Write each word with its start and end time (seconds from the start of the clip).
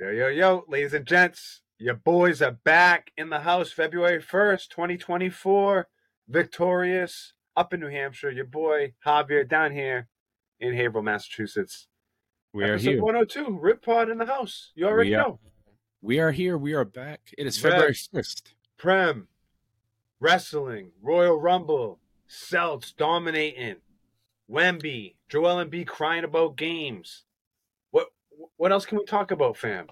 Yo, 0.00 0.08
yo, 0.10 0.28
yo, 0.28 0.64
ladies 0.66 0.94
and 0.94 1.04
gents, 1.06 1.60
your 1.78 1.94
boys 1.94 2.40
are 2.40 2.52
back 2.52 3.12
in 3.18 3.28
the 3.28 3.40
house 3.40 3.70
February 3.70 4.18
1st, 4.22 4.68
2024. 4.70 5.88
Victorious 6.28 7.34
up 7.56 7.74
in 7.74 7.80
New 7.80 7.88
Hampshire. 7.88 8.30
Your 8.30 8.46
boy 8.46 8.94
Javier 9.04 9.46
down 9.46 9.72
here 9.72 10.08
in 10.58 10.74
Haverhill, 10.74 11.02
Massachusetts. 11.02 11.88
We 12.52 12.64
are 12.64 12.74
Episode 12.74 12.90
here. 12.92 13.02
102, 13.02 13.58
Riv 13.60 13.82
Pod 13.82 14.08
in 14.08 14.16
the 14.18 14.26
house. 14.26 14.72
You 14.74 14.86
already 14.86 15.10
We 15.10 15.16
are- 15.16 15.22
know. 15.22 15.40
We 16.02 16.18
are 16.18 16.32
here. 16.32 16.56
We 16.56 16.72
are 16.72 16.84
back. 16.86 17.34
It 17.36 17.46
is. 17.46 17.60
February 17.60 17.92
1st. 17.92 18.54
Prem, 18.78 19.28
wrestling, 20.18 20.92
Royal 21.02 21.38
Rumble, 21.38 22.00
Celts 22.26 22.92
dominating, 22.92 23.76
Wemby, 24.48 25.16
Joel 25.28 25.62
Embiid 25.62 25.88
crying 25.88 26.24
about 26.24 26.56
games. 26.56 27.24
What 28.56 28.72
else 28.72 28.86
can 28.86 28.98
we 28.98 29.04
talk 29.04 29.30
about, 29.30 29.56
fam? 29.56 29.86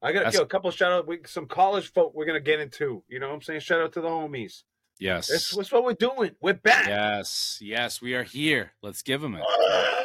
I 0.00 0.12
got 0.12 0.34
a 0.34 0.46
couple 0.46 0.70
shout 0.70 0.92
out, 0.92 1.06
we, 1.08 1.18
some 1.26 1.46
college 1.46 1.92
folk 1.92 2.14
we're 2.14 2.26
gonna 2.26 2.40
get 2.40 2.60
into. 2.60 3.02
You 3.08 3.18
know 3.18 3.28
what 3.28 3.34
I'm 3.34 3.42
saying? 3.42 3.60
Shout 3.60 3.80
out 3.80 3.92
to 3.94 4.00
the 4.00 4.08
homies. 4.08 4.62
Yes. 5.00 5.28
That's, 5.28 5.54
that's 5.54 5.72
what 5.72 5.84
we're 5.84 5.94
doing. 5.94 6.32
We're 6.40 6.54
back. 6.54 6.86
Yes. 6.86 7.58
Yes. 7.60 8.00
We 8.00 8.14
are 8.14 8.24
here. 8.24 8.72
Let's 8.82 9.02
give 9.02 9.20
them 9.20 9.36
it. 9.36 9.44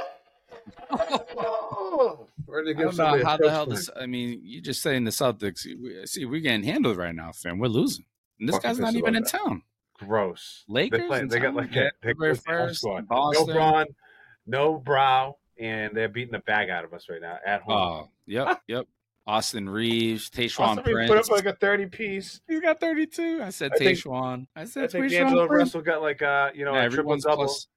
Ready 2.47 2.73
to 2.73 2.79
I 2.79 2.83
give 2.83 2.95
don't 2.95 2.97
know 2.97 3.25
how 3.25 3.37
the 3.37 3.49
hell 3.49 3.65
this. 3.65 3.89
I 3.99 4.05
mean, 4.05 4.39
you 4.43 4.61
just 4.61 4.81
saying 4.81 5.03
the 5.03 5.11
Celtics. 5.11 5.65
we- 5.65 6.05
See, 6.05 6.25
we're 6.25 6.41
getting 6.41 6.63
handled 6.63 6.97
right 6.97 7.15
now, 7.15 7.31
fam. 7.31 7.59
We're 7.59 7.67
losing. 7.67 8.05
And 8.39 8.47
this 8.49 8.55
Fucking 8.55 8.69
guy's 8.69 8.79
not 8.79 8.95
even 8.95 9.15
in 9.15 9.23
about 9.23 9.31
town. 9.31 9.61
Gross. 9.99 10.63
Lakers 10.67 11.01
They, 11.01 11.07
play, 11.07 11.25
they 11.25 11.39
got 11.39 11.55
like 11.55 11.75
a 11.75 11.91
they 12.01 12.09
February 12.09 12.35
got 12.35 12.45
their 12.45 12.59
own 12.61 12.69
1st, 12.69 12.75
squad. 12.75 13.07
Boston. 13.07 13.47
No 13.47 13.53
Bron, 13.53 13.85
no 14.45 14.77
Brow, 14.77 15.37
and 15.59 15.95
they're 15.95 16.09
beating 16.09 16.31
the 16.31 16.39
bag 16.39 16.69
out 16.69 16.83
of 16.83 16.93
us 16.93 17.07
right 17.09 17.21
now 17.21 17.37
at 17.45 17.61
home. 17.61 17.73
Oh, 18.05 18.09
yep. 18.25 18.61
Yep. 18.67 18.87
Austin 19.25 19.69
Reaves, 19.69 20.29
Tayshawn 20.29 20.83
Prince. 20.83 21.09
put 21.09 21.17
up 21.17 21.29
like 21.29 21.45
a 21.45 21.53
30 21.55 21.85
piece. 21.85 22.41
He's 22.45 22.59
got 22.59 22.81
32. 22.81 23.39
I 23.41 23.51
said 23.51 23.71
I 23.73 23.77
Tayshawn. 23.81 24.47
I 24.53 24.61
I 24.61 24.65
said 24.65 24.91
think 24.91 25.05
Tayshawn 25.05 25.09
D'Angelo 25.11 25.47
Prince. 25.47 25.59
Russell 25.69 25.81
got 25.81 26.01
like 26.01 26.21
uh 26.21 26.49
you 26.53 26.65
know 26.65 26.73
Yeah, 26.73 26.83
a 26.85 26.89
triple 26.89 27.15
double. 27.17 27.35
plus- 27.45 27.67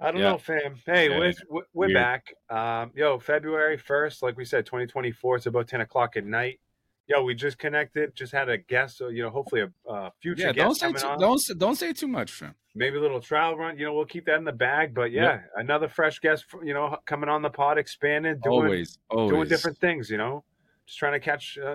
I 0.00 0.10
don't 0.10 0.20
Yeah. 0.22 0.30
know, 0.30 0.38
fam. 0.38 0.76
Hey, 0.86 1.10
Yeah. 1.10 1.18
we're 1.18 1.32
we're, 1.50 1.62
we're 1.74 1.86
Weird. 1.88 1.94
back. 1.94 2.32
Um, 2.48 2.90
yo, 2.94 3.18
February 3.18 3.76
first, 3.76 4.22
like 4.22 4.38
we 4.38 4.46
said, 4.46 4.64
2024. 4.64 5.36
It's 5.36 5.44
about 5.46 5.68
10 5.68 5.82
o'clock 5.82 6.16
at 6.16 6.24
night. 6.24 6.58
Yo, 7.06 7.22
we 7.24 7.34
just 7.34 7.58
connected. 7.58 8.14
Just 8.14 8.32
had 8.32 8.48
a 8.48 8.56
guest, 8.56 8.98
so 8.98 9.08
you 9.08 9.22
know, 9.22 9.30
hopefully 9.30 9.62
a 9.62 9.90
uh, 9.90 10.10
future 10.22 10.42
Yeah, 10.46 10.52
don't 10.52 10.68
guest 10.68 10.80
say 10.80 10.86
coming 10.86 11.00
too, 11.02 11.08
on. 11.08 11.18
don't 11.18 11.38
say- 11.38 11.54
don't 11.54 11.74
say 11.76 11.92
too 11.92 12.06
much, 12.08 12.30
fam. 12.30 12.54
Maybe 12.76 12.98
a 12.98 13.00
little 13.00 13.20
trial 13.20 13.56
run. 13.56 13.76
You 13.76 13.86
know, 13.86 13.94
we'll 13.94 14.04
keep 14.04 14.26
that 14.26 14.36
in 14.36 14.44
the 14.44 14.52
bag. 14.52 14.94
But 14.94 15.10
yeah, 15.10 15.22
Yep. 15.32 15.50
another 15.56 15.88
fresh 15.88 16.20
guest. 16.20 16.44
You 16.62 16.72
know, 16.72 16.96
coming 17.06 17.28
on 17.28 17.42
the 17.42 17.50
pod, 17.50 17.78
expanding, 17.78 18.38
doing 18.44 18.54
Always, 18.64 18.98
always. 19.10 19.30
doing 19.30 19.48
different 19.48 19.78
things. 19.78 20.08
You 20.08 20.18
know, 20.18 20.44
just 20.86 20.98
trying 21.00 21.14
to 21.14 21.20
catch, 21.20 21.58
uh, 21.58 21.74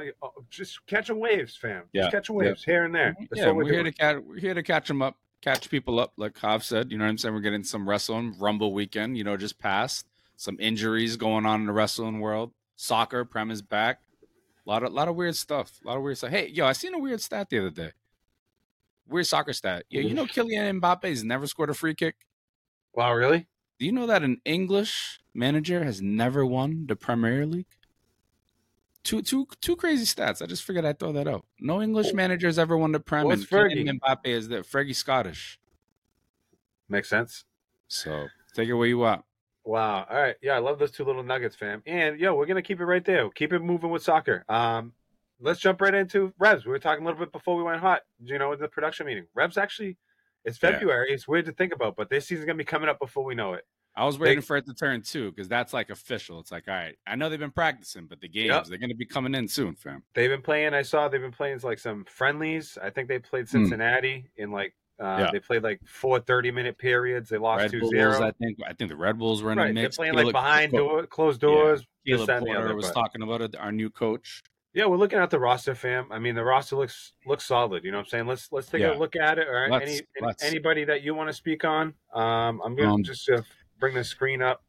just 0.49 0.85
catching 0.87 1.19
waves, 1.19 1.57
fam. 1.57 1.83
Yeah. 1.91 2.03
Just 2.03 2.11
catching 2.13 2.35
waves 2.37 2.63
here 2.63 2.85
and 2.85 2.95
there. 2.95 3.13
That's 3.29 3.41
yeah, 3.41 3.47
what 3.47 3.57
we're, 3.57 3.63
we're 3.65 3.73
here 3.73 3.83
to 3.83 3.91
catch. 3.91 4.17
We're 4.25 4.39
here 4.39 4.53
to 4.53 4.63
catch 4.63 4.87
them 4.87 5.01
up, 5.01 5.17
catch 5.41 5.69
people 5.69 5.99
up, 5.99 6.13
like 6.15 6.37
Hav 6.37 6.63
said. 6.63 6.91
You 6.93 6.97
know 6.97 7.03
what 7.03 7.09
I'm 7.09 7.17
saying? 7.17 7.33
We're 7.35 7.41
getting 7.41 7.65
some 7.65 7.89
wrestling 7.89 8.33
Rumble 8.39 8.71
weekend. 8.73 9.17
You 9.17 9.25
know, 9.25 9.35
just 9.35 9.59
passed. 9.59 10.05
Some 10.37 10.57
injuries 10.61 11.17
going 11.17 11.45
on 11.45 11.61
in 11.61 11.67
the 11.67 11.73
wrestling 11.73 12.21
world. 12.21 12.53
Soccer, 12.77 13.25
Prem 13.25 13.51
is 13.51 13.61
back. 13.61 13.99
A 14.65 14.69
lot 14.69 14.83
of, 14.83 14.93
lot 14.93 15.07
of 15.07 15.15
weird 15.15 15.35
stuff. 15.35 15.79
A 15.83 15.87
lot 15.87 15.97
of 15.97 16.03
weird 16.03 16.17
stuff. 16.17 16.31
Hey, 16.31 16.47
yo, 16.47 16.65
I 16.65 16.73
seen 16.73 16.93
a 16.93 16.99
weird 16.99 17.21
stat 17.21 17.49
the 17.49 17.59
other 17.59 17.69
day. 17.69 17.91
Weird 19.07 19.27
soccer 19.27 19.53
stat. 19.53 19.85
Yeah, 19.89 20.01
you 20.01 20.13
know, 20.13 20.25
Kylian 20.25 20.81
Mbappe's 20.81 21.23
never 21.23 21.45
scored 21.45 21.69
a 21.69 21.73
free 21.75 21.93
kick. 21.93 22.15
Wow, 22.93 23.13
really? 23.13 23.47
Do 23.77 23.85
you 23.85 23.91
know 23.91 24.07
that 24.07 24.23
an 24.23 24.41
English 24.45 25.19
manager 25.33 25.83
has 25.83 26.01
never 26.01 26.45
won 26.45 26.85
the 26.87 26.95
Premier 26.95 27.45
League? 27.45 27.67
Two, 29.03 29.21
two, 29.21 29.45
two 29.61 29.75
crazy 29.75 30.05
stats. 30.05 30.41
I 30.41 30.47
just 30.47 30.63
figured 30.63 30.85
I'd 30.85 30.97
throw 30.97 31.11
that 31.11 31.27
out. 31.27 31.45
No 31.59 31.81
English 31.81 32.13
manager 32.13 32.47
has 32.47 32.57
ever 32.57 32.75
won 32.75 32.91
the 32.91 32.99
Premier. 32.99 33.27
What's 33.27 33.45
Fergie? 33.45 33.87
Mbappe 33.87 34.25
is 34.25 34.47
that 34.47 34.65
Fergie 34.65 34.95
Scottish. 34.95 35.59
Makes 36.89 37.09
sense. 37.09 37.45
So 37.87 38.27
take 38.55 38.67
it 38.67 38.73
where 38.73 38.87
you 38.87 38.97
want. 38.97 39.23
Wow. 39.65 40.05
All 40.09 40.15
right. 40.21 40.35
Yeah, 40.41 40.53
I 40.53 40.59
love 40.59 40.77
those 40.79 40.91
two 40.91 41.03
little 41.03 41.23
nuggets, 41.23 41.55
fam. 41.55 41.81
And 41.85 42.19
yo, 42.19 42.35
we're 42.35 42.45
gonna 42.45 42.61
keep 42.61 42.79
it 42.79 42.85
right 42.85 43.03
there. 43.03 43.29
Keep 43.31 43.51
it 43.53 43.59
moving 43.59 43.89
with 43.89 44.03
soccer. 44.03 44.45
Um, 44.47 44.93
let's 45.39 45.59
jump 45.59 45.81
right 45.81 45.93
into 45.93 46.33
Revs. 46.37 46.65
We 46.65 46.71
were 46.71 46.79
talking 46.79 47.03
a 47.03 47.07
little 47.07 47.19
bit 47.19 47.31
before 47.31 47.55
we 47.55 47.63
went 47.63 47.81
hot. 47.81 48.01
You 48.23 48.37
know, 48.37 48.53
in 48.53 48.59
the 48.59 48.67
production 48.67 49.07
meeting. 49.07 49.25
Revs 49.33 49.57
actually, 49.57 49.97
it's 50.43 50.61
Yeah. 50.61 50.71
February. 50.71 51.11
It's 51.11 51.27
weird 51.27 51.45
to 51.47 51.51
think 51.51 51.73
about, 51.73 51.95
but 51.95 52.09
this 52.09 52.27
season's 52.27 52.45
gonna 52.45 52.57
be 52.57 52.63
coming 52.63 52.89
up 52.89 52.99
before 52.99 53.25
we 53.25 53.33
know 53.33 53.53
it. 53.53 53.65
I 53.97 54.05
was 54.05 54.19
waiting 54.19 54.39
They- 54.39 54.45
for 54.45 54.57
it 54.57 54.65
to 54.67 54.73
turn 54.73 55.01
two 55.01 55.31
because 55.31 55.47
that's 55.47 55.73
like 55.73 55.89
official. 55.89 56.39
It's 56.41 56.51
like, 56.51 56.67
all 56.67 56.73
right, 56.75 56.95
I 57.07 57.15
know 57.15 57.29
they've 57.29 57.39
been 57.39 57.49
practicing, 57.49 58.07
but 58.07 58.19
the 58.19 58.27
games 58.27 58.49
Yep. 58.49 58.65
they're 58.65 58.77
going 58.77 58.89
to 58.89 58.95
be 58.95 59.05
coming 59.05 59.33
in 59.33 59.47
soon, 59.47 59.73
fam. 59.75 60.03
They've 60.13 60.29
been 60.29 60.41
playing. 60.41 60.73
I 60.73 60.81
saw 60.81 61.07
they've 61.07 61.21
been 61.21 61.31
playing 61.31 61.59
like 61.63 61.79
some 61.79 62.03
friendlies. 62.03 62.77
I 62.77 62.89
think 62.89 63.07
they 63.07 63.19
played 63.19 63.47
Cincinnati 63.49 64.29
in 64.35 64.51
like. 64.51 64.75
Uh. 64.99 65.17
Yeah. 65.19 65.29
They 65.31 65.39
played 65.39 65.63
like 65.63 65.81
four 65.85 66.19
30 66.19 66.51
minute 66.51 66.77
periods. 66.77 67.29
They 67.29 67.37
lost 67.37 67.63
Red 67.63 67.71
2 67.71 67.79
Bulls, 67.81 67.91
0. 67.91 68.11
I 68.23 68.31
think. 68.31 68.57
I 68.65 68.73
think 68.73 68.89
the 68.89 68.95
Red 68.95 69.17
Bulls 69.19 69.43
were 69.43 69.51
in 69.51 69.57
Right. 69.57 69.67
the 69.67 69.73
They're 69.73 69.83
mix. 69.83 69.97
playing 69.97 70.13
like 70.13 70.31
behind 70.31 70.71
door, 70.71 71.05
closed 71.07 71.41
doors. 71.41 71.81
this, 72.05 72.15
Caleb 72.17 72.27
that, 72.27 72.37
and 72.37 72.47
the 72.47 72.53
Porter 72.53 72.75
was 72.75 72.91
talking 72.91 73.21
about 73.21 73.41
it. 73.41 73.55
Our 73.55 73.71
new 73.71 73.89
coach. 73.89 74.43
Yeah, 74.73 74.87
we're 74.87 74.97
looking 74.97 75.19
at 75.19 75.29
the 75.29 75.39
roster, 75.39 75.73
fam. 75.73 76.11
I 76.11 76.19
mean, 76.19 76.35
the 76.35 76.43
roster 76.43 76.75
looks 76.75 77.13
looks 77.25 77.45
solid. 77.45 77.83
You 77.85 77.91
know 77.91 77.97
what 77.99 78.07
I'm 78.07 78.09
saying? 78.09 78.27
Let's 78.27 78.51
let's 78.51 78.67
take 78.67 78.81
Yeah. 78.81 78.93
a 78.93 78.97
look 78.97 79.15
at 79.15 79.39
it. 79.39 79.47
Let's- 79.69 79.85
any 79.89 80.01
let's. 80.21 80.43
anybody 80.43 80.83
that 80.83 81.01
you 81.01 81.15
want 81.15 81.29
to 81.29 81.33
speak 81.33 81.63
on? 81.63 81.93
Um, 82.13 82.61
I'm 82.63 82.75
gonna 82.75 82.93
Um, 82.95 83.03
just 83.03 83.29
uh, 83.29 83.41
bring 83.79 83.95
the 83.95 84.03
screen 84.03 84.41
up. 84.41 84.64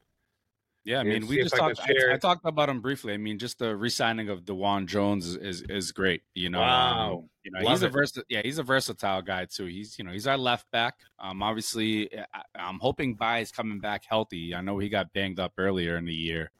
Yeah, 0.86 1.00
I 1.00 1.02
mean, 1.02 1.26
we 1.26 1.42
just 1.42 1.52
I 1.54 1.58
talked. 1.58 1.80
I, 1.80 2.14
I 2.14 2.16
talked 2.16 2.46
about 2.46 2.68
him 2.68 2.80
briefly. 2.80 3.12
I 3.12 3.16
mean, 3.16 3.38
just 3.40 3.58
the 3.58 3.74
re-signing 3.76 4.28
of 4.28 4.44
DeJuan 4.44 4.86
Jones 4.86 5.26
is 5.26 5.34
is, 5.36 5.62
is 5.68 5.90
great. 5.92 6.22
You 6.34 6.48
know, 6.48 6.60
Wow. 6.60 7.12
um, 7.16 7.30
you 7.42 7.50
know, 7.50 7.58
Love 7.60 7.72
he's 7.72 7.82
a 7.82 7.86
it. 7.86 7.92
versa- 7.92 8.22
Yeah, 8.28 8.40
he's 8.44 8.58
a 8.58 8.62
versatile 8.62 9.20
guy 9.20 9.46
too. 9.46 9.64
He's 9.66 9.98
you 9.98 10.04
know 10.04 10.12
he's 10.12 10.28
our 10.28 10.38
left 10.38 10.70
back. 10.70 10.94
Um, 11.18 11.42
obviously, 11.42 12.08
I, 12.32 12.42
I'm 12.54 12.78
hoping 12.78 13.16
Bye 13.16 13.40
is 13.40 13.50
coming 13.50 13.80
back 13.80 14.04
healthy. 14.08 14.54
I 14.54 14.60
know 14.60 14.78
he 14.78 14.88
got 14.88 15.12
banged 15.12 15.40
up 15.40 15.54
earlier 15.58 15.96
in 15.96 16.04
the 16.04 16.14
year. 16.14 16.52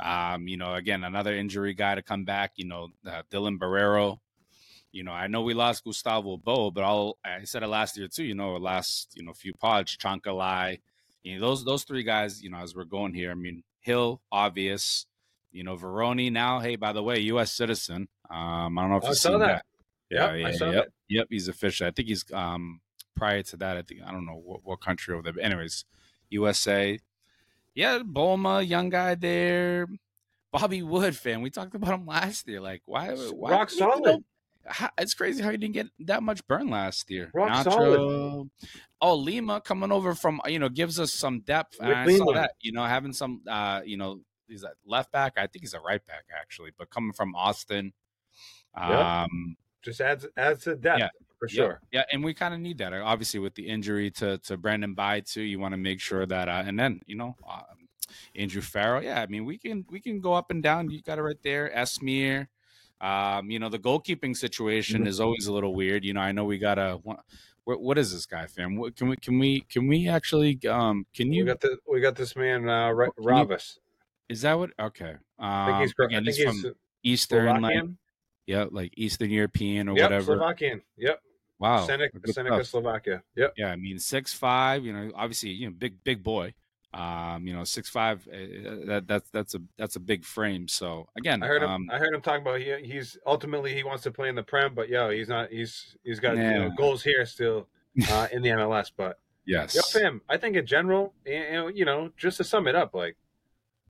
Um, 0.00 0.46
you 0.48 0.58
know, 0.58 0.74
again, 0.74 1.02
another 1.02 1.34
injury 1.34 1.72
guy 1.72 1.94
to 1.94 2.02
come 2.02 2.24
back. 2.26 2.52
You 2.56 2.66
know, 2.66 2.88
uh, 3.06 3.22
Dylan 3.30 3.58
Borrero. 3.58 4.18
You 4.92 5.02
know, 5.04 5.12
I 5.12 5.26
know 5.28 5.40
we 5.42 5.54
lost 5.54 5.84
Gustavo 5.84 6.36
Bou, 6.38 6.70
but 6.70 6.82
I'll, 6.84 7.18
I 7.24 7.44
said 7.44 7.62
it 7.62 7.66
last 7.68 7.96
year 7.98 8.08
too. 8.08 8.24
You 8.24 8.34
know, 8.34 8.56
last 8.56 9.12
you 9.14 9.24
know 9.24 9.32
few 9.32 9.54
pods, 9.54 9.96
Chancalay. 9.96 10.80
You 11.26 11.40
know, 11.40 11.48
those 11.48 11.64
those 11.64 11.82
three 11.82 12.04
guys. 12.04 12.40
You 12.40 12.50
know, 12.50 12.58
as 12.58 12.76
we're 12.76 12.84
going 12.84 13.12
here, 13.12 13.32
I 13.32 13.34
mean, 13.34 13.64
Gil, 13.84 14.20
obvious. 14.30 15.06
You 15.50 15.64
know, 15.64 15.76
Vrioni 15.76 16.30
now. 16.30 16.60
Hey, 16.60 16.76
by 16.76 16.92
the 16.92 17.02
way, 17.02 17.18
U.S. 17.18 17.50
citizen. 17.50 18.06
Um, 18.30 18.78
I 18.78 18.82
don't 18.82 18.90
know 18.90 18.98
if 18.98 19.04
I 19.04 19.08
you've 19.08 19.16
saw 19.16 19.38
that. 19.38 19.46
that. 19.46 19.64
Yeah, 20.08 20.46
I 20.46 20.52
saw 20.52 20.66
yep, 20.66 20.74
that. 20.74 20.88
yep. 21.08 21.26
He's 21.28 21.48
official. 21.48 21.88
I 21.88 21.90
think 21.90 22.06
he's 22.06 22.24
um 22.32 22.80
prior 23.16 23.42
to 23.42 23.56
that. 23.56 23.76
I 23.76 23.82
think 23.82 24.02
I 24.06 24.12
don't 24.12 24.24
know 24.24 24.40
what, 24.40 24.60
what 24.62 24.80
country 24.80 25.14
over 25.14 25.24
there. 25.24 25.32
But 25.32 25.42
anyways, 25.42 25.84
USA. 26.30 26.96
Yeah, 27.74 27.98
Bolma, 27.98 28.66
young 28.66 28.88
guy 28.88 29.16
there. 29.16 29.88
Bobby 30.52 30.84
Wood, 30.84 31.16
fan. 31.16 31.42
We 31.42 31.50
talked 31.50 31.74
about 31.74 31.92
him 31.92 32.06
last 32.06 32.46
year. 32.46 32.60
Like, 32.60 32.82
why? 32.86 33.10
why 33.10 33.50
Rock 33.50 33.70
solid. 33.70 34.22
How, 34.68 34.90
it's 34.98 35.14
crazy 35.14 35.42
how 35.42 35.50
you 35.50 35.58
didn't 35.58 35.74
get 35.74 35.86
that 36.00 36.22
much 36.22 36.46
burn 36.46 36.68
last 36.68 37.10
year. 37.10 37.30
Rock 37.34 37.64
solid. 37.64 38.48
Oh, 39.00 39.14
Lima 39.14 39.60
coming 39.60 39.92
over 39.92 40.14
from 40.14 40.40
you 40.46 40.58
know 40.58 40.68
gives 40.68 40.98
us 40.98 41.12
some 41.12 41.40
depth. 41.40 41.78
And 41.80 41.92
I 41.92 42.16
saw 42.16 42.32
that 42.32 42.52
you 42.60 42.72
know 42.72 42.84
having 42.84 43.12
some 43.12 43.42
uh 43.48 43.82
you 43.84 43.96
know 43.96 44.20
he's 44.48 44.62
a 44.64 44.70
left 44.84 45.12
back. 45.12 45.34
I 45.36 45.46
think 45.46 45.62
he's 45.62 45.74
a 45.74 45.80
right 45.80 46.04
back 46.06 46.24
actually, 46.38 46.70
but 46.78 46.90
coming 46.90 47.12
from 47.12 47.34
Austin. 47.34 47.92
Um, 48.74 49.56
Just 49.82 50.00
adds 50.00 50.26
adds 50.36 50.64
to 50.64 50.76
depth 50.76 51.00
Yeah. 51.00 51.08
for 51.38 51.48
sure. 51.48 51.80
Yeah, 51.92 52.04
and 52.12 52.22
we 52.24 52.34
kind 52.34 52.52
of 52.54 52.60
need 52.60 52.78
that. 52.78 52.92
Obviously, 52.92 53.40
with 53.40 53.54
the 53.54 53.68
injury 53.68 54.10
to 54.12 54.38
to 54.38 54.56
Brandon 54.56 54.94
Bye 54.94 55.20
too, 55.20 55.42
you 55.42 55.58
want 55.58 55.72
to 55.72 55.78
make 55.78 56.00
sure 56.00 56.26
that. 56.26 56.48
Uh, 56.48 56.62
and 56.66 56.78
then 56.78 57.00
you 57.06 57.16
know, 57.16 57.36
um, 57.48 57.88
Andrew 58.34 58.62
Farrell. 58.62 59.02
Yeah, 59.02 59.20
I 59.22 59.26
mean, 59.26 59.44
we 59.44 59.58
can 59.58 59.86
we 59.90 60.00
can 60.00 60.20
go 60.20 60.34
up 60.34 60.50
and 60.50 60.62
down. 60.62 60.90
You 60.90 61.02
got 61.02 61.18
it 61.18 61.22
right 61.22 61.42
there. 61.42 61.70
Esmir. 61.74 62.48
Um, 63.00 63.50
you 63.50 63.58
know, 63.58 63.68
the 63.68 63.78
goalkeeping 63.78 64.36
situation 64.36 65.04
Mhm. 65.04 65.08
is 65.08 65.20
always 65.20 65.46
a 65.46 65.52
little 65.52 65.74
weird. 65.74 66.04
You 66.04 66.14
know, 66.14 66.20
I 66.20 66.32
know 66.32 66.44
we 66.44 66.58
got 66.58 66.78
a. 66.78 66.98
What, 67.64 67.80
what 67.82 67.98
is 67.98 68.12
this 68.12 68.26
guy, 68.26 68.46
fam? 68.46 68.76
What, 68.76 68.94
can 68.96 69.08
we 69.08 69.16
can 69.16 69.38
we 69.40 69.60
can 69.62 69.88
we 69.88 70.08
actually 70.08 70.58
um 70.68 71.04
can 71.12 71.32
you 71.32 71.42
We 71.44 71.48
got 71.48 71.60
the 71.60 71.78
we 71.90 72.00
got 72.00 72.14
this 72.14 72.36
man 72.36 72.68
uh, 72.68 72.90
Ra- 72.92 73.08
Can 73.10 73.48
you- 73.48 73.56
is 74.28 74.42
that 74.42 74.54
what 74.54 74.70
okay 74.78 75.14
I 75.38 75.66
think 75.66 75.74
um 75.76 75.80
he's 75.82 75.94
I 75.98 76.04
again, 76.04 76.24
think 76.24 76.36
he's 76.36 76.46
he's 76.46 76.62
from 76.62 76.74
Eastern 77.02 77.62
like 77.62 77.84
yeah 78.46 78.66
like 78.70 78.92
Eastern 78.96 79.30
European 79.30 79.88
or 79.88 79.96
Yep, 79.96 80.02
whatever 80.02 80.36
Slovakian. 80.36 80.80
Yep. 80.96 81.20
wow 81.58 81.86
Seneca, 81.86 82.18
Seneca. 82.32 82.64
Slovakia. 82.64 83.22
Yep. 83.34 83.54
Yeah, 83.56 83.72
I 83.72 83.76
mean 83.76 83.98
six 83.98 84.32
five. 84.32 84.84
You 84.84 84.92
know, 84.92 85.10
obviously, 85.16 85.50
you 85.50 85.66
know, 85.66 85.74
big 85.76 86.02
big 86.04 86.22
boy. 86.22 86.54
Um, 86.96 87.46
you 87.46 87.54
know, 87.54 87.64
six 87.64 87.88
five. 87.90 88.26
Uh, 88.26 88.86
that 88.86 89.04
that's 89.06 89.28
that's 89.30 89.54
a 89.54 89.60
that's 89.76 89.96
a 89.96 90.00
big 90.00 90.24
frame. 90.24 90.66
So 90.68 91.08
again, 91.16 91.42
I 91.42 91.46
heard 91.46 91.62
him. 91.62 91.70
um, 91.70 91.88
I 91.92 91.98
heard 91.98 92.14
him 92.14 92.22
talking 92.22 92.42
about 92.42 92.60
he, 92.60 92.74
he's 92.84 93.18
ultimately 93.26 93.74
he 93.74 93.84
wants 93.84 94.02
to 94.04 94.10
play 94.10 94.28
in 94.28 94.34
the 94.34 94.42
prem, 94.42 94.74
but 94.74 94.88
yo, 94.88 95.10
he's 95.10 95.28
not. 95.28 95.50
He's 95.50 95.96
he's 96.04 96.20
got 96.20 96.36
you 96.36 96.42
know, 96.42 96.70
goals 96.76 97.02
here 97.04 97.26
still 97.26 97.68
uh, 98.10 98.28
in 98.32 98.40
the 98.42 98.48
MLS. 98.50 98.90
But 98.96 99.18
yes, 99.44 99.74
yo, 99.74 99.82
fam, 99.82 100.22
I 100.28 100.38
think 100.38 100.56
in 100.56 100.64
general, 100.64 101.12
you 101.26 101.52
know, 101.52 101.68
you 101.68 101.84
know, 101.84 102.10
just 102.16 102.38
to 102.38 102.44
sum 102.44 102.66
it 102.66 102.74
up, 102.74 102.94
like 102.94 103.16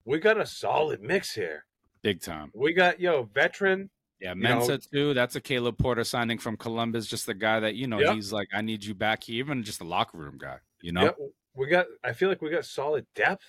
we 0.05 0.19
got 0.19 0.41
a 0.41 0.47
solid 0.47 1.01
mix 1.01 1.35
here. 1.35 1.65
big 2.03 2.21
time. 2.21 2.51
We 2.55 2.73
got 2.73 3.01
yo 3.01 3.29
veteran. 3.33 3.91
Yeah, 4.21 4.33
You 4.35 4.41
know- 4.43 4.61
Mensah 4.61 4.91
too. 4.91 5.13
That's 5.15 5.37
a 5.37 5.41
Caleb 5.41 5.77
Porter 5.79 6.03
signing 6.03 6.39
from 6.39 6.57
Columbus. 6.57 7.07
Just 7.07 7.27
the 7.27 7.35
guy 7.35 7.61
that 7.61 7.75
you 7.75 7.87
know. 7.87 8.01
Yep. 8.01 8.15
He's 8.15 8.33
like, 8.33 8.49
I 8.55 8.63
need 8.63 8.83
you 8.85 8.95
back 8.95 9.25
here. 9.25 9.37
Even 9.45 9.63
just 9.63 9.81
a 9.81 9.85
locker 9.85 10.17
room 10.17 10.39
guy. 10.39 10.57
You 10.81 10.93
know, 10.93 11.03
Yep, 11.03 11.19
we 11.57 11.67
got. 11.69 11.87
I 12.05 12.13
feel 12.13 12.29
like 12.29 12.43
we 12.43 12.51
got 12.51 12.65
solid 12.65 13.07
depth. 13.15 13.45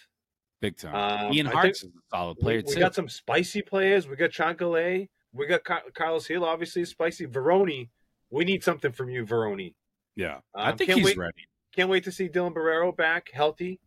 big 0.61 0.77
time. 0.77 1.27
Um, 1.27 1.33
Ian 1.33 1.45
Harkes 1.47 1.83
a 1.83 1.87
solid 2.09 2.37
we, 2.37 2.43
player 2.43 2.63
we 2.65 2.73
too. 2.73 2.79
got 2.79 2.95
some 2.95 3.09
spicy 3.09 3.61
players. 3.61 4.07
We 4.07 4.15
got 4.15 4.31
Chancalay. 4.31 5.09
We 5.33 5.45
got 5.45 5.63
Car- 5.63 5.83
Carlos 5.93 6.27
Gil. 6.27 6.43
Obviously, 6.45 6.85
spicy. 6.85 7.27
Vrioni. 7.27 7.89
We 8.29 8.43
need 8.43 8.63
something 8.63 8.91
from 8.91 9.09
you, 9.09 9.25
Vrioni. 9.25 9.73
yeah, 10.15 10.39
I 10.55 10.71
Um, 10.71 10.77
think 10.77 10.89
can't 10.89 10.99
he's 10.99 11.05
wait- 11.07 11.17
ready. 11.17 11.47
Can't 11.75 11.89
wait 11.89 12.03
to 12.05 12.11
see 12.11 12.27
Dylan 12.27 12.53
Borrero 12.53 12.95
back 12.95 13.29
healthy. 13.31 13.79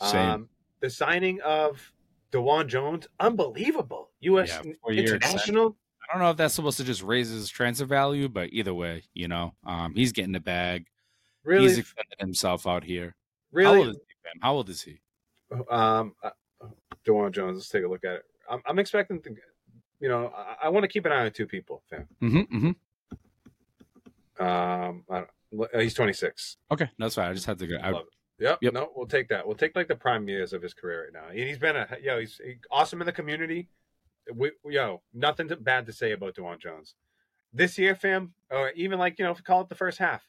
Same. 0.00 0.28
Um, 0.30 0.48
the 0.80 0.88
signing 0.90 1.40
of 1.42 1.92
DeJuan 2.30 2.68
Jones, 2.68 3.08
unbelievable. 3.18 4.10
U.S. 4.20 4.60
Yeah, 4.64 4.72
international. 4.92 5.76
I 6.08 6.14
don't 6.14 6.22
know 6.22 6.30
if 6.30 6.36
that's 6.36 6.54
supposed 6.54 6.76
to 6.78 6.84
just 6.84 7.02
raise 7.02 7.30
his 7.30 7.48
transfer 7.48 7.84
value, 7.84 8.28
but 8.28 8.50
either 8.52 8.72
way, 8.74 9.02
you 9.12 9.26
know, 9.28 9.54
um, 9.66 9.94
he's 9.94 10.12
getting 10.12 10.32
the 10.32 10.40
bag. 10.40 10.86
Really, 11.44 11.64
He's 11.68 11.78
extended 11.78 12.14
himself 12.20 12.66
out 12.66 12.84
here. 12.84 13.16
How 13.54 13.74
old 13.74 13.88
is 13.88 13.96
he? 13.96 14.14
Ben? 14.24 14.32
How 14.40 14.54
old 14.54 14.68
is 14.68 14.82
he? 14.82 15.00
Um, 15.70 16.14
uh, 16.22 16.30
DeJuan 17.06 17.32
Jones. 17.32 17.56
Let's 17.56 17.68
take 17.68 17.84
a 17.84 17.88
look 17.88 18.04
at 18.04 18.14
it. 18.14 18.22
I'm, 18.50 18.62
I'm 18.66 18.78
expecting 18.78 19.20
to. 19.22 19.34
You 20.00 20.08
know, 20.08 20.32
I, 20.36 20.66
I 20.66 20.68
want 20.70 20.82
to 20.84 20.88
keep 20.88 21.06
an 21.06 21.12
eye 21.12 21.26
on 21.26 21.32
two 21.32 21.46
people. 21.46 21.82
Fam. 21.88 22.08
Mm-hmm, 22.20 22.56
mm-hmm. 22.56 24.44
Um, 24.44 25.04
I 25.08 25.24
don't, 25.52 25.74
uh, 25.74 25.78
he's 25.78 25.94
26. 25.94 26.56
Okay, 26.72 26.88
that's 26.98 27.14
fine. 27.14 27.30
I 27.30 27.34
just 27.34 27.46
had 27.46 27.58
to 27.58 27.66
go. 27.66 27.76
I, 27.76 27.90
Love 27.90 28.02
it. 28.02 28.44
Yep. 28.44 28.58
Yep. 28.62 28.72
No, 28.72 28.90
we'll 28.96 29.06
take 29.06 29.28
that. 29.28 29.46
We'll 29.46 29.56
take 29.56 29.76
like 29.76 29.88
the 29.88 29.94
prime 29.94 30.28
years 30.28 30.52
of 30.52 30.62
his 30.62 30.74
career 30.74 31.04
right 31.04 31.12
now. 31.12 31.28
And 31.28 31.38
he's 31.38 31.58
been 31.58 31.76
a 31.76 31.86
yo. 32.02 32.18
He's 32.18 32.40
he- 32.44 32.56
awesome 32.70 33.00
in 33.00 33.06
the 33.06 33.12
community. 33.12 33.68
We, 34.34 34.52
yo, 34.64 35.02
nothing 35.14 35.48
to, 35.48 35.56
bad 35.56 35.86
to 35.86 35.92
say 35.92 36.12
about 36.12 36.34
DeJuan 36.34 36.60
Jones. 36.60 36.94
This 37.52 37.78
year, 37.78 37.94
fam, 37.94 38.32
or 38.50 38.70
even 38.70 38.98
like 38.98 39.18
you 39.18 39.24
know, 39.24 39.34
call 39.34 39.60
it 39.60 39.68
the 39.68 39.74
first 39.74 39.98
half. 39.98 40.22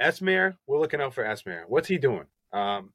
Esmir, 0.00 0.56
we're 0.66 0.78
looking 0.78 1.00
out 1.00 1.14
for 1.14 1.24
Esmir. 1.24 1.64
What's 1.66 1.88
he 1.88 1.98
doing? 1.98 2.26
Um, 2.52 2.92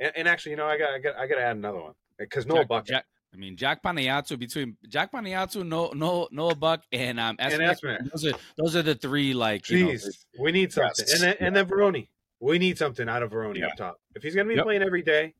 and, 0.00 0.12
and 0.16 0.28
actually, 0.28 0.50
you 0.52 0.56
know, 0.56 0.66
I 0.66 0.78
got, 0.78 0.90
I 0.90 0.98
got, 0.98 1.16
I 1.16 1.26
got 1.26 1.36
to 1.36 1.42
add 1.42 1.56
another 1.56 1.80
one 1.80 1.94
because 2.18 2.46
Noah 2.46 2.58
Jack- 2.60 2.68
Buck 2.68 2.86
Jack- 2.86 3.06
I 3.32 3.36
mean, 3.36 3.56
Jack 3.56 3.82
Panayotou 3.82 4.38
between 4.38 4.76
Jack 4.88 5.12
Panayotou, 5.12 5.66
no, 5.66 5.90
no, 5.94 6.28
Noah 6.30 6.54
Buck, 6.54 6.82
and 6.92 7.20
um, 7.20 7.36
and 7.38 7.52
Esmir, 7.52 8.00
Esmir. 8.00 8.10
Those 8.10 8.24
are 8.26 8.32
those 8.56 8.74
are 8.76 8.82
the 8.82 8.94
three 8.94 9.34
like 9.34 9.68
you 9.68 9.84
know, 9.86 9.94
we 10.40 10.50
need 10.50 10.72
something, 10.72 11.04
Yes. 11.06 11.12
and 11.14 11.22
then 11.22 11.36
and 11.40 11.54
then 11.56 11.66
Vrioni, 11.66 12.08
we 12.40 12.58
need 12.58 12.78
something 12.78 13.06
out 13.06 13.22
of 13.22 13.30
Vrioni 13.32 13.58
Yeah. 13.58 13.66
up 13.66 13.76
top. 13.76 14.00
If 14.14 14.22
he's 14.22 14.34
gonna 14.34 14.48
be 14.48 14.54
Yep. 14.54 14.64
playing 14.64 14.82
every 14.82 15.02
day, 15.02 15.34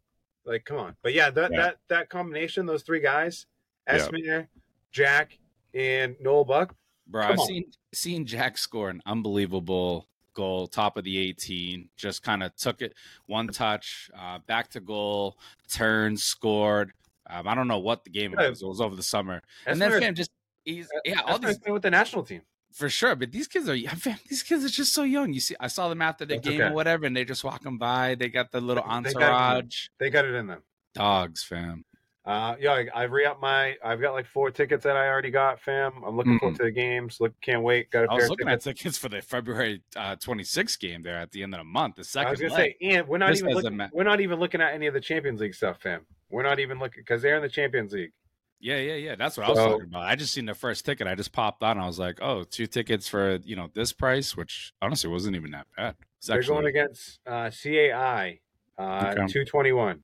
like 0.44 0.66
come 0.66 0.76
on. 0.76 0.96
But 1.02 1.14
yeah, 1.14 1.30
that 1.30 1.50
Yeah. 1.50 1.56
that 1.62 1.76
that 1.88 2.08
combination, 2.10 2.66
those 2.66 2.82
three 2.82 3.00
guys, 3.00 3.46
Yeah. 3.88 3.96
Esmir, 3.98 4.48
Jack, 4.92 5.38
and 5.72 6.14
Noel 6.20 6.44
Buck. 6.44 6.74
Bro, 7.06 7.22
Come 7.22 7.32
I've 7.32 7.38
on. 7.38 7.46
seen 7.46 7.72
seen 7.94 8.26
Jack 8.26 8.58
score 8.58 8.90
an 8.90 9.00
unbelievable 9.06 10.06
goal, 10.38 10.68
top 10.68 10.96
of 10.96 11.02
the 11.04 11.18
18. 11.18 11.88
Just 11.96 12.22
kind 12.22 12.44
of 12.44 12.54
took 12.54 12.80
it 12.80 12.94
one 13.26 13.48
touch, 13.48 14.08
uh, 14.16 14.38
back 14.46 14.70
to 14.70 14.80
goal, 14.80 15.36
turned, 15.68 16.20
scored. 16.20 16.92
Um, 17.28 17.48
I 17.48 17.54
don't 17.56 17.66
know 17.68 17.80
what 17.80 18.04
the 18.04 18.10
game 18.10 18.34
Yeah. 18.38 18.48
was. 18.50 18.62
It 18.62 18.66
was 18.68 18.80
over 18.80 18.94
the 18.94 19.02
summer, 19.02 19.42
and 19.66 19.82
then 19.82 20.00
fam, 20.00 20.14
just 20.14 20.30
he's 20.64 20.88
yeah, 21.04 21.20
all 21.26 21.38
these 21.40 21.58
with 21.66 21.82
the 21.82 21.90
national 21.90 22.22
team. 22.22 22.42
for 22.72 22.88
sure. 22.88 23.16
But 23.16 23.32
these 23.32 23.48
kids 23.48 23.68
are 23.68 23.76
fam, 23.96 24.16
these 24.30 24.42
kids 24.44 24.64
are 24.64 24.68
just 24.70 24.94
so 24.94 25.02
young. 25.02 25.32
You 25.32 25.40
see, 25.40 25.56
I 25.60 25.66
saw 25.66 25.88
them 25.88 26.00
after 26.00 26.24
the 26.24 26.36
That's 26.36 26.48
game 26.48 26.60
okay. 26.60 26.70
or 26.70 26.72
whatever, 26.74 27.04
and 27.04 27.16
they 27.16 27.24
just 27.24 27.42
walking 27.44 27.76
by. 27.78 28.14
They 28.14 28.28
got 28.28 28.52
the 28.52 28.60
little 28.60 28.84
They- 28.84 29.10
they 29.10 29.12
got 29.14 29.22
entourage. 29.32 29.88
They 29.98 30.08
got 30.10 30.24
it 30.24 30.34
in 30.34 30.46
them. 30.46 30.62
Dogs, 30.94 31.42
fam. 31.42 31.84
Uh, 32.28 32.54
yeah, 32.60 32.72
I, 32.72 32.86
I 32.94 33.02
re 33.04 33.24
up 33.24 33.40
my. 33.40 33.74
I've 33.82 34.02
got 34.02 34.12
like 34.12 34.26
four 34.26 34.50
tickets 34.50 34.84
that 34.84 34.96
I 34.96 35.08
already 35.08 35.30
got, 35.30 35.60
fam. 35.62 35.92
I'm 36.06 36.14
looking 36.14 36.38
forward 36.38 36.58
to 36.58 36.64
the 36.64 36.70
games. 36.70 37.20
Look, 37.20 37.32
can't 37.40 37.62
wait. 37.62 37.90
Got 37.90 38.04
a 38.04 38.08
Mm. 38.08 38.10
I 38.10 38.12
pair 38.16 38.16
was 38.20 38.28
looking 38.30 38.46
tickets. 38.48 38.66
at 38.66 38.76
tickets 38.76 38.98
for 38.98 39.08
the 39.08 39.22
February 39.22 39.82
uh, 39.96 40.14
26th 40.16 40.78
game 40.78 41.02
there 41.02 41.16
at 41.18 41.30
the 41.32 41.42
end 41.42 41.54
of 41.54 41.58
the 41.60 41.64
month. 41.64 41.96
The 41.96 42.04
second 42.04 42.28
I 42.28 42.30
was 42.32 42.40
gonna 42.40 42.52
leg. 42.52 42.76
say, 42.82 42.86
and 42.90 43.08
we're 43.08 43.16
not 43.16 43.30
This 43.30 43.40
even 43.40 43.54
looking, 43.54 43.80
we're 43.94 44.04
not 44.04 44.20
even 44.20 44.38
looking 44.38 44.60
at 44.60 44.74
any 44.74 44.86
of 44.86 44.92
the 44.92 45.00
Champions 45.00 45.40
League 45.40 45.54
stuff, 45.54 45.80
fam. 45.80 46.04
We're 46.28 46.42
not 46.42 46.60
even 46.60 46.78
looking 46.78 47.00
because 47.00 47.22
they're 47.22 47.36
in 47.36 47.40
the 47.42 47.48
Champions 47.48 47.94
League. 47.94 48.12
Yeah, 48.60 48.76
yeah, 48.76 48.94
yeah. 48.96 49.14
That's 49.14 49.38
what 49.38 49.46
I 49.46 49.50
was 49.50 49.58
talking 49.58 49.86
about. 49.86 50.02
I 50.02 50.14
just 50.14 50.34
seen 50.34 50.44
the 50.44 50.54
first 50.54 50.84
ticket. 50.84 51.06
I 51.06 51.14
just 51.14 51.32
popped 51.32 51.62
on. 51.62 51.78
I 51.78 51.86
was 51.86 51.98
like, 51.98 52.18
oh, 52.20 52.42
two 52.44 52.66
tickets 52.66 53.08
for 53.08 53.36
you 53.42 53.56
know 53.56 53.70
this 53.72 53.94
price, 53.94 54.36
which 54.36 54.74
honestly 54.82 55.08
wasn't 55.08 55.34
even 55.36 55.52
that 55.52 55.66
bad. 55.78 55.94
It's 56.18 56.26
They're 56.26 56.36
actually 56.40 56.54
going 56.56 56.66
against 56.66 57.20
uh, 57.26 57.50
CAI, 57.50 58.40
uh, 58.76 58.82
Okay. 59.12 59.14
221. 59.32 60.02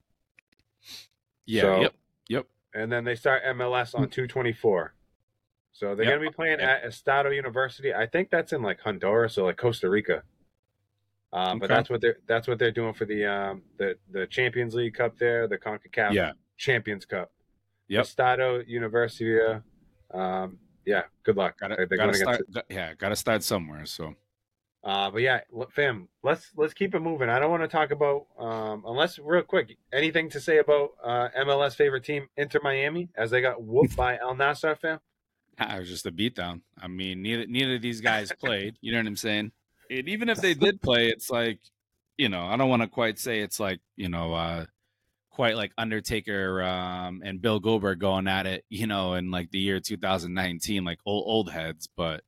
yeah, 1.46 1.60
so- 1.60 1.80
yep. 1.82 1.94
And 2.74 2.90
then 2.90 3.04
they 3.04 3.14
start 3.14 3.42
MLS 3.44 3.94
on 3.94 4.08
224. 4.08 4.94
So 5.72 5.94
they're 5.94 6.04
Yep. 6.06 6.12
going 6.12 6.24
to 6.24 6.30
be 6.30 6.34
playing 6.34 6.60
at 6.60 6.84
Estado 6.84 7.30
University. 7.30 7.92
I 7.94 8.06
think 8.06 8.30
that's 8.30 8.52
in 8.52 8.62
like 8.62 8.80
Honduras 8.80 9.38
or 9.38 9.46
like 9.46 9.56
Costa 9.56 9.88
Rica. 9.90 10.22
Um, 11.32 11.58
But 11.58 11.68
that's 11.68 11.90
what 11.90 12.00
they're 12.00 12.18
that's 12.26 12.46
what 12.46 12.58
they're 12.60 12.70
doing 12.70 12.94
for 12.94 13.06
the 13.06 13.24
um 13.24 13.62
the 13.76 13.96
the 14.12 14.26
Champions 14.28 14.74
League 14.74 14.94
Cup 14.94 15.18
there, 15.18 15.48
the 15.48 15.58
Concacaf 15.58 16.12
Yeah. 16.12 16.32
Champions 16.56 17.04
Cup. 17.04 17.32
Yep. 17.88 18.02
Estado 18.04 18.60
University. 18.66 19.36
Um, 20.12 20.58
yeah. 20.86 21.02
Good 21.24 21.36
luck. 21.36 21.58
Gotta, 21.58 21.86
gotta 21.86 22.14
start. 22.14 22.40
got- 22.52 22.64
yeah, 22.70 22.94
got 22.94 23.08
to 23.08 23.16
start 23.16 23.42
somewhere. 23.42 23.84
So 23.84 24.14
Uh, 24.84 25.10
but 25.10 25.22
yeah, 25.22 25.40
fam, 25.70 26.08
let's 26.22 26.50
let's 26.56 26.74
keep 26.74 26.94
it 26.94 27.00
moving. 27.00 27.30
I 27.30 27.38
don't 27.38 27.50
want 27.50 27.62
to 27.62 27.68
talk 27.68 27.90
about 27.90 28.26
um, 28.38 28.84
unless 28.86 29.18
real 29.18 29.42
quick 29.42 29.78
anything 29.94 30.28
to 30.30 30.40
say 30.40 30.58
about 30.58 30.90
uh, 31.02 31.28
MLS 31.38 31.74
favorite 31.74 32.04
team 32.04 32.28
Inter 32.36 32.60
Miami 32.62 33.08
as 33.16 33.30
they 33.30 33.40
got 33.40 33.62
whooped 33.62 33.96
by 33.96 34.16
Al 34.22 34.34
Nassr, 34.34 34.78
fam. 34.78 35.00
it 35.58 35.78
was 35.78 35.88
just 35.88 36.04
a 36.04 36.12
beatdown. 36.12 36.60
I 36.78 36.88
mean, 36.88 37.22
neither 37.22 37.46
neither 37.46 37.76
of 37.76 37.82
these 37.82 38.02
guys 38.02 38.30
played. 38.38 38.76
You 38.82 38.92
know 38.92 38.98
what 38.98 39.06
I'm 39.06 39.16
saying? 39.16 39.52
And 39.90 40.06
even 40.06 40.28
if 40.28 40.42
they 40.42 40.52
did 40.52 40.82
play, 40.82 41.08
it's 41.08 41.30
like, 41.30 41.60
you 42.18 42.28
know, 42.28 42.42
I 42.42 42.56
don't 42.58 42.68
want 42.68 42.82
to 42.82 42.88
quite 42.88 43.18
say 43.18 43.40
it's 43.40 43.58
like, 43.58 43.80
you 43.96 44.10
know, 44.10 44.34
uh, 44.34 44.66
quite 45.30 45.56
like 45.56 45.72
Undertaker 45.78 46.62
um, 46.62 47.22
and 47.24 47.40
Bill 47.40 47.58
Goldberg 47.58 48.00
going 48.00 48.28
at 48.28 48.46
it, 48.46 48.66
you 48.68 48.86
know, 48.86 49.14
in 49.14 49.30
like 49.30 49.50
the 49.50 49.58
year 49.58 49.80
2019, 49.80 50.84
like 50.84 50.98
old 51.06 51.24
old 51.26 51.50
heads. 51.50 51.88
But 51.96 52.22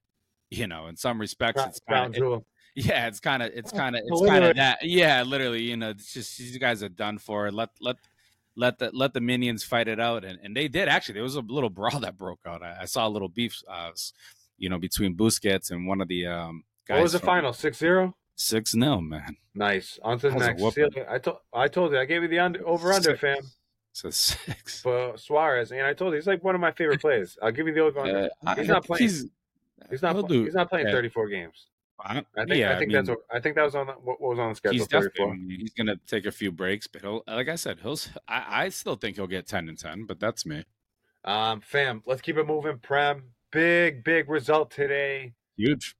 you 0.50 0.66
know, 0.66 0.86
in 0.86 0.96
some 0.96 1.20
respects, 1.20 1.62
it's 1.64 1.80
kind 1.80 2.16
of 2.16 2.44
yeah, 2.74 3.06
it's 3.06 3.20
kind 3.20 3.42
of 3.42 3.50
it's 3.54 3.72
kind 3.72 3.96
of 3.96 4.02
it's 4.04 4.26
kind 4.26 4.44
of 4.44 4.56
that. 4.56 4.78
Yeah, 4.82 5.22
literally, 5.22 5.62
you 5.62 5.76
know, 5.76 5.90
it's 5.90 6.12
just 6.12 6.36
these 6.38 6.58
guys 6.58 6.82
are 6.82 6.88
done 6.88 7.18
for. 7.18 7.50
Let 7.50 7.70
let 7.80 7.96
let 8.54 8.78
the 8.78 8.90
let 8.92 9.14
the 9.14 9.20
minions 9.20 9.64
fight 9.64 9.88
it 9.88 9.98
out, 9.98 10.24
and 10.24 10.38
and 10.42 10.56
they 10.56 10.68
did 10.68 10.88
actually. 10.88 11.14
There 11.14 11.22
was 11.22 11.36
a 11.36 11.40
little 11.40 11.70
brawl 11.78 12.00
that 12.00 12.18
broke 12.18 12.40
out. 12.46 12.62
I, 12.62 12.82
I 12.82 12.84
saw 12.84 13.06
a 13.06 13.10
little 13.10 13.28
beef, 13.28 13.62
uh, 13.68 13.92
you 14.58 14.68
know, 14.68 14.78
between 14.78 15.16
Busquets 15.16 15.70
and 15.70 15.86
one 15.86 16.00
of 16.00 16.08
the 16.08 16.26
um 16.26 16.64
guys. 16.86 16.96
What 16.96 17.02
was 17.02 17.12
the 17.12 17.18
final? 17.20 17.52
6-0? 17.52 18.12
Six 18.38 18.72
0 18.72 19.00
man. 19.00 19.36
Nice. 19.54 19.98
On 20.02 20.18
to 20.18 20.28
the 20.28 20.38
That 20.38 20.58
was 20.58 20.76
a 20.76 20.80
next. 20.80 20.98
I 21.08 21.18
told 21.18 21.38
I 21.54 21.68
told 21.68 21.92
you 21.92 21.98
I 21.98 22.04
gave 22.04 22.22
you 22.22 22.28
the 22.28 22.38
under, 22.38 22.68
over 22.68 22.92
under, 22.92 23.16
fam, 23.16 23.38
So 23.92 24.10
six. 24.10 24.82
for 24.82 25.16
Suarez, 25.16 25.72
and 25.72 25.80
I 25.80 25.94
told 25.94 26.12
you 26.12 26.16
he's 26.16 26.26
like 26.26 26.44
one 26.44 26.54
of 26.54 26.60
my 26.60 26.72
favorite 26.72 27.00
players. 27.00 27.38
I'll 27.42 27.52
give 27.52 27.66
you 27.66 27.72
the 27.72 27.80
over 27.80 28.00
under. 28.00 28.28
Uh, 28.46 28.54
He's 28.54 28.68
not 28.68 28.84
playing. 28.84 29.02
He's, 29.04 29.24
He's 29.90 30.02
not. 30.02 30.14
pl- 30.14 30.22
do- 30.24 30.44
He's 30.44 30.54
not 30.54 30.68
playing 30.70 30.86
yeah. 30.86 30.92
34 30.92 31.28
games. 31.28 31.66
I, 31.98 32.18
I 32.36 32.44
think. 32.44 32.56
yeah, 32.56 32.74
I 32.74 32.78
think 32.78 32.88
mean, 32.88 32.96
that's. 32.96 33.08
What, 33.08 33.18
I 33.32 33.40
think 33.40 33.56
that 33.56 33.64
was 33.64 33.74
on 33.74 33.86
the, 33.86 33.92
what 33.94 34.20
was 34.20 34.38
on 34.38 34.50
the 34.50 34.54
schedule. 34.54 34.78
he's 34.78 34.86
34. 34.86 35.26
definitely 35.26 35.56
he's 35.56 35.72
gonna 35.72 35.96
take 36.06 36.26
a 36.26 36.32
few 36.32 36.52
breaks, 36.52 36.86
but 36.86 37.00
he'll 37.02 37.22
like 37.26 37.48
I 37.48 37.56
said, 37.56 37.78
he'll. 37.80 37.98
I, 38.28 38.64
I 38.64 38.68
still 38.68 38.96
think 38.96 39.16
he'll 39.16 39.26
get 39.26 39.46
ten 39.46 39.68
and 39.68 39.78
ten, 39.78 40.04
but 40.04 40.20
that's 40.20 40.44
me. 40.44 40.64
Um, 41.24 41.60
fam, 41.60 42.02
let's 42.06 42.20
keep 42.20 42.36
it 42.36 42.46
moving. 42.46 42.78
Prem, 42.78 43.22
big 43.50 44.04
big 44.04 44.28
result 44.28 44.70
today 44.70 45.32
Huge. 45.56 45.96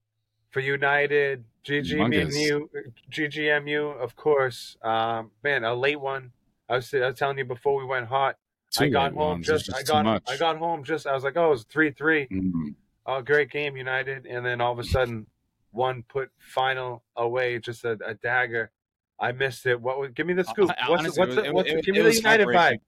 for 0.51 0.61
United. 0.61 1.45
GGMU, 1.67 2.69
GGMU, 3.11 4.01
of 4.01 4.15
course. 4.15 4.77
Um, 4.83 5.33
man, 5.43 5.65
a 5.65 5.75
late 5.75 6.01
one. 6.01 6.31
I 6.69 6.77
was, 6.77 6.95
I 6.95 7.07
was 7.07 7.19
telling 7.19 7.39
you 7.39 7.45
before 7.45 7.77
we 7.77 7.85
went 7.85 8.07
hot. 8.07 8.37
I 8.79 8.89
got 8.89 9.15
home 9.15 9.41
is 9.41 9.47
just, 9.47 9.75
I 9.75 9.83
got. 9.83 10.23
I 10.29 10.37
got 10.37 10.59
home 10.59 10.85
just 10.85 11.07
I 11.07 11.15
was 11.15 11.25
like, 11.25 11.37
oh, 11.37 11.47
it 11.47 11.51
was 11.51 11.65
three 11.65 11.91
three. 11.91 12.27
Mhm. 12.29 12.75
Oh, 13.07 13.23
great 13.23 13.51
game, 13.51 13.77
United. 13.77 14.27
And 14.27 14.45
then 14.45 14.61
all 14.61 14.73
of 14.73 14.79
a 14.79 14.85
sudden, 14.85 15.27
one 15.71 16.03
put 16.09 16.31
final 16.39 17.05
away, 17.17 17.59
just 17.61 17.85
a, 17.85 17.97
a 18.05 18.15
dagger. 18.15 18.71
I 19.21 19.33
missed 19.33 19.65
it. 19.67 19.81
What? 19.81 19.99
was- 19.99 20.11
Give 20.13 20.27
me 20.27 20.35
the 20.35 20.45
scoop. 20.45 20.71
I- 20.71 20.91
What's, 20.91 21.01
honestly, 21.01 21.21
what's, 21.21 21.33
it 21.33 21.35
the, 21.37 21.43
was- 21.43 21.53
what's 21.53 21.71
it- 21.71 21.79
it- 21.79 21.85
give 21.85 21.95
me 21.95 22.03
the 22.03 22.15
United 22.15 22.49
vibe. 22.49 22.79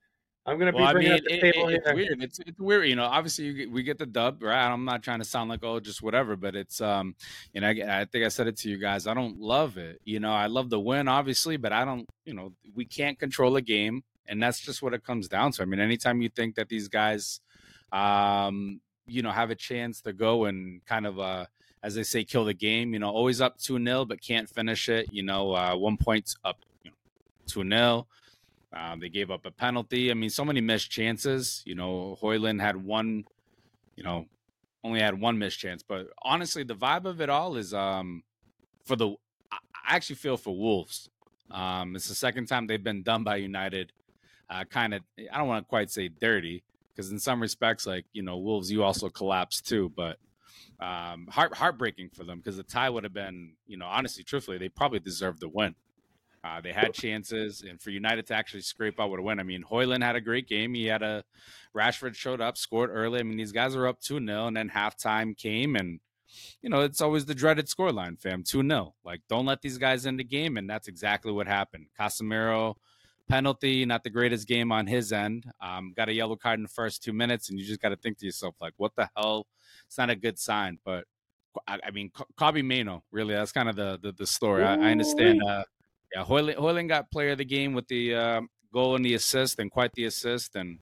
I'm 0.47 0.59
gonna 0.59 0.73
be 0.73 0.79
Well, 0.79 0.87
I 0.89 0.93
bringing 0.93 1.13
mean, 1.13 1.19
up 1.21 1.25
the 1.29 1.41
table 1.41 1.69
it- 1.69 1.75
it's 1.75 1.87
here. 1.87 1.95
weird. 1.95 2.23
It's, 2.23 2.39
it's 2.39 2.59
weird. 2.59 2.89
You 2.89 2.97
know, 2.97 3.05
obviously 3.05 3.45
you 3.45 3.53
get, 3.53 3.71
we 3.71 3.83
get 3.83 3.99
the 3.99 4.07
dub, 4.07 4.43
right? 4.43 4.67
I'm 4.67 4.85
not 4.87 5.03
trying 5.03 5.19
to 5.19 5.25
sound 5.27 5.51
like 5.51 5.63
oh, 5.63 5.79
just 5.79 6.01
whatever, 6.03 6.37
but 6.37 6.57
it's 6.57 6.81
um, 6.81 7.15
and 7.55 7.67
I, 7.67 8.01
I 8.01 8.05
think 8.07 8.25
I 8.25 8.29
said 8.29 8.47
it 8.47 8.57
to 8.59 8.71
you 8.71 8.79
guys. 8.79 9.07
I 9.07 9.13
don't 9.13 9.39
love 9.39 9.77
it. 9.77 10.01
You 10.05 10.21
know, 10.21 10.33
I 10.33 10.47
love 10.47 10.71
the 10.71 10.81
win, 10.81 11.07
obviously, 11.07 11.59
but 11.59 11.73
I 11.75 11.85
don't. 11.85 12.07
You 12.25 12.33
know, 12.33 12.53
we 12.75 12.87
can't 12.87 13.19
control 13.19 13.57
a 13.57 13.61
game, 13.63 14.03
and 14.27 14.43
that's 14.43 14.59
just 14.61 14.81
what 14.81 14.95
it 14.95 15.05
comes 15.05 15.29
down 15.29 15.53
to. 15.53 15.63
I 15.63 15.65
mean, 15.67 15.81
anytime 15.81 16.23
you 16.23 16.31
think 16.31 16.55
that 16.55 16.71
these 16.71 16.89
guys, 16.89 17.41
um, 17.93 18.81
you 19.09 19.23
know, 19.23 19.31
have 19.31 19.51
a 19.51 19.55
chance 19.55 20.01
to 20.03 20.13
go 20.13 20.45
and 20.47 20.85
kind 20.87 21.07
of 21.07 21.19
uh. 21.19 21.47
As 21.81 21.95
they 21.95 22.03
say, 22.03 22.25
kill 22.25 22.45
the 22.45 22.55
game. 22.55 22.93
You 22.93 22.99
know, 22.99 23.09
always 23.09 23.41
up 23.41 23.57
two 23.57 23.79
0 23.79 24.05
but 24.05 24.21
can't 24.21 24.49
finish 24.49 24.89
it. 24.89 25.13
You 25.13 25.23
know, 25.23 25.55
uh, 25.55 25.77
one 25.77 25.97
point 25.97 26.35
up, 26.45 26.59
you 26.83 26.91
know, 26.91 26.97
two 27.47 27.63
0 27.63 28.05
Um, 28.73 28.99
they 28.99 29.09
gave 29.09 29.31
up 29.31 29.47
a 29.47 29.53
penalty. 29.53 30.11
I 30.11 30.15
mean, 30.15 30.29
so 30.29 30.45
many 30.45 30.61
missed 30.61 30.91
chances. 30.91 31.63
You 31.65 31.77
know, 31.77 32.19
Højlund 32.21 32.61
had 32.61 32.77
one, 32.77 33.25
you 33.95 34.03
know, 34.03 34.27
only 34.83 34.99
had 35.01 35.21
one 35.21 35.39
missed 35.39 35.61
chance. 35.61 35.85
But 35.85 36.09
honestly, 36.23 36.65
the 36.65 36.75
vibe 36.75 37.05
of 37.05 37.21
it 37.21 37.31
all 37.31 37.57
is 37.57 37.73
um, 37.73 38.25
for 38.85 38.97
the. 38.97 39.11
I 39.53 39.95
actually 39.95 40.17
feel 40.17 40.37
for 40.37 40.57
Wolves. 40.57 41.09
Um, 41.51 41.95
it's 41.95 42.09
the 42.09 42.15
second 42.15 42.47
time 42.47 42.67
they've 42.67 42.83
been 42.83 43.05
done 43.05 43.23
by 43.23 43.37
United. 43.37 43.93
Uh, 44.51 44.65
kind 44.65 44.95
of, 44.95 45.03
I 45.33 45.39
don't 45.39 45.47
want 45.47 45.65
to 45.65 45.69
quite 45.69 45.91
say 45.91 46.09
dirty 46.09 46.65
because 46.99 47.13
in 47.13 47.21
some 47.21 47.41
respects, 47.41 47.87
like 47.87 48.07
you 48.13 48.23
know, 48.23 48.37
Wolves, 48.39 48.73
you 48.73 48.83
also 48.83 49.09
collapsed 49.09 49.69
too. 49.69 49.93
But 49.97 50.17
um, 50.81 51.29
heart 51.31 51.55
heartbreaking 51.55 52.11
for 52.13 52.25
them 52.25 52.39
because 52.39 52.57
the 52.57 52.65
tie 52.65 52.91
would 52.91 53.05
have 53.05 53.15
been, 53.15 53.53
you 53.69 53.77
know, 53.77 53.87
honestly, 53.87 54.25
truthfully, 54.25 54.59
they 54.59 54.69
probably 54.69 54.99
deserved 54.99 55.41
the 55.41 55.49
win. 55.49 55.77
Uh, 56.43 56.61
they 56.61 56.73
had 56.73 56.93
chances, 56.93 57.65
and 57.69 57.81
for 57.81 57.91
United 57.91 58.27
to 58.27 58.35
actually 58.35 58.63
scrape 58.63 58.99
out 58.99 59.11
with 59.11 59.21
a 59.21 59.23
win. 59.23 59.39
I 59.39 59.45
mean, 59.45 59.63
Højlund 59.63 60.03
had 60.03 60.17
a 60.17 60.21
great 60.21 60.49
game. 60.49 60.75
He 60.75 60.87
had 60.87 61.03
a 61.03 61.23
Rashford 61.77 62.17
showed 62.17 62.41
up, 62.41 62.57
scored 62.57 62.91
early. 62.93 63.21
I 63.21 63.23
mean, 63.23 63.37
these 63.37 63.53
guys 63.53 63.77
are 63.77 63.87
up 63.87 64.01
2 64.01 64.25
0, 64.25 64.47
and 64.47 64.57
then 64.57 64.71
halftime 64.71 65.37
came, 65.37 65.77
and, 65.77 66.01
you 66.63 66.71
know, 66.71 66.81
it's 66.81 67.01
always 67.01 67.27
the 67.27 67.35
dreaded 67.35 67.67
scoreline, 67.67 68.21
fam 68.21 68.45
2 68.45 68.67
0. 68.67 68.95
Like, 69.05 69.21
don't 69.29 69.47
let 69.47 69.63
these 69.63 69.79
guys 69.79 70.07
in 70.07 70.17
the 70.17 70.25
game, 70.25 70.57
and 70.57 70.71
that's 70.71 70.89
exactly 70.89 71.33
what 71.33 71.49
happened. 71.49 71.87
Casemiro, 71.99 72.75
penalty, 73.29 73.85
not 73.85 74.05
the 74.05 74.11
greatest 74.11 74.49
game 74.49 74.73
on 74.73 74.87
his 74.87 75.13
end. 75.13 75.45
Um, 75.61 75.93
got 75.97 76.09
a 76.09 76.13
yellow 76.13 76.37
card 76.37 76.59
in 76.59 76.65
the 76.65 76.69
first 76.69 77.03
two 77.03 77.13
minutes, 77.13 77.51
and 77.51 77.59
you 77.59 77.67
just 77.67 77.81
got 77.81 77.91
to 77.91 77.97
think 77.97 78.19
to 78.19 78.27
yourself, 78.27 78.55
like, 78.61 78.75
what 78.77 78.93
the 78.97 79.09
hell? 79.17 79.47
It's 79.87 79.99
not 79.99 80.11
a 80.11 80.17
good 80.17 80.39
sign, 80.39 80.79
but. 80.85 81.05
I, 81.67 81.79
I 81.89 81.91
mean, 81.91 82.13
Kobbie 82.37 82.63
Mainoo, 82.63 83.01
really, 83.11 83.35
that's 83.35 83.51
kind 83.51 83.69
of 83.69 83.75
the 83.75 83.99
the, 84.01 84.13
the 84.13 84.27
story. 84.27 84.63
I, 84.63 84.75
I 84.75 84.91
understand 84.93 85.43
uh, 85.43 85.65
yeah, 86.15 86.25
Højlund, 86.25 86.57
Højlund 86.57 86.89
got 86.89 87.11
player 87.11 87.33
of 87.33 87.39
the 87.39 87.45
game 87.45 87.75
with 87.75 87.89
the 87.89 88.15
uh, 88.15 88.41
goal 88.73 88.97
and 88.97 89.05
the 89.05 89.15
assist, 89.15 89.59
and 89.59 89.71
quite 89.71 89.93
the 89.95 90.05
assist, 90.05 90.57
and 90.57 90.79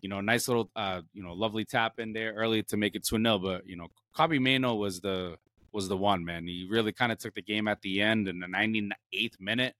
you 0.00 0.08
know, 0.08 0.20
nice 0.20 0.48
little, 0.48 0.70
uh, 0.76 1.02
you 1.12 1.22
know, 1.22 1.32
lovely 1.32 1.64
tap 1.64 1.98
in 1.98 2.12
there 2.12 2.32
early 2.34 2.62
to 2.64 2.76
make 2.76 2.94
it 2.94 3.04
two 3.04 3.16
0 3.16 3.38
But 3.38 3.66
you 3.66 3.76
know, 3.76 3.88
Kobbie 4.14 4.38
Mainoo 4.38 4.74
was 4.74 5.00
the 5.00 5.36
was 5.72 5.88
the 5.88 5.96
one 5.96 6.24
man. 6.24 6.46
He 6.46 6.66
really 6.70 6.92
kind 6.92 7.12
of 7.12 7.18
took 7.18 7.34
the 7.34 7.42
game 7.42 7.68
at 7.68 7.80
the 7.82 8.00
end 8.00 8.28
in 8.28 8.40
the 8.40 8.46
98th 8.46 9.40
minute 9.40 9.74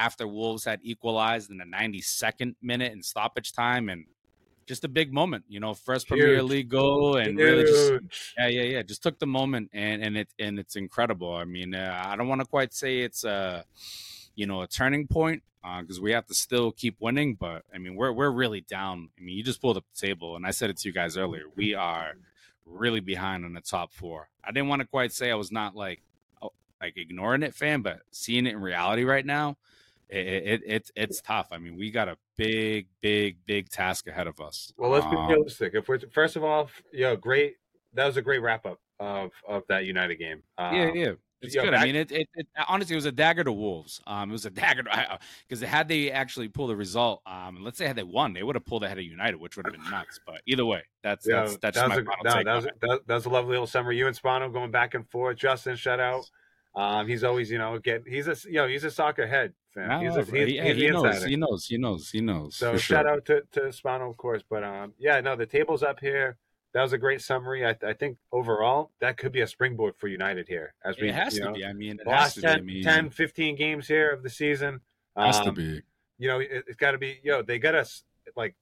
after 0.00 0.26
Wolves 0.26 0.64
had 0.64 0.80
equalized 0.82 1.50
in 1.50 1.58
the 1.58 1.64
92nd 1.64 2.54
minute 2.62 2.92
in 2.92 3.02
stoppage 3.02 3.52
time, 3.52 3.88
and 3.88 4.06
just 4.66 4.84
a 4.84 4.88
big 4.88 5.12
moment, 5.12 5.44
you 5.48 5.60
know, 5.60 5.74
first 5.74 6.08
Huge. 6.08 6.20
Premier 6.20 6.42
League 6.42 6.68
goal, 6.68 7.16
and 7.16 7.38
Huge. 7.38 7.40
really 7.40 7.64
just 7.64 7.92
yeah, 8.38 8.46
yeah, 8.48 8.62
yeah, 8.62 8.82
just 8.82 9.02
took 9.02 9.18
the 9.18 9.26
moment, 9.26 9.70
and 9.72 10.02
and 10.02 10.16
it 10.16 10.28
and 10.38 10.58
it's 10.58 10.76
incredible. 10.76 11.34
I 11.34 11.44
mean, 11.44 11.74
uh, 11.74 12.02
I 12.04 12.16
don't 12.16 12.28
want 12.28 12.40
to 12.40 12.46
quite 12.46 12.72
say 12.72 13.00
it's 13.00 13.24
uh 13.24 13.62
you 14.34 14.46
know, 14.46 14.62
a 14.62 14.66
turning 14.66 15.06
point 15.06 15.42
because 15.82 15.98
uh, 15.98 16.02
we 16.02 16.12
have 16.12 16.26
to 16.26 16.34
still 16.34 16.72
keep 16.72 16.96
winning. 17.00 17.34
But 17.34 17.64
I 17.74 17.78
mean, 17.78 17.94
we're 17.94 18.12
we're 18.12 18.30
really 18.30 18.62
down. 18.62 19.10
I 19.18 19.22
mean, 19.22 19.36
you 19.36 19.42
just 19.42 19.60
pulled 19.60 19.76
up 19.76 19.84
the 19.94 20.06
table, 20.06 20.36
and 20.36 20.46
I 20.46 20.50
said 20.50 20.70
it 20.70 20.78
to 20.78 20.88
you 20.88 20.94
guys 20.94 21.16
earlier. 21.16 21.44
We 21.54 21.74
are 21.74 22.14
really 22.64 23.00
behind 23.00 23.44
on 23.44 23.52
the 23.52 23.60
top 23.60 23.92
four. 23.92 24.30
I 24.42 24.52
didn't 24.52 24.68
want 24.68 24.80
to 24.80 24.88
quite 24.88 25.12
say 25.12 25.30
I 25.30 25.34
was 25.34 25.52
not 25.52 25.76
like 25.76 26.00
oh, 26.40 26.52
like 26.80 26.96
ignoring 26.96 27.42
it, 27.42 27.54
fan, 27.54 27.82
but 27.82 28.00
seeing 28.10 28.46
it 28.46 28.54
in 28.54 28.60
reality 28.60 29.04
right 29.04 29.26
now, 29.26 29.58
it, 30.10 30.26
it, 30.26 30.62
it 30.66 30.90
it's 30.96 31.20
tough. 31.20 31.48
I 31.52 31.58
mean, 31.58 31.76
we 31.76 31.90
got 31.90 32.08
a 32.08 32.16
big, 32.36 32.88
big, 33.00 33.38
big 33.46 33.68
task 33.68 34.08
ahead 34.08 34.26
of 34.26 34.40
us. 34.40 34.72
Well, 34.76 34.90
let's 34.90 35.06
be 35.06 35.16
um, 35.16 35.28
realistic. 35.28 35.74
If 35.74 35.88
we're 35.88 36.00
first 36.10 36.36
of 36.36 36.44
all, 36.44 36.70
yeah, 36.92 37.14
great. 37.14 37.56
That 37.94 38.06
was 38.06 38.16
a 38.16 38.22
great 38.22 38.42
wrap 38.42 38.66
up 38.66 38.80
of 38.98 39.30
of 39.48 39.62
that 39.68 39.84
United 39.84 40.16
game. 40.16 40.42
Um, 40.58 40.74
yeah, 40.74 40.92
yeah. 40.92 41.12
It's 41.42 41.54
good. 41.54 41.70
Back- 41.70 41.80
I 41.80 41.84
mean, 41.86 41.96
it, 41.96 42.12
it, 42.12 42.28
it, 42.34 42.46
honestly 42.68 42.94
it 42.94 42.96
was 42.96 43.06
a 43.06 43.12
dagger 43.12 43.42
to 43.44 43.52
Wolves. 43.52 44.00
Um, 44.06 44.28
it 44.28 44.32
was 44.32 44.44
a 44.44 44.50
dagger 44.50 44.84
because 45.48 45.62
had 45.62 45.88
they 45.88 46.10
actually 46.10 46.48
pulled 46.48 46.70
the 46.70 46.76
result, 46.76 47.22
um, 47.24 47.62
let's 47.62 47.78
say 47.78 47.86
had 47.86 47.96
they 47.96 48.02
won, 48.02 48.34
they 48.34 48.42
would 48.42 48.56
have 48.56 48.66
pulled 48.66 48.84
ahead 48.84 48.98
of 48.98 49.04
United, 49.04 49.36
which 49.36 49.56
would 49.56 49.66
have 49.66 49.74
been 49.74 49.90
nuts. 49.90 50.20
But 50.26 50.42
either 50.46 50.66
way, 50.66 50.82
that's 51.02 51.26
yeah, 51.26 51.42
that's 51.42 51.56
that's 51.58 51.76
that 51.78 51.88
my 51.88 51.94
a, 51.94 52.04
final 52.04 52.24
no, 52.24 52.32
take. 52.34 52.44
That 52.44 52.56
was, 52.56 52.64
a, 52.66 52.70
that, 52.82 53.00
that 53.06 53.14
was 53.14 53.26
a 53.26 53.30
lovely 53.30 53.52
little 53.52 53.66
summer. 53.66 53.90
You 53.90 54.06
and 54.06 54.14
Spano 54.14 54.50
going 54.50 54.70
back 54.70 54.94
and 54.94 55.08
forth. 55.08 55.38
Justin, 55.38 55.76
shout 55.76 56.00
out. 56.00 56.28
Um, 56.74 57.08
he's 57.08 57.24
always, 57.24 57.50
you 57.50 57.58
know, 57.58 57.78
get 57.78 58.04
he's 58.06 58.28
a 58.28 58.36
you 58.46 58.54
know 58.54 58.68
he's 58.68 58.84
a 58.84 58.90
soccer 58.90 59.26
head 59.26 59.52
fan. 59.74 60.02
he's 60.02 60.16
a, 60.16 60.22
he's, 60.22 60.30
he, 60.30 60.60
he's 60.60 60.76
he 60.76 60.90
knows, 60.90 61.24
he 61.24 61.36
knows, 61.36 61.66
he 61.66 61.76
knows, 61.76 62.10
he 62.10 62.20
knows. 62.20 62.56
So 62.56 62.76
shout 62.76 63.04
sure. 63.04 63.08
out 63.08 63.24
to 63.26 63.42
to 63.52 63.72
Spano, 63.72 64.10
of 64.10 64.16
course. 64.16 64.42
But 64.48 64.62
um, 64.62 64.92
yeah, 64.98 65.20
no, 65.20 65.34
the 65.36 65.46
table's 65.46 65.82
up 65.82 66.00
here 66.00 66.38
that 66.72 66.82
was 66.82 66.92
a 66.92 66.98
great 66.98 67.20
summary. 67.20 67.66
I, 67.66 67.76
I, 67.84 67.92
think 67.92 68.16
overall 68.32 68.92
that 69.00 69.16
could 69.16 69.32
be 69.32 69.40
a 69.40 69.46
springboard 69.46 69.94
for 69.96 70.08
United 70.08 70.46
here. 70.46 70.74
As 70.84 70.96
we, 70.98 71.08
it 71.08 71.14
has 71.14 71.34
to 71.34 71.46
know, 71.46 71.52
be. 71.52 71.64
I 71.64 71.72
mean, 71.72 71.98
it 72.00 72.06
last 72.06 72.40
10, 72.40 72.64
be. 72.64 72.72
I 72.72 72.74
mean, 72.74 72.82
10, 72.84 73.10
15 73.10 73.56
games 73.56 73.88
here 73.88 74.10
of 74.10 74.22
the 74.22 74.30
season. 74.30 74.80
Has 75.16 75.38
um, 75.38 75.46
to 75.46 75.52
be. 75.52 75.82
You 76.18 76.28
know, 76.28 76.38
it, 76.38 76.64
has 76.66 76.76
got 76.76 76.92
to 76.92 76.98
be. 76.98 77.18
Yo, 77.22 77.42
they 77.42 77.58
got 77.58 77.74
us 77.74 78.04
like. 78.36 78.54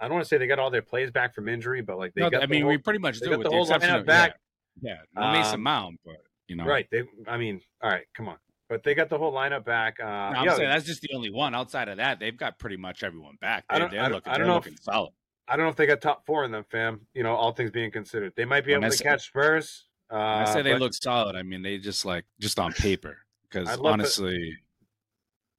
I 0.00 0.06
don't 0.06 0.14
want 0.14 0.24
to 0.24 0.28
say 0.28 0.38
they 0.38 0.48
got 0.48 0.58
all 0.58 0.70
their 0.70 0.82
plays 0.82 1.10
back 1.10 1.34
from 1.34 1.48
injury, 1.48 1.80
but 1.80 1.98
like 1.98 2.14
they 2.14 2.22
no, 2.22 2.30
got. 2.30 2.42
I 2.42 2.46
mean, 2.46 2.62
whole, 2.62 2.70
we 2.70 2.78
pretty 2.78 2.98
much 2.98 3.20
do 3.20 3.30
with 3.30 3.38
the, 3.38 3.44
the 3.44 3.50
whole 3.50 3.66
lineup 3.66 4.06
back. 4.06 4.36
Yeah, 4.80 4.96
yeah 5.14 5.20
no 5.20 5.32
Mason 5.32 5.54
um, 5.54 5.62
Mount, 5.62 6.00
but 6.04 6.16
you 6.48 6.56
know, 6.56 6.64
right? 6.64 6.86
They. 6.90 7.02
I 7.26 7.36
mean, 7.36 7.60
all 7.82 7.90
right, 7.90 8.04
come 8.14 8.28
on. 8.28 8.36
But 8.68 8.82
they 8.82 8.94
got 8.94 9.08
the 9.08 9.18
whole 9.18 9.32
lineup 9.32 9.64
back. 9.64 9.98
Uh, 10.00 10.04
no, 10.04 10.10
I'm 10.10 10.44
yo, 10.46 10.56
saying 10.56 10.68
that's 10.68 10.84
just 10.84 11.00
the 11.00 11.10
only 11.14 11.30
one. 11.30 11.54
Outside 11.54 11.88
of 11.88 11.98
that, 11.98 12.18
they've 12.18 12.36
got 12.36 12.58
pretty 12.58 12.76
much 12.76 13.04
everyone 13.04 13.36
back. 13.40 13.64
They, 13.70 13.76
I 13.76 13.78
don't, 13.78 13.94
are 13.94 14.10
looking, 14.10 14.32
I 14.32 14.38
don't 14.38 14.46
know 14.48 14.56
if, 14.56 14.68
solid. 14.82 15.12
I 15.46 15.56
don't 15.56 15.66
know 15.66 15.70
if 15.70 15.76
they 15.76 15.86
got 15.86 16.00
top 16.00 16.26
four 16.26 16.44
in 16.44 16.50
them, 16.50 16.64
fam. 16.70 17.00
You 17.14 17.22
know, 17.22 17.34
all 17.34 17.52
things 17.52 17.70
being 17.70 17.92
considered, 17.92 18.32
they 18.36 18.44
might 18.44 18.64
be 18.64 18.72
able 18.72 18.90
to 18.90 19.02
catch 19.02 19.26
Spurs. 19.28 19.86
Uh, 20.10 20.16
I 20.16 20.52
say 20.52 20.62
they 20.62 20.78
look 20.78 20.94
solid. 20.94 21.36
I 21.36 21.42
mean, 21.42 21.62
they 21.62 21.78
just 21.78 22.04
like 22.04 22.24
just 22.40 22.58
on 22.58 22.72
paper 22.72 23.18
because 23.48 23.68
honestly, 23.78 24.36
to, 24.36 24.52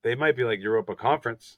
they 0.03 0.15
might 0.15 0.35
be 0.35 0.43
like 0.43 0.59
Europa 0.59 0.95
Conference. 0.95 1.57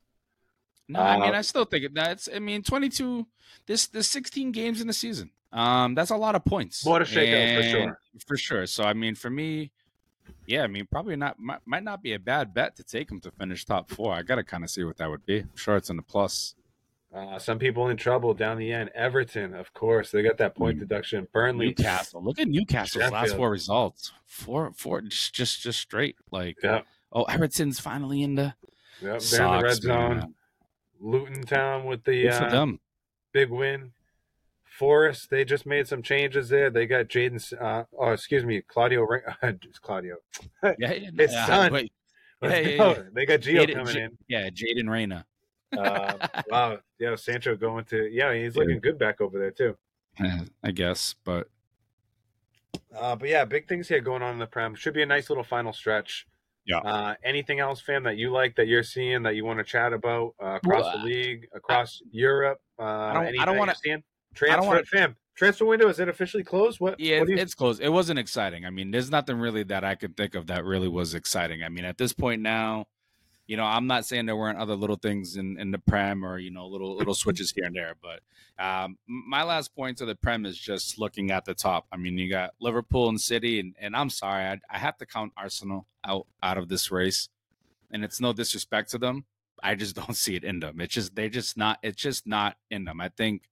No, 0.87 0.99
I 0.99 1.19
mean, 1.19 1.35
uh, 1.35 1.37
I 1.37 1.41
still 1.41 1.65
think 1.65 1.93
that's. 1.93 2.29
I 2.33 2.39
mean, 2.39 2.63
twenty 2.63 2.89
two. 2.89 3.27
This 3.65 3.87
the 3.87 4.03
sixteen 4.03 4.51
games 4.51 4.81
in 4.81 4.87
the 4.87 4.93
season. 4.93 5.31
Um, 5.51 5.95
that's 5.95 6.11
a 6.11 6.17
lot 6.17 6.35
of 6.35 6.45
points. 6.45 6.85
What 6.85 7.01
a 7.01 7.05
shakeout 7.05 7.57
for 7.57 7.63
sure. 7.63 7.99
For 8.27 8.37
sure. 8.37 8.65
So 8.67 8.83
I 8.83 8.93
mean, 8.93 9.15
for 9.15 9.29
me, 9.29 9.71
yeah, 10.45 10.63
I 10.63 10.67
mean, 10.67 10.87
probably 10.89 11.15
not. 11.15 11.39
Might, 11.39 11.59
might 11.65 11.83
not 11.83 12.01
be 12.01 12.13
a 12.13 12.19
bad 12.19 12.53
bet 12.53 12.75
to 12.77 12.83
take 12.83 13.07
them 13.07 13.19
to 13.21 13.31
finish 13.31 13.65
top 13.65 13.89
four. 13.89 14.13
I 14.13 14.21
got 14.21 14.35
to 14.35 14.43
kind 14.43 14.63
of 14.63 14.69
see 14.69 14.83
what 14.83 14.97
that 14.97 15.09
would 15.09 15.25
be. 15.25 15.39
I'm 15.39 15.49
sure 15.55 15.75
it's 15.75 15.89
in 15.89 15.95
the 15.95 16.03
plus. 16.03 16.55
Uh, 17.13 17.39
some 17.39 17.57
people 17.57 17.87
in 17.87 17.97
trouble 17.97 18.35
down 18.35 18.57
the 18.57 18.71
end. 18.71 18.91
Everton, 18.93 19.55
of 19.55 19.73
course, 19.73 20.11
they 20.11 20.21
got 20.21 20.37
that 20.37 20.55
point 20.55 20.77
mm. 20.77 20.81
deduction. 20.81 21.27
Burnley, 21.33 21.67
Newcastle. 21.67 22.23
Look 22.23 22.39
at 22.39 22.47
Newcastle's 22.47 23.03
Sheffield. 23.03 23.13
last 23.13 23.35
four 23.35 23.49
results. 23.49 24.11
Four, 24.27 24.71
four, 24.75 25.01
just, 25.01 25.33
just, 25.33 25.61
just 25.61 25.79
straight. 25.79 26.17
Like, 26.31 26.57
yeah. 26.63 26.81
oh, 27.11 27.23
Everton's 27.23 27.79
finally 27.79 28.21
in 28.21 28.35
the. 28.35 28.53
Yep, 29.01 29.21
they're 29.21 29.45
in 29.45 29.51
the 29.51 29.63
red 29.63 29.75
zone. 29.75 30.17
Man. 30.17 30.35
Luton 31.01 31.43
Town 31.43 31.85
with 31.85 32.03
the 32.03 32.29
uh, 32.29 32.67
big 33.31 33.49
win. 33.49 33.91
Forest, 34.79 35.29
they 35.29 35.45
just 35.45 35.65
made 35.65 35.87
some 35.87 36.01
changes 36.01 36.49
there. 36.49 36.69
They 36.69 36.87
got 36.87 37.09
Jaden, 37.09 37.61
uh, 37.61 37.83
oh, 37.99 38.11
excuse 38.11 38.45
me, 38.45 38.61
Claudio, 38.61 39.05
Claudio. 39.81 40.15
yeah, 40.63 40.73
yeah, 40.79 40.89
his 41.17 41.33
yeah, 41.33 41.45
son. 41.45 41.73
Wait, 41.73 41.91
yeah, 42.41 42.59
yeah, 42.59 42.69
yeah, 42.69 43.01
They 43.13 43.25
got 43.25 43.41
Gio 43.41 43.65
Jadon, 43.65 43.75
coming 43.75 43.93
J- 43.93 44.03
in. 44.03 44.17
Yeah, 44.27 44.49
Jaden 44.49 44.89
Reyna 44.89 45.25
uh, 45.77 46.13
wow, 46.49 46.79
yeah, 46.99 47.15
Sancho 47.15 47.55
going 47.55 47.85
to 47.85 48.09
yeah, 48.11 48.33
he's 48.33 48.55
looking 48.55 48.75
yeah. 48.75 48.79
good 48.79 48.97
back 48.97 49.21
over 49.21 49.37
there 49.37 49.51
too. 49.51 49.75
I 50.63 50.71
guess, 50.71 51.15
but 51.23 51.47
uh, 52.97 53.15
but 53.15 53.29
yeah, 53.29 53.45
big 53.45 53.67
things 53.67 53.87
here 53.87 54.01
going 54.01 54.21
on 54.21 54.33
in 54.33 54.39
the 54.39 54.47
Prem. 54.47 54.75
Should 54.75 54.93
be 54.93 55.03
a 55.03 55.05
nice 55.05 55.29
little 55.29 55.43
final 55.43 55.73
stretch. 55.73 56.27
Yeah. 56.65 56.79
Uh, 56.79 57.15
anything 57.23 57.59
else, 57.59 57.81
fam, 57.81 58.03
that 58.03 58.17
you 58.17 58.31
like 58.31 58.55
that 58.57 58.67
you're 58.67 58.83
seeing 58.83 59.23
that 59.23 59.35
you 59.35 59.43
want 59.45 59.59
to 59.59 59.63
chat 59.63 59.93
about 59.93 60.35
uh, 60.43 60.59
across 60.63 60.83
well, 60.83 60.99
the 60.99 61.03
league, 61.03 61.47
across 61.55 62.01
I, 62.03 62.09
Europe? 62.11 62.59
Uh, 62.77 62.83
I 62.83 63.13
don't, 63.13 63.39
I 63.39 63.45
don't 63.45 63.57
want 63.57 63.71
to. 63.71 64.03
Transfer, 64.33 64.67
wanna, 64.67 64.83
fam. 64.83 65.15
Transfer 65.35 65.65
window 65.65 65.87
is 65.87 65.99
it 65.99 66.09
officially 66.09 66.43
closed? 66.43 66.79
What? 66.79 66.99
Yeah, 66.99 67.21
what 67.21 67.29
you... 67.29 67.37
it's 67.37 67.55
closed. 67.55 67.81
It 67.81 67.89
wasn't 67.89 68.19
exciting. 68.19 68.65
I 68.65 68.69
mean, 68.69 68.91
there's 68.91 69.09
nothing 69.09 69.37
really 69.37 69.63
that 69.63 69.83
I 69.83 69.95
could 69.95 70.17
think 70.17 70.35
of 70.35 70.47
that 70.47 70.65
really 70.65 70.87
was 70.87 71.15
exciting. 71.15 71.63
I 71.63 71.69
mean, 71.69 71.85
at 71.85 71.97
this 71.97 72.13
point 72.13 72.41
now, 72.41 72.87
you 73.49 73.57
know, 73.57 73.63
I'm 73.63 73.87
not 73.87 74.05
saying 74.05 74.27
there 74.27 74.35
weren't 74.35 74.59
other 74.59 74.75
little 74.75 74.95
things 74.95 75.35
in, 75.35 75.59
in 75.59 75.71
the 75.71 75.79
prem 75.79 76.23
or 76.23 76.37
you 76.37 76.51
know 76.51 76.67
little 76.67 76.95
little 76.95 77.13
switches 77.15 77.51
here 77.51 77.65
and 77.65 77.75
there, 77.75 77.95
but 77.99 78.19
um, 78.63 78.97
my 79.07 79.43
last 79.43 79.73
point 79.75 79.97
to 79.97 80.05
the 80.05 80.13
prem 80.13 80.45
is 80.45 80.57
just 80.57 80.99
looking 80.99 81.31
at 81.31 81.45
the 81.45 81.55
top. 81.55 81.87
I 81.91 81.97
mean, 81.97 82.17
you 82.17 82.29
got 82.29 82.51
Liverpool 82.59 83.09
and 83.09 83.19
City, 83.19 83.59
and, 83.59 83.75
and 83.79 83.95
I'm 83.95 84.11
sorry, 84.11 84.43
I, 84.43 84.59
I 84.69 84.77
have 84.77 84.97
to 84.97 85.05
count 85.05 85.33
Arsenal 85.35 85.87
out 86.05 86.27
out 86.43 86.59
of 86.59 86.69
this 86.69 86.91
race, 86.91 87.29
and 87.89 88.03
it's 88.03 88.21
no 88.21 88.33
disrespect 88.33 88.91
to 88.91 88.99
them. 88.99 89.25
I 89.63 89.73
just 89.73 89.95
don't 89.95 90.15
see 90.15 90.35
it 90.35 90.43
in 90.43 90.59
them. 90.59 90.79
It's 90.79 90.93
just 90.93 91.15
they're 91.15 91.29
just 91.29 91.57
not. 91.57 91.79
It's 91.81 91.99
just 91.99 92.27
not 92.27 92.55
in 92.69 92.83
them. 92.83 93.01
I 93.01 93.09
think 93.09 93.43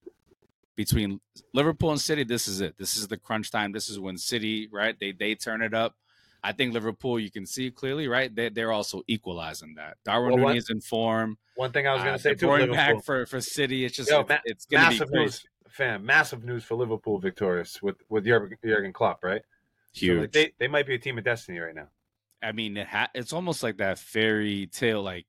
between 0.78 1.20
Liverpool 1.54 1.92
and 1.92 2.00
City, 2.00 2.24
this 2.24 2.48
is 2.48 2.62
it. 2.62 2.78
This 2.78 2.96
is 2.96 3.10
the 3.10 3.18
crunch 3.18 3.52
time. 3.52 3.74
This 3.74 3.90
is 3.90 4.00
when 4.00 4.18
City, 4.18 4.70
right? 4.72 4.96
They 4.98 5.12
they 5.12 5.36
turn 5.36 5.62
it 5.62 5.74
up. 5.74 5.96
I 6.44 6.54
think 6.54 6.74
Liverpool, 6.74 7.20
you 7.20 7.32
can 7.32 7.46
see 7.46 7.72
clearly, 7.72 8.08
right? 8.08 8.34
They, 8.34 8.50
they're 8.50 8.72
also 8.72 9.02
equalizing 9.08 9.74
that. 9.76 9.98
Darwin 10.06 10.36
well, 10.36 10.50
Nunez 10.50 10.70
in 10.70 10.80
form. 10.80 11.38
One 11.56 11.72
thing 11.72 11.88
I 11.88 11.94
was 11.94 12.04
going 12.04 12.14
to 12.14 12.16
uh, 12.16 12.18
say 12.20 12.36
too, 12.36 12.46
going 12.46 12.72
back 12.72 13.04
for 13.04 13.26
for 13.26 13.42
City, 13.42 13.84
it's 13.84 13.98
just 13.98 14.10
Yo, 14.10 14.22
it's, 14.22 14.30
ma- 14.30 14.38
it's 14.46 14.66
going 14.66 14.84
to 14.84 14.90
be 14.90 14.98
crazy. 15.00 15.24
news, 15.24 15.46
fam. 15.68 16.06
Massive 16.06 16.46
news 16.46 16.64
for 16.64 16.76
Liverpool 16.76 17.18
victorious 17.18 17.82
with 17.82 17.96
with 18.08 18.24
Jurgen, 18.26 18.56
Jurgen 18.64 18.94
Klopp, 18.94 19.24
right? 19.24 19.42
Huge. 19.94 20.16
So, 20.16 20.22
like, 20.22 20.32
they 20.32 20.54
they 20.60 20.68
might 20.68 20.86
be 20.86 20.94
a 20.94 21.00
team 21.00 21.18
of 21.18 21.24
destiny 21.24 21.58
right 21.58 21.76
now. 21.76 21.88
I 22.44 22.52
mean, 22.52 22.78
it 22.78 22.88
ha- 22.88 23.10
it's 23.16 23.34
almost 23.34 23.64
like 23.64 23.78
that 23.78 23.98
fairy 23.98 24.68
tale, 24.68 25.02
like 25.02 25.26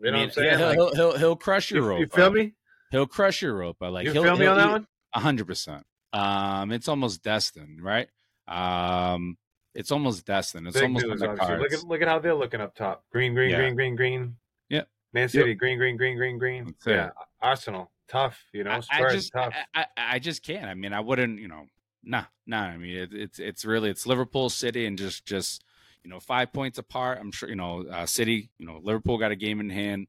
You 0.00 0.10
know 0.10 0.18
I 0.18 0.20
mean, 0.20 0.20
what 0.20 0.24
I'm 0.26 0.30
saying? 0.32 0.50
yeah, 0.50 0.58
he'll, 0.58 0.66
Like, 0.66 0.76
he'll, 0.76 0.94
he'll 0.94 1.18
he'll 1.18 1.36
crush 1.36 1.70
you, 1.70 1.76
Europa. 1.76 2.00
you 2.00 2.08
feel 2.08 2.30
me? 2.32 2.54
He'll 2.90 3.06
crush 3.06 3.42
Europa. 3.42 3.84
Like 3.86 4.06
You 4.06 4.12
he'll, 4.12 4.22
feel 4.22 4.36
me 4.36 4.44
he'll- 4.44 4.52
on 4.52 4.58
that 4.58 4.70
one? 4.70 4.86
Hundred 5.14 5.46
percent. 5.46 5.84
Um, 6.12 6.70
it's 6.72 6.88
almost 6.88 7.22
destined, 7.22 7.82
right? 7.82 8.08
Um, 8.48 9.36
it's 9.74 9.92
almost 9.92 10.24
destined. 10.26 10.66
It's 10.66 10.74
Big 10.74 10.84
almost 10.84 11.06
news, 11.06 11.22
on. 11.22 11.28
Look 11.60 11.72
at 11.72 11.84
look 11.84 12.02
at 12.02 12.08
how 12.08 12.18
they're 12.18 12.34
looking 12.34 12.60
up 12.60 12.74
top. 12.74 13.04
Green, 13.12 13.34
green, 13.34 13.50
Yeah. 13.50 13.58
green, 13.58 13.74
green, 13.76 13.96
green. 13.96 14.36
Yep. 14.68 14.88
Man 15.12 15.28
City, 15.28 15.54
green, 15.54 15.78
green, 15.78 15.96
green, 15.96 16.16
green, 16.16 16.38
green. 16.38 16.74
Yeah. 16.86 17.10
Arsenal, 17.40 17.90
tough. 18.08 18.40
You 18.52 18.64
know, 18.64 18.72
I, 18.72 18.80
Spurs, 18.80 19.12
I 19.12 19.14
just, 19.14 19.32
tough. 19.32 19.54
I, 19.74 19.80
I, 19.80 19.86
I 20.14 20.18
just 20.18 20.42
can't. 20.44 20.66
I 20.66 20.74
mean, 20.74 20.92
I 20.92 21.00
wouldn't. 21.00 21.38
You 21.40 21.48
know, 21.48 21.66
nah, 22.02 22.24
nah. 22.46 22.62
I 22.62 22.76
mean, 22.76 22.96
it, 22.96 23.10
it's 23.12 23.38
it's 23.38 23.64
really 23.64 23.90
it's 23.90 24.06
Liverpool, 24.06 24.50
City, 24.50 24.86
and 24.86 24.98
just 24.98 25.24
just 25.24 25.64
you 26.02 26.10
know 26.10 26.18
five 26.20 26.52
points 26.52 26.78
apart. 26.78 27.18
I'm 27.20 27.30
sure 27.32 27.48
you 27.48 27.56
know 27.56 27.84
uh, 27.90 28.06
City. 28.06 28.50
You 28.58 28.66
know, 28.66 28.80
Liverpool 28.82 29.18
got 29.18 29.30
a 29.30 29.36
game 29.36 29.60
in 29.60 29.70
hand. 29.70 30.08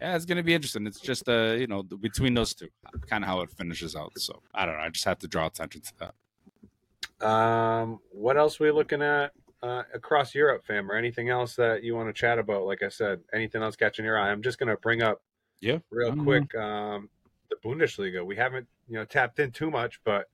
Yeah, 0.00 0.16
it's 0.16 0.24
gonna 0.24 0.42
be 0.42 0.54
interesting. 0.54 0.86
It's 0.86 1.00
just 1.00 1.28
uh, 1.28 1.54
you 1.58 1.66
know, 1.66 1.82
between 1.82 2.34
those 2.34 2.54
two, 2.54 2.68
kind 3.08 3.24
of 3.24 3.28
how 3.28 3.40
it 3.40 3.50
finishes 3.50 3.94
out. 3.94 4.12
So 4.18 4.42
I 4.54 4.66
don't 4.66 4.76
know. 4.76 4.82
I 4.82 4.88
just 4.88 5.04
have 5.04 5.18
to 5.20 5.28
draw 5.28 5.46
attention 5.46 5.82
to 5.82 5.92
that. 6.00 7.26
Um, 7.26 8.00
what 8.10 8.36
else 8.36 8.60
are 8.60 8.64
we 8.64 8.70
looking 8.72 9.02
at 9.02 9.32
uh, 9.62 9.82
across 9.94 10.34
Europe, 10.34 10.64
fam, 10.66 10.90
or 10.90 10.94
anything 10.94 11.28
else 11.28 11.54
that 11.56 11.84
you 11.84 11.94
want 11.94 12.08
to 12.08 12.12
chat 12.12 12.38
about? 12.38 12.64
Like 12.64 12.82
I 12.82 12.88
said, 12.88 13.20
anything 13.32 13.62
else 13.62 13.76
catching 13.76 14.04
your 14.04 14.18
eye? 14.18 14.30
I'm 14.30 14.42
just 14.42 14.58
gonna 14.58 14.76
bring 14.76 15.02
up 15.02 15.22
Yeah, 15.60 15.78
real 15.90 16.12
I 16.12 16.14
don't 16.16 16.24
quick 16.24 16.54
um, 16.56 17.08
the 17.50 17.56
Bundesliga. 17.64 18.24
We 18.24 18.36
haven't 18.36 18.66
you 18.88 18.94
know 18.94 19.04
tapped 19.04 19.38
in 19.38 19.52
too 19.52 19.70
much, 19.70 20.00
but 20.04 20.28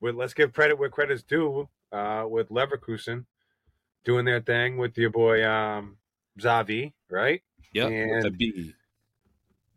with, 0.00 0.14
let's 0.14 0.34
give 0.34 0.52
credit 0.52 0.78
where 0.78 0.88
credit's 0.88 1.22
due. 1.22 1.68
Uh, 1.92 2.24
with 2.28 2.50
Leverkusen 2.50 3.24
doing 4.04 4.24
their 4.24 4.40
thing 4.40 4.76
with 4.76 4.96
your 4.96 5.10
boy 5.10 5.44
um, 5.44 5.96
Zavi, 6.38 6.92
right? 7.10 7.42
Yeah, 7.72 7.86
with 7.86 8.22
the 8.22 8.30
B. 8.30 8.74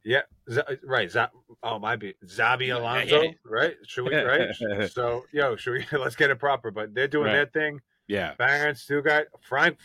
Yeah, 0.04 0.22
Z- 0.52 0.62
right. 0.84 1.10
Z- 1.10 1.26
oh, 1.64 1.80
my 1.80 1.96
be 1.96 2.16
Xabi 2.26 2.76
Alonso, 2.76 3.34
right? 3.46 3.76
Should 3.88 4.06
we? 4.10 4.16
Right. 4.16 4.50
so, 4.92 5.24
yo, 5.32 5.56
should 5.56 5.74
we? 5.74 5.98
Let's 5.98 6.16
get 6.16 6.30
it 6.30 6.40
proper. 6.40 6.72
But 6.72 6.94
they're 6.94 7.08
doing 7.08 7.28
Right. 7.28 7.34
their 7.34 7.46
thing. 7.46 7.82
Yeah, 8.08 8.34
Bayern, 8.38 8.78
Stuttgart, 8.78 9.30
Frank, 9.40 9.78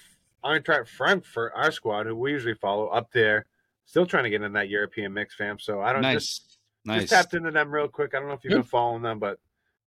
Eintracht 0.45 0.89
Frankfurt, 0.89 1.53
our 1.55 1.71
squad, 1.71 2.07
who 2.07 2.17
we 2.17 2.33
usually 2.33 2.55
follow 2.55 2.89
up 2.89 3.13
there, 3.13 3.47
still 3.85 4.07
trying 4.07 4.25
to 4.25 4.31
get 4.31 4.43
in 4.43 4.53
that 4.55 4.69
European 4.69 5.13
mix, 5.13 5.37
fam. 5.37 5.59
So 5.61 5.81
I 5.81 5.93
don't 5.93 6.03
nice, 6.03 6.15
just 6.17 6.59
nice. 6.85 7.03
just 7.03 7.13
tapped 7.13 7.35
into 7.35 7.53
them 7.53 7.71
real 7.71 7.87
quick. 7.87 8.15
I 8.15 8.19
don't 8.19 8.29
know 8.29 8.35
if 8.35 8.43
you've 8.43 8.55
been 8.55 8.63
following 8.65 9.03
them, 9.03 9.21
but 9.21 9.39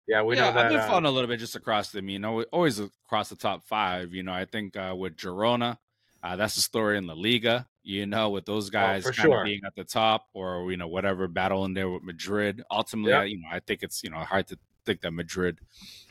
yeah, 0.07 0.23
we 0.23 0.35
yeah, 0.35 0.43
know 0.43 0.53
that. 0.53 0.65
I've 0.65 0.71
been 0.71 0.79
uh, 0.79 0.87
following 0.87 1.05
a 1.05 1.11
little 1.11 1.27
bit 1.27 1.39
just 1.39 1.57
across 1.57 1.91
the, 1.91 2.01
you 2.03 2.19
know, 2.19 2.41
always 2.51 2.79
across 2.79 3.27
the 3.29 3.35
top 3.35 3.63
five. 3.63 4.13
You 4.13 4.23
know, 4.23 4.33
I 4.33 4.45
think 4.45 4.77
uh, 4.77 4.95
with 4.97 5.17
Girona, 5.17 5.77
uh, 6.23 6.35
that's 6.37 6.55
the 6.55 6.61
story 6.61 6.97
in 6.97 7.07
La 7.07 7.13
Liga. 7.13 7.67
You 7.83 8.05
know, 8.05 8.29
with 8.29 8.45
those 8.45 8.69
guys 8.69 9.05
Oh, 9.07 9.11
kind 9.11 9.15
sure. 9.27 9.39
of 9.41 9.45
being 9.45 9.61
at 9.65 9.75
the 9.75 9.83
top, 9.83 10.27
or 10.33 10.69
you 10.71 10.77
know, 10.77 10.87
whatever 10.87 11.27
battle 11.27 11.65
in 11.65 11.73
there 11.73 11.89
with 11.89 12.03
Madrid. 12.03 12.63
Ultimately, 12.69 13.11
Yeah. 13.11 13.19
I, 13.21 13.23
you 13.25 13.37
know, 13.41 13.47
I 13.51 13.59
think 13.59 13.81
it's 13.83 14.03
you 14.03 14.09
know 14.11 14.17
hard 14.19 14.47
to 14.47 14.57
think 14.85 15.01
that 15.01 15.11
Madrid, 15.11 15.59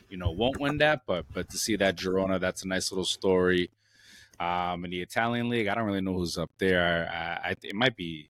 you 0.09 0.17
know, 0.17 0.31
won't 0.31 0.59
win 0.59 0.77
that, 0.79 1.03
but 1.05 1.25
but 1.33 1.49
to 1.49 1.57
see 1.57 1.75
that 1.77 1.95
Girona, 1.95 2.39
that's 2.39 2.63
a 2.63 2.67
nice 2.67 2.91
little 2.91 3.05
story. 3.05 3.69
Um, 4.39 4.83
in 4.85 4.91
the 4.91 5.01
Italian 5.01 5.49
league, 5.49 5.67
I 5.67 5.75
don't 5.75 5.85
really 5.85 6.01
know 6.01 6.13
who's 6.13 6.37
up 6.37 6.51
there. 6.57 7.07
I, 7.11 7.49
I 7.51 7.55
it 7.63 7.75
might 7.75 7.95
be 7.95 8.29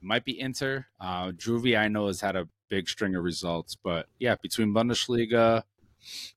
it 0.00 0.04
might 0.04 0.24
be 0.24 0.40
Inter. 0.40 0.86
Uh, 1.00 1.32
Juvie, 1.32 1.78
I 1.78 1.88
know 1.88 2.06
has 2.06 2.20
had 2.22 2.36
a 2.36 2.48
big 2.68 2.88
string 2.88 3.14
of 3.16 3.24
results, 3.24 3.74
but 3.74 4.06
yeah, 4.18 4.36
between 4.40 4.72
Bundesliga, 4.72 5.64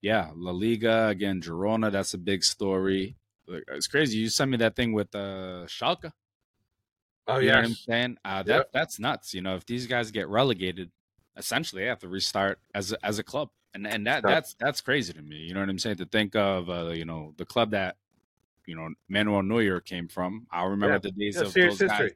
yeah, 0.01 0.31
La 0.35 0.51
Liga 0.51 1.07
again, 1.07 1.41
Girona, 1.41 1.91
that's 1.91 2.13
a 2.13 2.17
big 2.17 2.43
story. 2.43 3.15
It's 3.47 3.87
crazy. 3.87 4.17
You 4.17 4.29
sent 4.29 4.51
me 4.51 4.57
that 4.57 4.75
thing 4.75 4.93
with 4.93 5.13
uh, 5.15 5.65
Schalke. 5.67 6.11
Oh 7.27 7.39
yeah, 7.39 7.57
I'm 7.57 7.73
saying? 7.73 8.17
Uh, 8.23 8.43
that 8.43 8.47
Yep. 8.47 8.69
that's 8.73 8.99
nuts. 8.99 9.33
You 9.33 9.41
know, 9.41 9.55
if 9.55 9.65
these 9.65 9.87
guys 9.87 10.11
get 10.11 10.27
relegated, 10.27 10.91
essentially 11.37 11.83
they 11.83 11.87
have 11.89 11.99
to 11.99 12.07
restart 12.07 12.59
as 12.73 12.91
a, 12.91 13.05
as 13.05 13.19
a 13.19 13.23
club, 13.23 13.49
and 13.73 13.87
and 13.87 14.05
that 14.07 14.23
that's 14.23 14.55
that's 14.59 14.81
crazy 14.81 15.13
to 15.13 15.21
me. 15.21 15.37
You 15.37 15.53
know 15.53 15.59
what 15.59 15.69
I'm 15.69 15.79
saying? 15.79 15.97
To 15.97 16.05
think 16.05 16.35
of 16.35 16.69
uh, 16.69 16.89
you 16.89 17.05
know 17.05 17.33
the 17.37 17.45
club 17.45 17.71
that 17.71 17.97
you 18.65 18.75
know 18.75 18.89
Manuel 19.09 19.43
Neuer 19.43 19.79
came 19.81 20.07
from. 20.07 20.47
I 20.51 20.65
remember 20.65 20.95
Yeah. 20.95 20.99
the 20.99 21.11
days 21.11 21.35
Yeah, 21.35 21.41
of 21.47 21.53
those 21.53 21.79
guys 21.79 22.11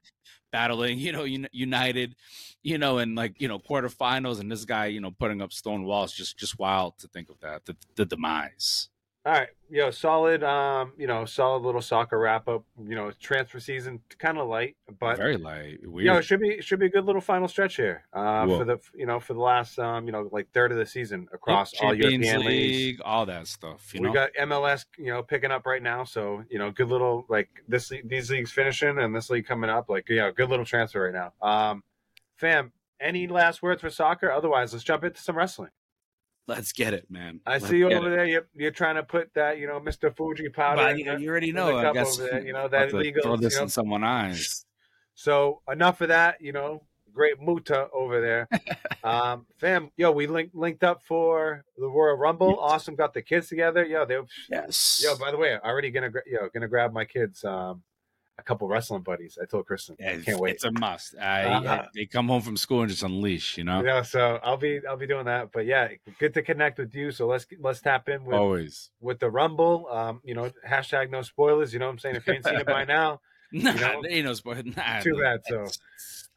battling, 0.52 0.98
you 1.00 1.12
know, 1.12 1.26
Un- 1.26 1.50
United, 1.52 2.15
you 2.63 2.78
know, 2.78 2.98
and 3.00 3.15
like 3.15 3.39
you 3.41 3.48
know 3.48 3.60
quarterfinals, 3.60 4.39
and 4.39 4.52
this 4.52 4.65
guy, 4.65 4.88
you 4.88 5.02
know, 5.02 5.12
putting 5.12 5.41
up 5.41 5.52
stone 5.54 5.84
walls. 5.84 6.13
Just 6.13 6.38
just 6.38 6.58
wild 6.60 6.98
to 7.00 7.08
think 7.08 7.30
of 7.30 7.39
that. 7.41 7.65
The, 7.65 7.76
the 7.96 8.06
demise. 8.06 8.89
All 9.28 9.34
right, 9.34 9.50
yo, 9.70 9.92
solid. 9.92 10.42
Um, 10.42 10.94
you 10.98 11.06
know, 11.06 11.26
solid 11.26 11.62
little 11.62 11.82
soccer 11.82 12.18
wrap 12.18 12.48
up. 12.48 12.63
You 12.82 12.96
know, 12.96 13.12
transfer 13.20 13.60
season 13.60 14.00
kind 14.20 14.38
of 14.38 14.48
light, 14.48 14.78
but 15.02 15.18
Very 15.18 15.36
light. 15.36 15.80
Weird. 15.84 16.06
Yo, 16.06 16.16
it 16.20 16.24
should 16.24 16.40
be 16.40 16.62
should 16.62 16.80
be 16.80 16.86
a 16.86 16.90
good 16.90 17.04
little 17.04 17.20
final 17.20 17.50
stretch 17.50 17.76
here 17.76 18.06
uh, 18.13 18.48
for 18.48 18.63
the 18.63 18.80
you 18.96 19.06
know 19.06 19.20
for 19.20 19.34
the 19.34 19.42
last 19.42 19.80
um 19.80 20.06
you 20.06 20.13
know 20.13 20.30
like 20.32 20.50
third 20.54 20.72
of 20.72 20.78
the 20.78 20.86
season 20.86 21.24
Yep, 21.24 21.34
across 21.34 21.74
all 21.74 21.90
Champions 21.90 22.26
European 22.26 22.46
leagues. 22.46 23.02
All 23.04 23.26
that 23.26 23.48
stuff. 23.48 23.94
You 23.94 24.00
we 24.00 24.08
know, 24.08 24.13
got 24.13 24.30
MLS 24.44 24.86
you 24.98 25.12
know 25.12 25.22
picking 25.22 25.52
up 25.52 25.66
right 25.66 25.84
now, 25.84 26.06
so 26.06 26.46
you 26.50 26.58
know 26.58 26.72
good 26.72 26.88
little 26.88 27.26
like 27.28 27.50
this 27.68 27.92
these 28.06 28.32
leagues 28.32 28.54
finishing 28.54 28.98
and 28.98 29.13
this 29.13 29.30
league 29.30 29.46
coming 29.46 29.70
up 29.70 29.90
like 29.90 30.08
yeah 30.08 30.32
good 30.32 30.50
little 30.50 30.63
transfer 30.63 31.02
right 31.02 31.13
now. 31.13 31.34
Um, 31.46 31.84
fam, 32.38 32.72
any 33.02 33.28
last 33.28 33.62
words 33.62 33.82
for 33.82 33.90
soccer? 33.90 34.32
Otherwise, 34.32 34.72
let's 34.72 34.86
jump 34.86 35.04
into 35.04 35.20
some 35.20 35.36
wrestling. 35.36 35.72
Let's 36.48 36.72
get 36.72 36.94
it, 36.94 37.10
man. 37.10 37.40
I 37.46 37.54
Let's 37.54 37.68
see 37.68 37.78
you 37.78 37.92
over 37.92 38.08
it. 38.08 38.16
there. 38.16 38.26
You're, 38.26 38.48
you're 38.56 38.72
trying 38.72 38.96
to 38.96 39.04
put 39.04 39.34
that 39.36 39.60
you 39.60 39.68
know 39.68 39.80
Mr. 39.80 40.16
Fuji 40.16 40.50
powder. 40.50 40.82
But 40.82 40.92
in 40.94 41.00
you, 41.00 41.18
you 41.20 41.30
already 41.30 41.52
know. 41.52 41.78
I 41.78 41.94
guess 41.94 42.18
there, 42.18 42.46
you 42.46 42.54
know, 42.54 42.68
that 42.68 42.90
to 42.90 42.98
legal, 42.98 43.22
Throw 43.24 43.38
this 43.38 43.54
you 43.54 43.60
know. 43.60 43.64
in 43.64 43.70
someone's 43.70 44.04
eyes. 44.06 44.66
So 45.16 45.62
enough 45.72 46.02
of 46.02 46.10
that, 46.10 46.42
you 46.42 46.54
know. 46.54 46.84
Great 47.14 47.42
muta 47.42 47.88
over 47.94 48.22
there, 48.22 48.48
um, 49.04 49.48
fam. 49.58 49.90
Yo, 49.98 50.12
we 50.12 50.28
linked 50.28 50.54
linked 50.54 50.84
up 50.84 51.02
for 51.02 51.66
the 51.76 51.88
Royal 51.88 52.16
Rumble. 52.16 52.60
Awesome, 52.60 52.94
got 52.94 53.12
the 53.16 53.24
kids 53.24 53.48
together. 53.50 53.84
Yo, 53.84 54.06
they. 54.06 54.20
Yes. 54.52 55.02
Yo, 55.04 55.18
by 55.18 55.32
the 55.32 55.38
way, 55.38 55.58
already 55.58 55.90
gonna 55.90 56.12
yo 56.28 56.48
gonna 56.54 56.68
grab 56.68 56.94
my 56.94 57.06
kids 57.06 57.44
um, 57.44 57.82
a 58.39 58.43
couple 58.43 58.67
wrestling 58.67 59.02
buddies. 59.02 59.38
I 59.41 59.45
told 59.45 59.65
Kristen, 59.65 59.95
Yeah, 60.00 60.12
I 60.12 60.21
can't 60.21 60.39
wait. 60.39 60.56
It's 60.56 60.63
a 60.63 60.71
must. 60.71 61.17
I, 61.17 61.43
Uh-huh. 61.43 61.67
I- 61.84 61.88
they 61.95 62.06
come 62.06 62.28
home 62.28 62.41
from 62.41 62.56
school 62.58 62.82
and 62.82 62.89
just 62.89 63.04
unleash. 63.04 63.58
You 63.58 63.63
know, 63.63 63.84
Yeah, 63.84 64.04
so 64.04 64.39
I'll 64.43 64.58
be 64.58 64.80
I'll 64.88 64.97
be 64.97 65.08
doing 65.08 65.26
that. 65.26 65.52
But 65.52 65.65
yeah, 65.65 65.88
good 66.19 66.34
to 66.36 66.41
connect 66.43 66.78
with 66.78 66.93
you. 66.95 67.12
So 67.12 67.28
let's 67.28 67.45
let's 67.60 67.82
tap 67.82 68.10
in 68.10 68.26
with 68.26 68.36
always. 68.38 68.91
with 69.02 69.19
the 69.19 69.30
Rumble. 69.30 69.88
Um, 69.91 70.21
you 70.23 70.36
know, 70.36 70.52
hashtag 70.67 71.10
no 71.10 71.21
spoilers. 71.23 71.73
You 71.73 71.80
know 71.80 71.88
what 71.88 71.93
I'm 71.93 72.00
saying? 72.00 72.15
If 72.17 72.28
you 72.28 72.34
ain't 72.34 72.45
seen 72.45 72.56
it 72.60 72.65
by 72.67 72.84
now, 72.97 73.21
Nah, 73.52 73.71
know? 73.73 74.02
there 74.02 74.12
ain't 74.12 74.26
no 74.26 74.34
sport. 74.34 74.65
Nah, 74.65 75.00
Too 75.00 75.17
bad, 75.19 75.39
so. 75.47 75.65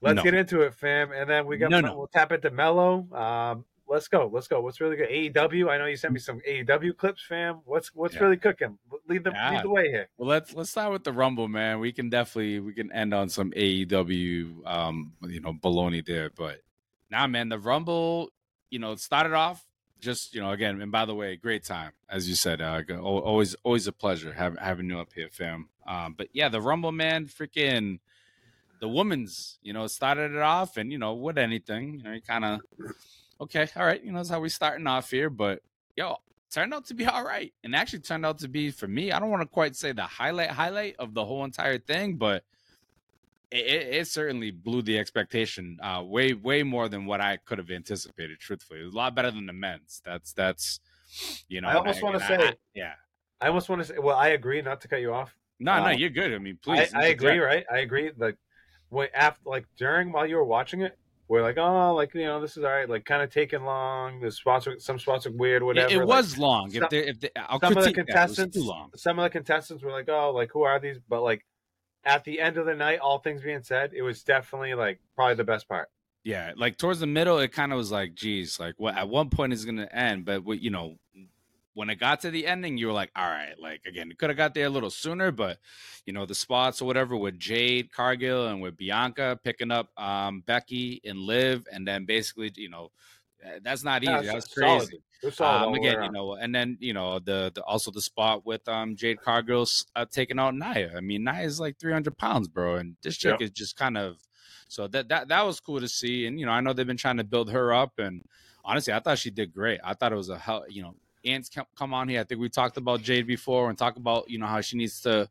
Let's 0.03 0.17
no. 0.17 0.23
get 0.23 0.33
into 0.33 0.63
it, 0.63 0.73
fam. 0.75 1.13
And 1.13 1.29
then 1.29 1.47
we 1.47 1.59
got 1.59 1.71
No, 1.71 1.81
no. 1.81 1.95
we'll 1.99 2.07
tap 2.07 2.33
into 2.33 2.51
Mello. 2.51 3.07
Um, 3.13 3.65
let's 3.91 4.09
go. 4.09 4.31
Let's 4.33 4.49
go. 4.49 4.61
What's 4.61 4.81
really 4.81 4.97
good? 4.97 5.11
AEW. 5.11 5.69
I 5.69 5.77
know 5.77 5.87
you 5.87 5.97
sent 5.97 6.15
me 6.15 6.21
some 6.21 6.41
AEW 6.49 6.97
clips, 6.97 7.23
fam. 7.23 7.61
What's 7.65 7.95
what's 7.95 8.15
Yeah. 8.15 8.23
really 8.23 8.37
cooking? 8.37 8.79
Lead 9.09 9.25
the 9.25 9.33
Yeah. 9.33 9.51
lead 9.55 9.65
the 9.65 9.69
way 9.71 9.89
here. 9.89 10.09
Well, 10.17 10.29
let's 10.29 10.55
let's 10.55 10.71
start 10.71 10.93
with 10.93 11.05
the 11.05 11.13
Rumble, 11.13 11.49
man. 11.49 11.81
We 11.81 11.93
can 11.93 12.09
definitely 12.09 12.61
we 12.61 12.73
can 12.73 12.91
end 12.93 13.13
on 13.13 13.29
some 13.29 13.53
AEW, 13.55 14.63
um, 14.65 15.13
you 15.23 15.41
know, 15.41 15.53
baloney 15.53 16.05
there. 16.07 16.31
But 16.31 16.63
now, 17.11 17.23
nah, 17.23 17.27
man, 17.27 17.49
the 17.49 17.59
Rumble, 17.59 18.31
you 18.71 18.79
know, 18.79 18.93
it 18.93 19.01
started 19.01 19.33
off 19.35 19.67
just 19.99 20.35
you 20.35 20.41
know 20.41 20.53
again. 20.53 20.81
And 20.81 20.93
by 20.93 21.05
the 21.05 21.15
way, 21.15 21.37
great 21.37 21.65
time 21.65 21.93
as 22.09 22.29
you 22.29 22.37
said. 22.37 22.63
Uh, 22.63 22.83
always 23.03 23.55
always 23.65 23.87
a 23.87 23.93
pleasure 23.93 24.33
having 24.33 24.59
having 24.59 24.89
you 24.89 24.99
up 24.99 25.13
here, 25.13 25.29
fam. 25.31 25.69
Um, 25.87 26.15
but 26.17 26.29
yeah, 26.33 26.49
the 26.49 26.61
Rumble, 26.61 26.93
man, 26.93 27.27
freaking 27.27 27.99
the 28.79 28.89
women's, 28.89 29.59
you 29.63 29.73
know, 29.75 29.87
started 29.89 30.31
it 30.33 30.39
off, 30.39 30.77
and 30.79 30.91
you 30.93 30.97
know, 30.99 31.13
with 31.15 31.37
anything, 31.37 31.95
you 31.99 32.03
know, 32.03 32.13
you 32.13 32.23
kind 32.23 32.45
of 32.45 32.61
okay, 33.41 33.69
all 33.77 33.85
right, 33.87 34.03
you 34.03 34.13
know, 34.13 34.19
that's 34.19 34.29
how 34.31 34.41
we 34.41 34.49
starting 34.49 34.87
off 34.87 35.11
here. 35.11 35.31
But 35.31 35.63
yo, 35.97 36.17
turned 36.51 36.75
out 36.75 36.87
to 36.87 36.95
be 36.95 37.07
all 37.07 37.25
right, 37.25 37.53
and 37.65 37.75
actually 37.75 38.01
turned 38.01 38.25
out 38.27 38.39
to 38.41 38.49
be 38.49 38.71
for 38.71 38.89
me. 38.89 39.13
I 39.13 39.19
don't 39.19 39.31
want 39.31 39.43
to 39.43 39.49
quite 39.49 39.77
say 39.77 39.93
the 39.93 40.03
highlight 40.03 40.51
highlight 40.51 40.97
of 40.99 41.15
the 41.15 41.25
whole 41.25 41.45
entire 41.45 41.79
thing, 41.79 42.17
but 42.17 42.45
it, 43.51 43.67
it, 43.67 43.95
it 43.95 44.07
certainly 44.09 44.51
blew 44.51 44.83
the 44.83 44.99
expectation 44.99 45.79
uh, 45.83 46.03
way 46.05 46.35
way 46.35 46.63
more 46.63 46.89
than 46.89 47.07
what 47.07 47.21
I 47.21 47.37
could 47.39 47.59
have 47.59 47.71
anticipated. 47.71 48.39
Truthfully, 48.39 48.81
it 48.81 48.85
was 48.85 48.95
a 48.95 48.97
lot 48.97 49.15
better 49.15 49.31
than 49.31 49.47
the 49.47 49.53
men's. 49.53 50.01
That's 50.05 50.33
that's 50.33 50.81
you 51.49 51.61
know. 51.61 51.69
I 51.69 51.75
almost 51.75 52.03
wanna 52.03 52.21
say- 52.21 52.37
I- 52.37 52.55
yeah. 52.75 52.93
I 53.43 53.47
almost 53.49 53.71
want 53.71 53.81
to 53.81 53.87
say. 53.89 53.95
Well, 53.99 54.17
I 54.19 54.29
agree. 54.29 54.61
Not 54.61 54.83
to 54.83 54.89
cut 54.89 55.01
you 55.01 55.15
off. 55.15 55.35
No, 55.59 55.75
no, 55.79 55.85
Uh, 55.87 55.91
you're 55.93 56.11
good. 56.11 56.35
I 56.35 56.37
mean, 56.37 56.59
please. 56.63 56.93
I 56.93 57.07
agree. 57.07 57.39
Right. 57.39 57.65
I 57.73 57.79
agree. 57.79 58.11
Like, 58.15 58.37
wait 58.91 59.09
after 59.15 59.41
like 59.49 59.65
during 59.79 60.13
while 60.13 60.27
you 60.27 60.37
were 60.37 60.45
watching 60.45 60.83
it, 60.83 60.99
we're 61.31 61.43
like, 61.43 61.57
oh, 61.57 61.95
like 61.95 62.13
you 62.13 62.25
know, 62.25 62.41
this 62.41 62.57
is 62.57 62.65
all 62.65 62.71
right. 62.71 62.89
Like, 62.91 63.05
kind 63.05 63.23
of 63.23 63.31
taking 63.33 63.63
long. 63.65 64.21
The 64.21 64.31
spots, 64.33 64.67
were, 64.67 64.75
some 64.79 64.99
spots 64.99 65.27
are 65.27 65.31
weird. 65.33 65.63
Whatever. 65.63 65.89
It, 65.89 65.93
it 65.95 65.99
like, 65.99 66.09
was 66.09 66.37
long. 66.37 66.71
some- 66.71 66.83
if 66.83 66.91
they, 66.91 67.07
if 67.07 67.21
they, 67.21 67.31
I'll 67.37 67.61
some 67.61 67.77
of 67.77 67.85
the 67.85 67.93
critique 67.93 67.97
that. 67.97 68.01
It 68.01 68.29
was 68.29 68.37
contestants 68.37 68.57
too 68.57 68.65
long. 68.65 68.91
some 68.97 69.19
of 69.19 69.23
the 69.23 69.31
contestants 69.31 69.83
were 69.83 69.93
like 69.93 70.09
oh 70.09 70.33
like 70.35 70.51
who 70.53 70.63
are 70.65 70.79
these 70.81 70.99
but 71.09 71.23
like 71.23 71.47
at 72.05 72.25
the 72.25 72.41
end 72.41 72.57
of 72.57 72.67
the 72.67 72.75
night 72.75 72.99
all 72.99 73.19
things 73.21 73.43
being 73.43 73.63
said 73.63 73.93
it 73.95 74.03
was 74.03 74.23
definitely 74.25 74.75
like 74.75 74.99
probably 75.15 75.37
the 75.37 75.45
best 75.45 75.69
part 75.69 75.89
Yeah, 76.25 76.53
like 76.57 76.77
towards 76.77 77.01
the 77.01 77.07
middle, 77.07 77.39
it 77.39 77.53
kind 77.53 77.73
of 77.73 77.79
was 77.79 77.91
like, 77.93 78.15
geez, 78.15 78.59
like 78.61 78.75
what? 78.79 78.97
At 78.97 79.09
one 79.09 79.31
point, 79.31 79.53
it's 79.53 79.65
gonna 79.65 79.89
end, 79.93 80.25
but 80.25 80.45
what 80.45 80.61
you 80.61 80.71
know, 80.71 80.97
when 81.75 81.91
it 81.91 81.97
got 81.97 82.21
to 82.21 82.31
the 82.31 82.47
ending, 82.47 82.77
you 82.79 82.87
were 82.89 82.93
like, 82.93 83.11
all 83.15 83.29
right, 83.29 83.55
like 83.59 83.85
again, 83.87 84.11
it 84.11 84.19
could 84.19 84.31
have 84.31 84.37
got 84.37 84.55
there 84.55 84.67
a 84.67 84.71
little 84.71 84.91
sooner, 84.91 85.31
but 85.31 85.59
you 86.07 86.13
know, 86.13 86.27
the 86.27 86.35
spots 86.35 86.81
or 86.83 86.85
whatever 86.87 87.17
with 87.17 87.39
Jade 87.39 87.93
Cargill 87.93 88.49
and 88.49 88.61
with 88.61 88.77
Bianca 88.77 89.39
picking 89.43 89.71
up 89.71 89.91
um, 89.99 90.41
Becky 90.43 91.01
and 91.05 91.19
Liv, 91.19 91.67
and 91.73 91.87
then 91.87 92.05
basically, 92.07 92.53
you 92.57 92.69
know, 92.71 92.91
eh, 93.43 93.61
that's 93.63 93.85
not 93.85 94.05
easy. 94.05 94.25
Yeah, 94.27 94.35
that's 94.35 94.49
crazy. 94.49 95.03
It 95.23 95.27
was 95.27 95.37
solid 95.37 95.63
all 95.63 95.75
Um, 95.75 95.75
again, 95.75 96.01
you 96.03 96.11
know, 96.11 96.35
and 96.35 96.55
then 96.55 96.77
you 96.81 96.93
know 96.93 97.19
the, 97.19 97.51
the 97.55 97.63
also 97.65 97.91
the 97.91 98.03
spot 98.03 98.45
with 98.45 98.67
um 98.69 98.97
Jade 98.97 99.21
Cargill 99.21 99.67
uh, 99.97 100.07
taking 100.11 100.39
out 100.39 100.55
Nia. 100.55 100.97
I 100.97 101.01
mean, 101.01 101.25
Nia's 101.25 101.61
like 101.61 101.79
three 101.79 101.93
hundred 101.93 102.17
pounds, 102.19 102.49
bro, 102.49 102.77
and 102.77 102.97
this 103.03 103.17
chick 103.17 103.37
Yep. 103.37 103.41
is 103.41 103.51
just 103.51 103.77
kind 103.77 103.97
of 103.97 104.19
so 104.69 104.87
that 104.89 105.09
that 105.09 105.29
that 105.29 105.43
was 105.47 105.61
cool 105.61 105.81
to 105.81 105.89
see. 105.89 106.27
And 106.27 106.39
you 106.39 106.47
know, 106.47 106.53
I 106.53 106.61
know 106.61 106.73
they've 106.73 106.87
been 106.87 106.97
trying 106.97 107.17
to 107.19 107.25
build 107.25 107.51
her 107.51 107.73
up, 107.73 107.99
and 107.99 108.25
honestly, 108.65 108.93
I 108.93 109.01
thought 109.01 109.19
she 109.19 109.31
did 109.31 109.53
great. 109.53 109.81
I 109.85 109.95
thought 109.95 110.13
it 110.13 110.17
was 110.17 110.29
a 110.29 110.39
hell, 110.39 110.65
you 110.69 110.83
know. 110.83 110.95
Ants 111.25 111.51
come, 111.77 111.95
on 111.95 112.09
here. 112.09 112.21
I 112.21 112.25
think 112.25 112.41
we 112.41 112.49
talked 112.49 112.77
about 112.77 113.03
Jade 113.03 113.27
before 113.27 113.69
and 113.69 113.79
talk 113.79 113.97
about 113.97 114.31
you 114.31 114.39
know 114.39 114.47
how 114.47 114.61
she 114.61 114.77
needs 114.77 115.01
to. 115.03 115.29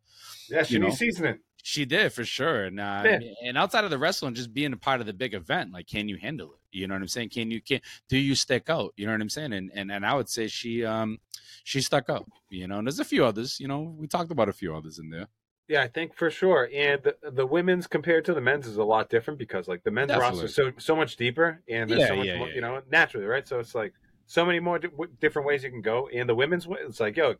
Yeah, 0.49 0.63
she 0.63 0.75
you 0.75 0.79
needs 0.79 0.93
know. 0.93 0.97
seasoning. 1.07 1.39
She 1.61 1.85
did 1.85 2.13
for 2.13 2.23
sure, 2.23 2.65
and 2.65 2.79
uh, 2.79 3.03
Yeah. 3.05 3.19
and 3.45 3.57
outside 3.57 3.83
of 3.83 3.89
the 3.89 3.97
wrestling, 3.97 4.33
just 4.33 4.53
being 4.53 4.73
a 4.73 4.77
part 4.77 5.01
of 5.01 5.07
the 5.07 5.13
big 5.13 5.33
event, 5.33 5.73
like 5.73 5.87
can 5.87 6.07
you 6.07 6.17
handle 6.17 6.53
it? 6.53 6.59
You 6.71 6.87
know 6.87 6.95
what 6.95 7.01
I'm 7.01 7.07
saying? 7.07 7.29
Can 7.29 7.51
you 7.51 7.61
can 7.61 7.81
do 8.07 8.17
you 8.17 8.35
stick 8.35 8.69
out? 8.69 8.93
You 8.95 9.05
know 9.07 9.11
what 9.11 9.21
I'm 9.21 9.29
saying? 9.29 9.53
And 9.53 9.71
and 9.73 9.91
and 9.91 10.05
I 10.05 10.13
would 10.13 10.29
say 10.29 10.47
she 10.47 10.85
um 10.85 11.19
she 11.63 11.81
stuck 11.81 12.09
out. 12.09 12.25
You 12.49 12.67
know, 12.67 12.77
and 12.77 12.87
there's 12.87 12.99
a 12.99 13.05
few 13.05 13.25
others. 13.25 13.59
You 13.59 13.67
know, 13.67 13.95
we 13.97 14.07
talked 14.07 14.31
about 14.31 14.49
a 14.49 14.53
few 14.53 14.75
others 14.75 14.99
in 14.99 15.09
there. 15.09 15.27
Yeah, 15.67 15.83
I 15.83 15.87
think 15.87 16.15
for 16.15 16.31
sure. 16.31 16.67
And 16.73 17.03
the, 17.03 17.15
the 17.29 17.45
women's 17.45 17.85
compared 17.85 18.25
to 18.25 18.33
the 18.33 18.41
men's 18.41 18.65
is 18.65 18.77
a 18.77 18.83
lot 18.83 19.07
different 19.09 19.37
because 19.37 19.67
like 19.67 19.83
the 19.83 19.91
men's 19.91 20.11
roster 20.11 20.45
is 20.45 20.55
so 20.55 20.71
so 20.79 20.95
much 20.95 21.15
deeper 21.15 21.61
and 21.69 21.87
there's 21.87 22.01
Yeah, 22.01 22.07
so 22.07 22.15
much 22.15 22.25
yeah, 22.25 22.37
more, 22.39 22.47
yeah. 22.49 22.55
you 22.55 22.61
know, 22.61 22.81
naturally, 22.89 23.27
right? 23.27 23.47
So 23.47 23.59
it's 23.59 23.75
like 23.75 23.93
so 24.29 24.45
many 24.45 24.59
more 24.59 24.77
di- 24.77 24.89
w- 24.89 25.11
different 25.19 25.47
ways 25.47 25.63
you 25.63 25.71
can 25.71 25.81
go. 25.81 26.07
And 26.13 26.29
the 26.29 26.35
women's, 26.35 26.67
wa- 26.67 26.77
it's 26.79 26.99
like, 26.99 27.17
yo, 27.17 27.33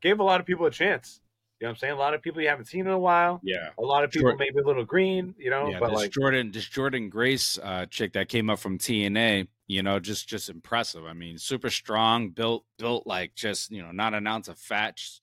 gave 0.00 0.20
a 0.20 0.22
lot 0.22 0.38
of 0.40 0.46
people 0.46 0.64
a 0.66 0.70
chance. 0.70 1.20
You 1.58 1.66
know 1.66 1.70
what 1.70 1.74
I'm 1.74 1.78
saying? 1.80 1.92
A 1.94 1.96
lot 1.96 2.14
of 2.14 2.22
people 2.22 2.40
you 2.40 2.48
haven't 2.48 2.66
seen 2.66 2.82
in 2.86 2.92
a 2.92 2.98
while. 2.98 3.40
Yeah. 3.42 3.70
A 3.78 3.82
lot 3.82 4.04
of 4.04 4.12
people 4.12 4.30
Sure. 4.30 4.36
maybe 4.38 4.60
a 4.60 4.64
little 4.64 4.84
green, 4.84 5.34
you 5.36 5.50
know, 5.50 5.68
yeah, 5.70 5.80
but 5.80 5.90
this 5.90 5.98
like, 5.98 6.10
Jordan, 6.12 6.52
this 6.52 6.66
Jordynne 6.68 7.10
Grace 7.10 7.58
uh, 7.62 7.84
chick 7.86 8.12
that 8.12 8.28
came 8.28 8.48
up 8.48 8.60
from 8.60 8.78
TNA, 8.78 9.48
you 9.66 9.82
know, 9.82 9.98
just 9.98 10.28
just 10.28 10.48
impressive. 10.48 11.04
I 11.04 11.12
mean, 11.14 11.36
super 11.36 11.68
strong, 11.68 12.30
built 12.30 12.64
built 12.78 13.06
like 13.06 13.34
just 13.34 13.70
you 13.72 13.82
know, 13.82 13.90
not 13.90 14.14
an 14.14 14.26
ounce 14.26 14.46
of 14.48 14.56
fat, 14.58 14.96
just, 14.96 15.20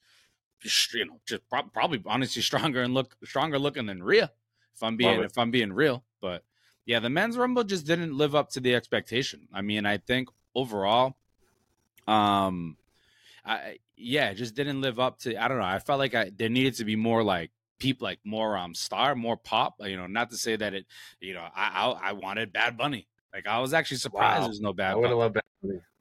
just, 0.61 0.93
you 0.93 1.05
know, 1.05 1.19
just 1.25 1.47
prob- 1.49 1.71
probably 1.73 2.03
honestly 2.05 2.41
stronger 2.41 2.81
and 2.83 2.93
look 2.93 3.15
stronger 3.23 3.57
looking 3.57 3.85
than 3.87 4.03
Rhea. 4.03 4.31
If 4.75 4.83
I'm 4.83 4.95
being 4.97 5.15
Love 5.15 5.21
it. 5.23 5.31
if 5.31 5.37
I'm 5.39 5.49
being 5.51 5.71
real, 5.73 6.03
but 6.21 6.43
yeah, 6.85 6.99
the 6.99 7.09
men's 7.09 7.35
rumble 7.35 7.63
just 7.63 7.87
didn't 7.87 8.15
live 8.15 8.35
up 8.35 8.49
to 8.51 8.59
the 8.59 8.75
expectation. 8.75 9.47
I 9.51 9.61
mean, 9.63 9.87
I 9.87 9.97
think 9.97 10.29
overall, 10.57 11.15
um, 12.07 12.77
I 13.45 13.77
yeah, 13.95 14.33
just 14.33 14.55
didn't 14.55 14.81
live 14.81 14.99
up 14.99 15.19
to. 15.19 15.41
I 15.41 15.47
don't 15.47 15.57
know. 15.57 15.63
I 15.63 15.79
felt 15.79 15.99
like 15.99 16.15
I 16.15 16.31
there 16.35 16.49
needed 16.49 16.75
to 16.75 16.85
be 16.85 16.95
more 16.95 17.23
like 17.23 17.51
people 17.79 18.05
like 18.05 18.19
more 18.23 18.57
um 18.57 18.73
star, 18.73 19.15
more 19.15 19.37
pop. 19.37 19.75
You 19.81 19.97
know, 19.97 20.07
not 20.07 20.29
to 20.31 20.37
say 20.37 20.55
that 20.55 20.73
it. 20.73 20.85
You 21.21 21.33
know, 21.33 21.45
I 21.55 21.85
I, 21.85 22.09
I 22.09 22.13
wanted 22.13 22.53
Bad 22.53 22.77
Bunny. 22.77 23.07
Like 23.33 23.47
I 23.47 23.59
was 23.59 23.73
actually 23.73 23.97
surprised 23.97 24.41
Wow. 24.41 24.47
there's 24.47 24.61
no 24.61 24.69
I 24.69 24.73
Bad 24.73 24.95
would 24.95 25.01
Bunny. 25.03 25.11
have 25.11 25.17
loved 25.17 25.35
that. 25.35 25.43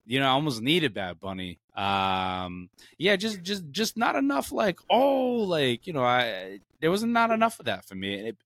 You 0.09 0.21
know, 0.21 0.27
I 0.27 0.31
almost 0.31 0.62
needed 0.62 0.95
Bad 0.95 1.19
Bunny. 1.19 1.59
Um, 1.75 2.71
yeah, 2.97 3.16
just 3.16 3.42
just 3.42 3.64
just 3.71 3.97
not 3.97 4.16
enough. 4.16 4.53
Like 4.53 4.79
oh, 4.88 5.35
like 5.38 5.87
you 5.87 5.92
know, 5.92 6.05
I 6.05 6.61
there 6.81 6.90
wasn't 6.90 7.16
enough 7.16 7.59
of 7.59 7.66
that 7.66 7.85
for 7.85 7.95
me. 7.95 8.14
It, 8.29 8.37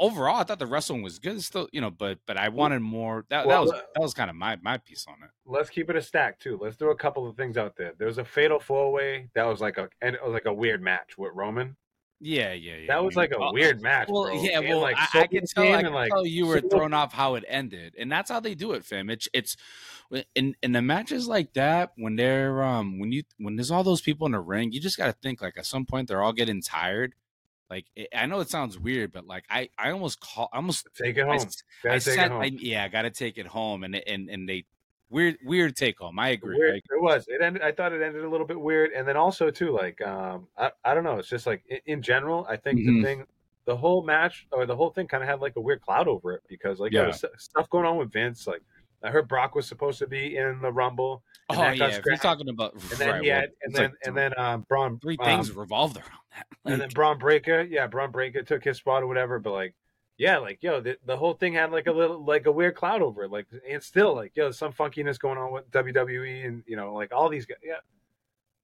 overall, 0.00 0.36
I 0.40 0.44
thought 0.44 0.58
the 0.58 0.66
wrestling 0.66 1.02
was 1.02 1.18
good. 1.18 1.42
Still, 1.42 1.68
you 1.72 1.80
know, 1.80 1.90
but 1.90 2.18
but 2.26 2.36
I 2.36 2.48
wanted 2.48 2.80
more. 2.80 3.24
That, 3.30 3.48
that 3.48 3.60
was 3.60 3.70
that 3.70 4.00
was 4.00 4.14
kind 4.14 4.30
of 4.30 4.36
my 4.36 4.56
my 4.62 4.78
piece 4.78 5.06
on 5.08 5.16
it. 5.22 5.30
Let's 5.46 5.70
keep 5.70 5.90
it 5.90 5.96
a 5.96 6.02
stack 6.02 6.38
too. 6.38 6.58
Let's 6.60 6.76
throw 6.76 6.90
a 6.90 6.96
couple 6.96 7.28
of 7.28 7.36
things 7.36 7.56
out 7.56 7.76
there. 7.76 7.92
There 7.98 8.06
was 8.06 8.18
a 8.18 8.24
fatal 8.24 8.58
four 8.60 8.92
way 8.92 9.28
that 9.34 9.44
was 9.44 9.60
like 9.60 9.78
a 9.78 9.88
and 10.00 10.14
it 10.14 10.22
was 10.24 10.32
like 10.32 10.46
a 10.46 10.52
weird 10.52 10.82
match 10.82 11.16
with 11.18 11.32
Roman. 11.34 11.76
Yeah, 12.20 12.52
yeah, 12.52 12.74
yeah. 12.78 12.86
That 12.88 13.04
was 13.04 13.16
I 13.16 13.20
like 13.20 13.30
a 13.30 13.38
uh, 13.38 13.52
weird 13.52 13.80
match, 13.80 14.08
Well, 14.10 14.24
bro. 14.24 14.42
yeah, 14.42 14.58
And, 14.58 14.68
well, 14.68 14.80
like, 14.80 14.96
I, 14.98 15.20
I 15.20 15.26
can 15.28 15.46
tell, 15.46 15.72
I 15.72 15.82
can 15.84 15.92
like, 15.92 16.10
tell 16.10 16.26
you 16.26 16.46
were 16.48 16.58
Soul- 16.58 16.70
thrown 16.70 16.92
off 16.92 17.12
how 17.12 17.36
it 17.36 17.44
ended, 17.46 17.94
and 17.96 18.10
that's 18.10 18.28
how 18.28 18.40
they 18.40 18.56
do 18.56 18.72
it, 18.72 18.84
fam. 18.84 19.08
It's 19.08 19.28
it's 19.32 19.56
in 20.34 20.56
in 20.60 20.72
the 20.72 20.82
matches 20.82 21.28
like 21.28 21.52
that 21.52 21.92
when 21.96 22.16
they're 22.16 22.60
um 22.64 22.98
when 22.98 23.12
you 23.12 23.22
when 23.38 23.54
there's 23.54 23.70
all 23.70 23.84
those 23.84 24.00
people 24.00 24.26
in 24.26 24.32
the 24.32 24.40
ring, 24.40 24.72
you 24.72 24.80
just 24.80 24.96
got 24.98 25.06
to 25.06 25.12
think 25.12 25.40
like 25.40 25.56
at 25.56 25.66
some 25.66 25.84
point 25.86 26.08
they're 26.08 26.22
all 26.22 26.32
getting 26.32 26.60
tired. 26.60 27.14
Like 27.70 27.84
it, 27.94 28.08
I 28.14 28.26
know 28.26 28.40
it 28.40 28.48
sounds 28.48 28.78
weird, 28.78 29.12
but 29.12 29.26
like 29.26 29.44
I 29.50 29.68
I 29.78 29.90
almost 29.90 30.20
call 30.20 30.48
I 30.52 30.56
almost 30.56 30.88
Take 30.94 31.18
it 31.18 31.22
I, 31.24 31.36
home. 31.36 31.46
Gotta 31.82 32.10
I 32.10 32.24
it 32.24 32.30
home. 32.30 32.42
I, 32.42 32.44
yeah 32.46 32.84
I 32.84 32.88
got 32.88 33.02
to 33.02 33.10
take 33.10 33.36
it 33.38 33.46
home, 33.46 33.84
and 33.84 33.94
and 33.94 34.30
and 34.30 34.48
they 34.48 34.64
weird 35.10 35.36
weird 35.44 35.76
take 35.76 35.98
home. 35.98 36.18
I 36.18 36.30
agree. 36.30 36.56
Weird. 36.56 36.74
I 36.76 36.94
It 36.94 37.02
was. 37.02 37.26
It 37.28 37.42
ended. 37.42 37.62
I 37.62 37.72
thought 37.72 37.92
it 37.92 38.00
ended 38.02 38.24
a 38.24 38.28
little 38.28 38.46
bit 38.46 38.58
weird, 38.60 38.92
and 38.92 39.06
then 39.06 39.16
also 39.16 39.50
too, 39.50 39.70
like, 39.70 40.00
um, 40.00 40.48
I, 40.56 40.70
I 40.84 40.94
don't 40.94 41.04
know. 41.04 41.18
It's 41.18 41.28
just 41.28 41.46
like 41.46 41.62
in, 41.68 41.80
in 41.86 42.02
general, 42.02 42.46
I 42.48 42.56
think 42.56 42.80
Mhm. 42.80 42.96
the 42.96 43.02
thing, 43.02 43.26
the 43.66 43.76
whole 43.76 44.02
match 44.02 44.46
or 44.50 44.64
the 44.64 44.76
whole 44.76 44.90
thing, 44.90 45.06
kind 45.06 45.22
of 45.22 45.28
had 45.28 45.40
like 45.40 45.56
a 45.56 45.60
weird 45.60 45.82
cloud 45.82 46.08
over 46.08 46.32
it 46.32 46.42
because 46.48 46.80
like 46.80 46.92
Yeah. 46.92 47.00
there 47.00 47.08
was 47.08 47.24
stuff 47.36 47.68
going 47.68 47.84
on 47.86 47.98
with 47.98 48.10
Vince. 48.12 48.46
Like, 48.46 48.62
I 49.02 49.10
heard 49.10 49.28
Brock 49.28 49.54
was 49.54 49.66
supposed 49.66 49.98
to 49.98 50.06
be 50.06 50.36
in 50.38 50.60
the 50.62 50.72
Rumble, 50.72 51.22
and 51.50 51.58
that 51.58 51.76
yeah, 51.76 51.86
if 51.96 52.04
you're 52.04 52.16
talking 52.16 52.48
about 52.48 52.74
and 52.74 52.82
then 52.82 53.08
right, 53.08 53.22
he 53.22 53.30
well, 53.30 53.44
and 53.62 53.74
then 53.74 53.84
like 53.84 53.92
and 54.04 54.16
then 54.16 54.38
um, 54.38 54.66
Braun 54.68 54.98
three 54.98 55.16
um, 55.20 55.24
things 55.24 55.52
revolved 55.52 55.96
around 55.96 56.08
that. 56.36 56.46
and 56.72 56.80
then 56.80 56.88
Bron 56.90 57.18
Breakker, 57.18 57.62
yeah, 57.62 57.86
Bron 57.86 58.10
Breakker 58.10 58.42
took 58.42 58.64
his 58.64 58.76
spot 58.76 59.02
or 59.02 59.06
whatever. 59.06 59.38
But 59.38 59.52
like, 59.52 59.74
yeah, 60.18 60.38
like 60.38 60.62
yo, 60.62 60.80
the, 60.80 60.98
the 61.06 61.16
whole 61.16 61.34
thing 61.34 61.54
had 61.54 61.72
like 61.72 61.86
a 61.86 61.92
little 61.92 62.22
like 62.24 62.46
a 62.46 62.52
weird 62.52 62.74
cloud 62.74 63.02
over 63.02 63.24
it. 63.24 63.30
Like, 63.30 63.46
and 63.68 63.82
still 63.82 64.14
like 64.14 64.32
yo, 64.36 64.50
some 64.50 64.72
funkiness 64.72 65.18
going 65.18 65.38
on 65.38 65.52
with 65.52 65.70
WWE 65.70 66.46
and 66.46 66.62
you 66.66 66.76
know 66.76 66.92
like 66.94 67.12
all 67.12 67.28
these 67.28 67.46
guys. 67.46 67.58
Yeah, 67.62 67.76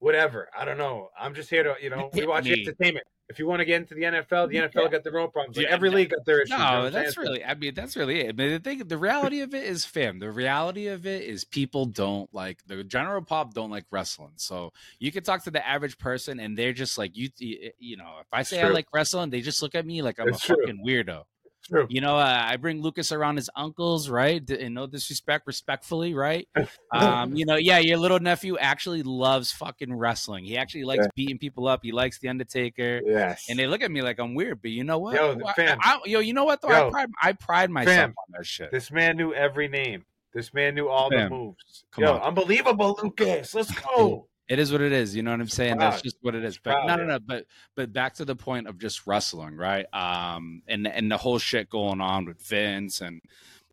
whatever. 0.05 0.47
I 0.57 0.65
don't 0.65 0.77
know. 0.77 1.09
I'm 1.19 1.33
just 1.33 1.49
here 1.49 1.63
to 1.63 1.75
you 1.81 1.89
know 1.89 2.09
we 2.13 2.25
watch 2.27 2.45
me. 2.45 2.61
entertainment. 2.61 3.05
If 3.27 3.39
you 3.39 3.47
want 3.47 3.61
to 3.61 3.65
get 3.65 3.81
into 3.81 3.95
the 3.95 4.03
NFL, 4.03 4.49
the 4.51 4.57
NFL 4.57 4.83
Yeah. 4.83 4.87
got 4.89 5.03
their 5.03 5.17
own 5.19 5.31
problems. 5.31 5.57
Like 5.57 5.65
Yeah, 5.65 5.73
every 5.73 5.89
no- 5.89 5.95
league 5.95 6.11
got 6.11 6.23
their 6.25 6.41
issues. 6.41 6.51
No, 6.59 6.91
that's 6.91 7.17
really. 7.17 7.43
I 7.43 7.55
mean, 7.55 7.73
that's 7.73 7.95
really 7.95 8.19
it. 8.21 8.35
But 8.37 8.49
the 8.49 8.59
thing, 8.59 8.87
the 8.87 8.99
reality 8.99 9.41
of 9.41 9.55
it 9.55 9.63
is, 9.63 9.83
fam. 9.83 10.19
The 10.19 10.29
reality 10.29 10.85
of 10.89 11.07
it 11.07 11.23
is, 11.23 11.43
people 11.43 11.87
don't 11.87 12.31
like 12.35 12.59
the 12.67 12.83
general 12.83 13.23
pop 13.23 13.55
don't 13.55 13.71
like 13.71 13.85
wrestling. 13.89 14.33
So 14.35 14.73
you 14.99 15.11
can 15.11 15.23
talk 15.23 15.43
to 15.45 15.49
the 15.51 15.67
average 15.67 15.97
person, 15.97 16.39
and 16.39 16.55
they're 16.55 16.71
just 16.73 16.99
like 16.99 17.17
you. 17.17 17.29
You 17.39 17.71
you 17.79 17.97
know, 17.97 18.17
if 18.21 18.27
I 18.31 18.43
say 18.43 18.61
I 18.61 18.67
like 18.69 18.85
wrestling, 18.93 19.31
they 19.31 19.41
just 19.41 19.63
look 19.63 19.73
at 19.73 19.87
me 19.87 20.03
like 20.03 20.19
I'm 20.19 20.27
It's 20.27 20.43
a 20.43 20.47
true. 20.47 20.57
fucking 20.61 20.85
weirdo. 20.85 21.23
True. 21.67 21.87
You 21.89 21.99
know, 22.01 22.15
uh, 22.17 22.43
I 22.47 22.57
bring 22.57 22.81
Lucas 22.81 23.11
around 23.11 23.37
his 23.37 23.49
uncles, 23.55 24.07
right? 24.07 24.47
And 24.49 24.75
no 24.75 24.85
disrespect, 24.85 25.47
respectfully, 25.47 26.13
right? 26.13 26.47
Um, 26.93 27.35
you 27.35 27.45
know, 27.45 27.55
yeah, 27.57 27.79
your 27.79 27.97
little 27.97 28.19
nephew 28.19 28.57
actually 28.57 29.03
loves 29.03 29.51
fucking 29.51 29.93
wrestling. 29.93 30.45
He 30.45 30.55
actually 30.57 30.85
likes 30.85 31.03
Yeah. 31.03 31.09
beating 31.15 31.37
people 31.37 31.67
up. 31.67 31.81
He 31.83 31.91
likes 31.91 32.19
the 32.19 32.29
Undertaker. 32.29 33.01
Yes. 33.05 33.47
And 33.49 33.59
they 33.59 33.67
look 33.67 33.81
at 33.81 33.91
me 33.91 34.01
like 34.01 34.17
I'm 34.19 34.33
weird, 34.33 34.61
but 34.61 34.71
you 34.71 34.83
know 34.85 34.97
what? 34.99 35.15
Yo, 35.15 35.37
I- 35.45 35.53
fam. 35.53 35.77
I- 35.81 35.99
yo, 36.05 36.19
you 36.19 36.33
know 36.33 36.45
what 36.45 36.61
though? 36.61 36.69
Yo. 36.69 36.87
I 36.87 36.89
pride, 36.91 37.09
I 37.21 37.33
pride 37.33 37.69
myself 37.69 37.95
Fam. 37.95 38.09
on 38.17 38.25
that 38.37 38.45
shit. 38.45 38.71
this 38.71 38.91
man 38.91 39.17
knew 39.17 39.33
every 39.33 39.67
name. 39.67 40.05
This 40.33 40.53
man 40.53 40.75
knew 40.75 40.87
all 40.87 41.09
Fam, 41.09 41.29
the 41.29 41.35
moves. 41.35 41.83
come 41.91 42.03
yo, 42.05 42.13
on. 42.13 42.21
unbelievable, 42.21 42.97
Lucas. 43.03 43.53
Let's 43.53 43.71
go. 43.79 44.27
It 44.47 44.59
is 44.59 44.71
what 44.71 44.81
it 44.81 44.91
is. 44.91 45.15
You 45.15 45.23
know 45.23 45.31
what 45.31 45.39
I'm 45.39 45.47
saying? 45.47 45.77
That's 45.77 46.01
just 46.01 46.17
what 46.21 46.35
it 46.35 46.43
is. 46.45 46.57
But 46.57 46.73
Proud, 46.73 46.87
no, 46.87 46.95
no, 46.97 47.05
no. 47.05 47.19
But 47.19 47.45
but 47.75 47.91
back 47.91 48.13
to 48.15 48.25
the 48.25 48.35
point 48.35 48.67
of 48.67 48.77
just 48.77 49.07
wrestling, 49.07 49.55
right? 49.55 49.85
Um, 49.93 50.61
and 50.67 50.87
and 50.87 51.11
the 51.11 51.17
whole 51.17 51.39
shit 51.39 51.69
going 51.69 51.99
on 52.01 52.25
with 52.25 52.41
Vince 52.41 53.01
and 53.01 53.21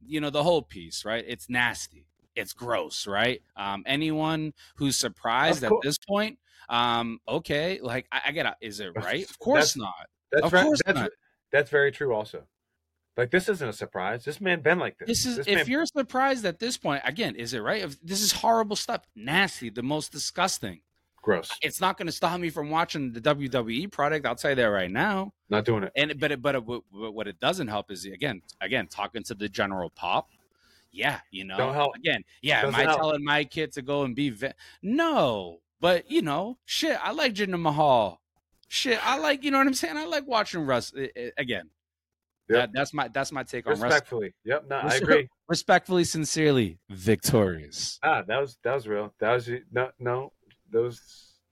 you 0.06 0.20
know 0.20 0.30
the 0.30 0.42
whole 0.42 0.62
piece, 0.62 1.04
right? 1.04 1.24
It's 1.26 1.50
nasty. 1.50 2.06
It's 2.34 2.54
gross, 2.54 3.06
right? 3.06 3.42
Um, 3.56 3.82
anyone 3.86 4.54
who's 4.76 4.96
surprised 4.96 5.62
at 5.62 5.72
this 5.82 5.98
point, 6.08 6.38
um, 6.70 7.20
okay, 7.28 7.78
like 7.82 8.06
I, 8.10 8.20
I 8.28 8.32
get 8.32 8.56
is 8.62 8.80
it 8.80 8.92
right? 8.96 9.28
Of 9.28 9.38
course 9.38 9.74
that's- 9.74 9.76
not. 9.76 10.08
That's 10.32 10.44
Of 10.46 10.50
very, 10.50 10.64
course 10.64 10.80
that's, 10.86 10.98
not. 10.98 11.10
that's 11.52 11.68
very 11.70 11.92
true. 11.92 12.14
Also, 12.14 12.44
like 13.16 13.30
this 13.30 13.48
isn't 13.48 13.68
a 13.68 13.72
surprise. 13.72 14.24
This 14.24 14.40
man 14.40 14.60
been 14.60 14.78
like 14.78 14.98
this. 14.98 15.06
This 15.08 15.26
is 15.26 15.36
This 15.38 15.46
if 15.48 15.54
man- 15.56 15.66
you're 15.68 15.86
surprised 15.86 16.44
at 16.46 16.58
this 16.58 16.76
point, 16.78 17.02
again, 17.04 17.34
is 17.36 17.52
it 17.54 17.60
right? 17.60 17.82
If 17.82 18.00
this 18.00 18.20
is 18.22 18.32
horrible 18.32 18.76
stuff, 18.76 19.02
nasty, 19.14 19.68
the 19.70 19.82
most 19.82 20.12
disgusting. 20.12 20.80
gross. 21.22 21.50
It's 21.62 21.80
not 21.80 21.96
going 21.98 22.06
to 22.06 22.12
stop 22.12 22.40
me 22.40 22.50
from 22.50 22.68
watching 22.70 23.12
the 23.12 23.20
WWE 23.20 23.90
product. 23.92 24.26
I'll 24.26 24.34
tell 24.34 24.50
you 24.52 24.56
that 24.56 24.64
right 24.64 24.90
now. 24.90 25.32
Not 25.50 25.64
doing 25.64 25.84
it. 25.84 25.92
And 25.94 26.18
but 26.18 26.32
it, 26.32 26.42
but 26.42 26.54
it, 26.56 26.64
what- 26.64 26.82
what 26.90 27.28
it 27.28 27.38
doesn't 27.38 27.68
help 27.68 27.90
is 27.92 28.04
again 28.06 28.42
again 28.60 28.86
talking 28.88 29.22
to 29.24 29.34
the 29.34 29.48
general 29.48 29.90
pop. 29.90 30.30
Yeah, 30.90 31.20
you 31.30 31.44
know. 31.44 31.56
Don't 31.56 31.74
help. 31.74 31.94
Again, 31.96 32.22
yeah. 32.42 32.66
Am 32.66 32.74
I 32.74 32.82
help. 32.82 32.98
telling 32.98 33.24
my 33.24 33.44
kid 33.44 33.72
to 33.72 33.82
go 33.82 34.02
and 34.02 34.14
be 34.16 34.30
ve- 34.30 34.52
no? 34.82 35.60
But 35.80 36.10
you 36.10 36.22
know, 36.22 36.58
shit. 36.64 36.98
I 37.02 37.12
like 37.12 37.34
Jinder 37.34 37.60
Mahal. 37.60 38.20
Shit, 38.68 38.98
I 39.06 39.18
like 39.18 39.42
you 39.44 39.50
know 39.50 39.58
what 39.58 39.66
I'm 39.66 39.74
saying. 39.74 39.96
I 39.96 40.04
like 40.06 40.26
watching 40.26 40.66
Russ 40.66 40.92
eh, 40.96 41.08
eh, 41.14 41.30
again. 41.38 41.70
Yep. 42.52 42.60
That, 42.60 42.70
that's 42.72 42.92
my 42.94 43.08
that's 43.08 43.32
my 43.32 43.42
take 43.42 43.66
on 43.66 43.72
wrestling. 43.72 43.90
Respectfully. 43.90 44.34
Yep. 44.44 44.64
No, 44.68 44.76
I 44.76 44.94
agree. 44.96 45.28
Respectfully, 45.48 46.04
sincerely, 46.04 46.78
victorious. 46.90 47.98
Ah, 48.02 48.22
that 48.26 48.40
was 48.40 48.58
that 48.64 48.74
was 48.74 48.86
real. 48.88 49.14
That 49.20 49.32
was 49.32 49.50
no 49.72 49.90
no. 49.98 50.32
Those 50.70 51.00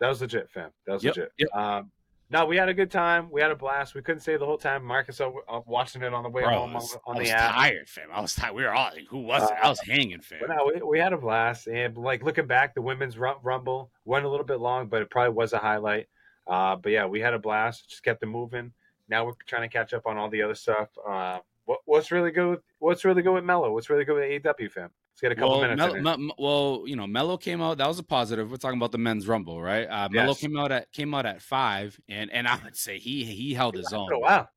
that 0.01 0.09
was 0.09 0.21
legit, 0.21 0.49
fam. 0.51 0.71
That 0.87 0.95
was 0.95 1.05
Yep, 1.05 1.17
legit. 1.17 1.33
yep. 1.39 1.49
Um, 1.55 1.91
No, 2.31 2.47
we 2.47 2.57
had 2.57 2.69
a 2.69 2.75
good 2.75 2.91
time. 2.91 3.29
We 3.31 3.41
had 3.43 3.51
a 3.51 3.57
blast. 3.57 3.95
We 3.95 4.03
couldn't 4.03 4.21
stay 4.21 4.37
the 4.37 4.47
whole 4.47 4.57
time. 4.57 4.85
Marcus 4.85 5.21
uh, 5.21 5.29
uh, 5.49 5.61
watching 5.67 6.03
it 6.03 6.15
on 6.15 6.23
the 6.23 6.29
way 6.31 6.43
Bro, 6.43 6.51
home 6.61 6.69
on, 6.71 6.75
was, 6.77 6.97
on 7.05 7.17
I 7.17 7.19
was 7.19 7.29
the 7.29 7.35
app. 7.35 7.55
tired, 7.55 7.89
fam. 7.89 8.09
I 8.15 8.21
was 8.21 8.35
tired. 8.35 8.55
We 8.55 8.63
were 8.63 8.73
all 8.73 8.91
like, 8.95 9.07
who 9.11 9.19
was 9.19 9.43
it? 9.51 9.57
I 9.63 9.69
was 9.69 9.81
hanging, 9.81 10.21
fam. 10.23 10.39
No, 10.49 10.71
we, 10.75 10.81
we 10.83 10.99
had 11.01 11.13
a 11.13 11.19
blast. 11.19 11.67
And 11.67 11.97
like 11.99 12.23
looking 12.23 12.47
back, 12.47 12.75
the 12.75 12.83
women's 12.83 13.19
ru- 13.19 13.35
rumble 13.43 13.91
went 14.05 14.25
a 14.25 14.29
little 14.29 14.47
bit 14.47 14.61
long, 14.61 14.87
but 14.87 15.03
it 15.03 15.11
probably 15.11 15.35
was 15.35 15.53
a 15.53 15.59
highlight. 15.59 16.07
Uh, 16.47 16.77
but 16.77 16.93
yeah, 16.93 17.05
we 17.07 17.21
had 17.21 17.35
a 17.35 17.39
blast. 17.39 17.91
Just 17.91 18.03
kept 18.05 18.23
it 18.23 18.27
moving. 18.27 18.73
Now 19.11 19.27
we're 19.27 19.33
trying 19.46 19.62
to 19.62 19.68
catch 19.68 19.92
up 19.92 20.07
on 20.07 20.16
all 20.16 20.31
the 20.31 20.40
other 20.40 20.55
stuff. 20.55 20.88
Uh, 21.07 21.40
what, 21.64 21.81
what's 21.85 22.11
really 22.11 22.31
good? 22.31 22.49
With, 22.49 22.61
what's 22.79 23.05
really 23.05 23.23
good 23.23 23.33
with 23.35 23.44
Mello? 23.44 23.73
What's 23.73 23.90
really 23.90 24.05
good 24.05 24.14
with 24.14 24.42
AEW, 24.42 24.70
fam? 24.70 24.90
Let's 25.12 25.20
get 25.20 25.33
a 25.33 25.35
couple 25.35 25.51
well, 25.51 25.61
minutes. 25.62 25.79
Mel- 25.79 25.90
in 25.90 25.99
it. 25.99 26.03
Mel- 26.03 26.18
Mel- 26.18 26.37
well, 26.38 26.85
you 26.87 26.96
know, 26.96 27.07
Mello 27.07 27.37
came 27.37 27.61
out. 27.61 27.79
That 27.79 27.88
was 27.88 27.99
a 27.99 28.05
positive. 28.05 28.51
We're 28.51 28.57
talking 28.57 28.79
about 28.79 28.92
the 28.92 28.99
men's 28.99 29.27
rumble, 29.27 29.61
right? 29.61 29.85
Uh, 29.85 30.09
Mello 30.11 30.29
Yes. 30.29 30.40
came 30.40 30.57
out 30.57 30.73
at 30.73 30.90
came 30.92 31.12
out 31.12 31.27
at 31.27 31.42
five, 31.42 32.01
and 32.09 32.31
and 32.31 32.46
I 32.46 32.59
would 32.64 32.77
say 32.77 32.99
he 32.99 33.25
he 33.25 33.53
held 33.53 33.75
his 33.75 33.92
own. 33.92 34.09
Oh 34.12 34.20
wow! 34.20 34.49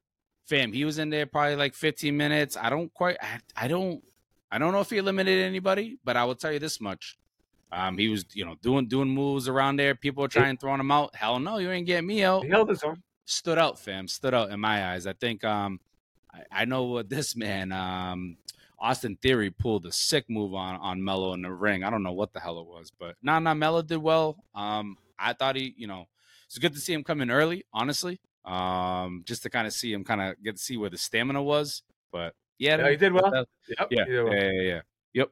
Fam, 0.45 0.71
he 0.71 0.85
was 0.85 0.99
in 0.99 1.09
there 1.09 1.25
probably 1.25 1.55
like 1.55 1.73
15 1.73 2.15
minutes. 2.15 2.55
I 2.55 2.69
don't 2.69 2.93
quite. 2.93 3.17
I, 3.21 3.39
I 3.55 3.67
don't. 3.67 4.03
I 4.51 4.59
don't 4.59 4.71
know 4.71 4.81
if 4.81 4.89
he 4.89 4.97
eliminated 4.97 5.45
anybody, 5.45 5.97
but 6.03 6.15
I 6.15 6.25
will 6.25 6.35
tell 6.35 6.51
you 6.51 6.59
this 6.59 6.79
much. 6.79 7.17
Um, 7.71 7.97
he 7.97 8.07
was, 8.07 8.23
you 8.33 8.45
know, 8.45 8.55
doing 8.61 8.87
doing 8.87 9.09
moves 9.09 9.47
around 9.47 9.77
there. 9.77 9.95
People 9.95 10.21
were 10.21 10.27
trying 10.27 10.57
throwing 10.57 10.79
him 10.79 10.91
out. 10.91 11.15
Hell 11.15 11.39
no, 11.39 11.57
you 11.57 11.71
ain't 11.71 11.87
getting 11.87 12.05
me 12.05 12.23
out. 12.23 12.43
He 12.43 12.49
held 12.49 12.69
his 12.69 12.83
own. 12.83 13.01
Stood 13.25 13.57
out, 13.57 13.79
fam. 13.79 14.07
Stood 14.07 14.33
out 14.33 14.51
in 14.51 14.59
my 14.59 14.91
eyes. 14.93 15.07
I 15.07 15.13
think 15.13 15.43
um 15.43 15.79
I, 16.33 16.61
I 16.61 16.65
know 16.65 16.83
what 16.83 17.09
this 17.09 17.35
man, 17.45 17.71
um 17.71 18.37
Austin 18.79 19.15
Theory 19.21 19.49
pulled 19.49 19.85
a 19.85 19.91
sick 19.91 20.29
move 20.29 20.53
on 20.53 20.75
on 20.77 21.03
Mello 21.03 21.33
in 21.33 21.41
the 21.41 21.51
ring. 21.51 21.83
I 21.83 21.89
don't 21.89 22.03
know 22.03 22.11
what 22.13 22.33
the 22.33 22.39
hell 22.39 22.59
it 22.59 22.67
was, 22.67 22.91
but 22.97 23.15
nah, 23.21 23.39
nah, 23.39 23.53
Mello 23.53 23.81
did 23.81 23.97
well. 23.97 24.37
Um 24.55 24.97
I 25.17 25.33
thought 25.33 25.55
he, 25.55 25.73
you 25.77 25.87
know, 25.87 26.07
it's 26.47 26.57
good 26.57 26.73
to 26.73 26.79
see 26.79 26.93
him 26.93 27.03
come 27.03 27.21
in 27.21 27.31
early, 27.31 27.63
honestly. 27.73 28.19
Um, 28.45 29.23
just 29.25 29.43
to 29.43 29.49
kind 29.49 29.65
of 29.67 29.71
see 29.73 29.93
him 29.93 30.03
kind 30.03 30.19
of 30.21 30.43
get 30.43 30.57
to 30.57 30.61
see 30.61 30.75
where 30.75 30.89
the 30.89 30.97
stamina 30.97 31.41
was. 31.41 31.81
But 32.11 32.35
yeah, 32.59 32.77
Yeah, 32.77 32.89
he 32.89 32.97
did 32.97 33.13
well. 33.13 33.31
that- 33.31 33.47
Yep. 33.79 33.87
yeah, 33.91 34.03
did 34.03 34.23
well. 34.23 34.33
yeah, 34.33 34.51
yeah, 34.51 34.61
yeah. 34.61 34.81
Yep. 35.13 35.29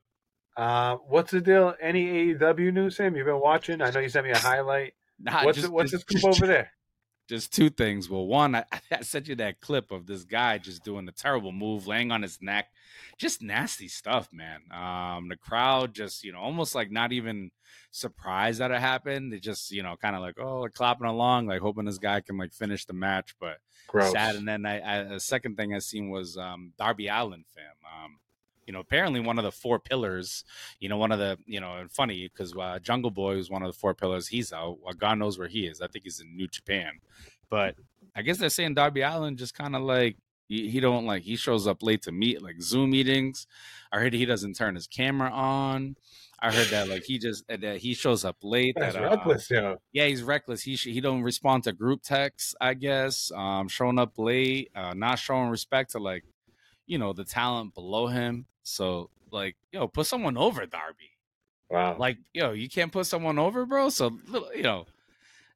Uh, 0.55 0.95
what's 1.07 1.31
the 1.31 1.41
deal? 1.41 1.75
Any 1.81 2.33
AEW 2.35 2.71
news, 2.73 2.95
Sam? 2.95 3.15
You've 3.17 3.25
been 3.25 3.39
watching? 3.41 3.81
I 3.81 3.89
know 3.91 3.99
you 3.99 4.07
sent 4.07 4.25
me 4.25 4.31
a 4.31 4.37
highlight. 4.37 4.93
Nah, 5.19 5.43
What's 5.43 5.57
just- 5.57 5.67
the, 5.67 5.73
what's 5.73 5.91
just- 5.91 6.07
this 6.07 6.21
group 6.21 6.33
over 6.35 6.47
there? 6.53 6.71
Just 7.31 7.53
two 7.53 7.69
things. 7.69 8.09
Well, 8.09 8.27
one, 8.27 8.55
I, 8.55 8.65
I 8.91 9.01
sent 9.01 9.29
you 9.29 9.35
that 9.35 9.61
clip 9.61 9.91
of 9.91 10.05
this 10.05 10.25
guy 10.25 10.57
just 10.57 10.83
doing 10.83 11.07
a 11.07 11.13
terrible 11.13 11.53
move, 11.53 11.87
laying 11.87 12.11
on 12.11 12.21
his 12.21 12.41
neck, 12.41 12.67
just 13.17 13.41
nasty 13.41 13.87
stuff, 13.87 14.27
man. 14.33 14.59
Um, 14.69 15.29
the 15.29 15.37
crowd 15.37 15.93
just, 15.93 16.25
you 16.25 16.33
know, 16.33 16.39
almost 16.39 16.75
like 16.75 16.91
not 16.91 17.13
even 17.13 17.51
surprised 17.89 18.59
that 18.59 18.71
it 18.71 18.81
happened. 18.81 19.31
They 19.31 19.39
just, 19.39 19.71
you 19.71 19.81
know, 19.81 19.95
kind 19.95 20.13
of 20.13 20.21
like, 20.21 20.35
oh, 20.39 20.59
like 20.59 20.73
clapping 20.73 21.07
along, 21.07 21.47
like 21.47 21.61
hoping 21.61 21.85
this 21.85 21.97
guy 21.97 22.19
can 22.19 22.37
like 22.37 22.51
finish 22.51 22.83
the 22.83 22.93
match, 22.93 23.33
but 23.39 23.59
Gross. 23.87 24.11
sad. 24.11 24.35
And 24.35 24.45
then 24.45 24.65
I, 24.65 24.99
I, 24.99 25.03
the 25.03 25.19
second 25.21 25.55
thing 25.55 25.73
I 25.73 25.79
seen 25.79 26.09
was 26.09 26.35
um, 26.35 26.73
Darby 26.77 27.07
Allen, 27.07 27.45
fam. 27.55 27.63
Um, 28.03 28.17
you 28.65 28.73
know, 28.73 28.79
apparently 28.79 29.19
one 29.19 29.37
of 29.37 29.43
the 29.43 29.51
four 29.51 29.79
pillars. 29.79 30.43
You 30.79 30.89
know, 30.89 30.97
one 30.97 31.11
of 31.11 31.19
the 31.19 31.37
you 31.45 31.59
know, 31.59 31.77
and 31.77 31.91
funny 31.91 32.27
because 32.27 32.55
uh, 32.55 32.79
Jungle 32.79 33.11
Boy 33.11 33.35
was 33.35 33.49
one 33.49 33.63
of 33.63 33.71
the 33.71 33.77
four 33.77 33.93
pillars. 33.93 34.27
He's 34.27 34.53
out. 34.53 34.79
Well, 34.81 34.93
God 34.93 35.19
knows 35.19 35.37
where 35.37 35.47
he 35.47 35.65
is. 35.65 35.81
I 35.81 35.87
think 35.87 36.03
he's 36.03 36.19
in 36.19 36.35
New 36.35 36.47
Japan. 36.47 36.99
But 37.49 37.75
I 38.15 38.21
guess 38.21 38.37
they're 38.37 38.49
saying 38.49 38.75
Darby 38.75 39.01
Allin 39.01 39.37
just 39.37 39.55
kind 39.55 39.75
of 39.75 39.81
like 39.81 40.17
he, 40.47 40.69
he 40.69 40.79
don't 40.79 41.05
like 41.05 41.23
he 41.23 41.35
shows 41.35 41.67
up 41.67 41.81
late 41.81 42.01
to 42.03 42.11
meet 42.11 42.41
like 42.41 42.61
Zoom 42.61 42.91
meetings. 42.91 43.47
I 43.91 43.99
heard 43.99 44.13
he 44.13 44.25
doesn't 44.25 44.55
turn 44.55 44.75
his 44.75 44.87
camera 44.87 45.29
on. 45.29 45.95
I 46.43 46.51
heard 46.51 46.67
that 46.67 46.89
like 46.89 47.03
he 47.03 47.19
just 47.19 47.47
that 47.47 47.77
he 47.77 47.93
shows 47.93 48.25
up 48.25 48.37
late. 48.41 48.75
That's 48.77 48.95
that, 48.95 49.03
uh, 49.03 49.09
reckless, 49.09 49.49
yo. 49.51 49.77
yeah, 49.93 50.07
he's 50.07 50.23
reckless. 50.23 50.63
He 50.63 50.75
sh- 50.75 50.85
he 50.85 50.99
don't 50.99 51.21
respond 51.21 51.65
to 51.65 51.71
group 51.71 52.01
texts. 52.01 52.55
I 52.59 52.73
guess 52.73 53.31
um, 53.35 53.67
showing 53.67 53.99
up 53.99 54.17
late, 54.17 54.71
uh, 54.75 54.93
not 54.95 55.19
showing 55.19 55.49
respect 55.49 55.91
to 55.91 55.99
like, 55.99 56.23
you 56.91 56.97
know, 56.97 57.13
the 57.13 57.23
talent 57.23 57.73
below 57.73 58.07
him. 58.07 58.45
So 58.63 59.09
like, 59.31 59.55
yo, 59.71 59.87
put 59.87 60.07
someone 60.07 60.35
over 60.35 60.65
Darby. 60.65 61.11
Wow. 61.69 61.95
Like, 61.97 62.17
yo, 62.33 62.51
you 62.51 62.67
can't 62.67 62.91
put 62.91 63.05
someone 63.05 63.39
over, 63.39 63.65
bro. 63.65 63.87
So 63.87 64.19
you 64.53 64.63
know, 64.63 64.87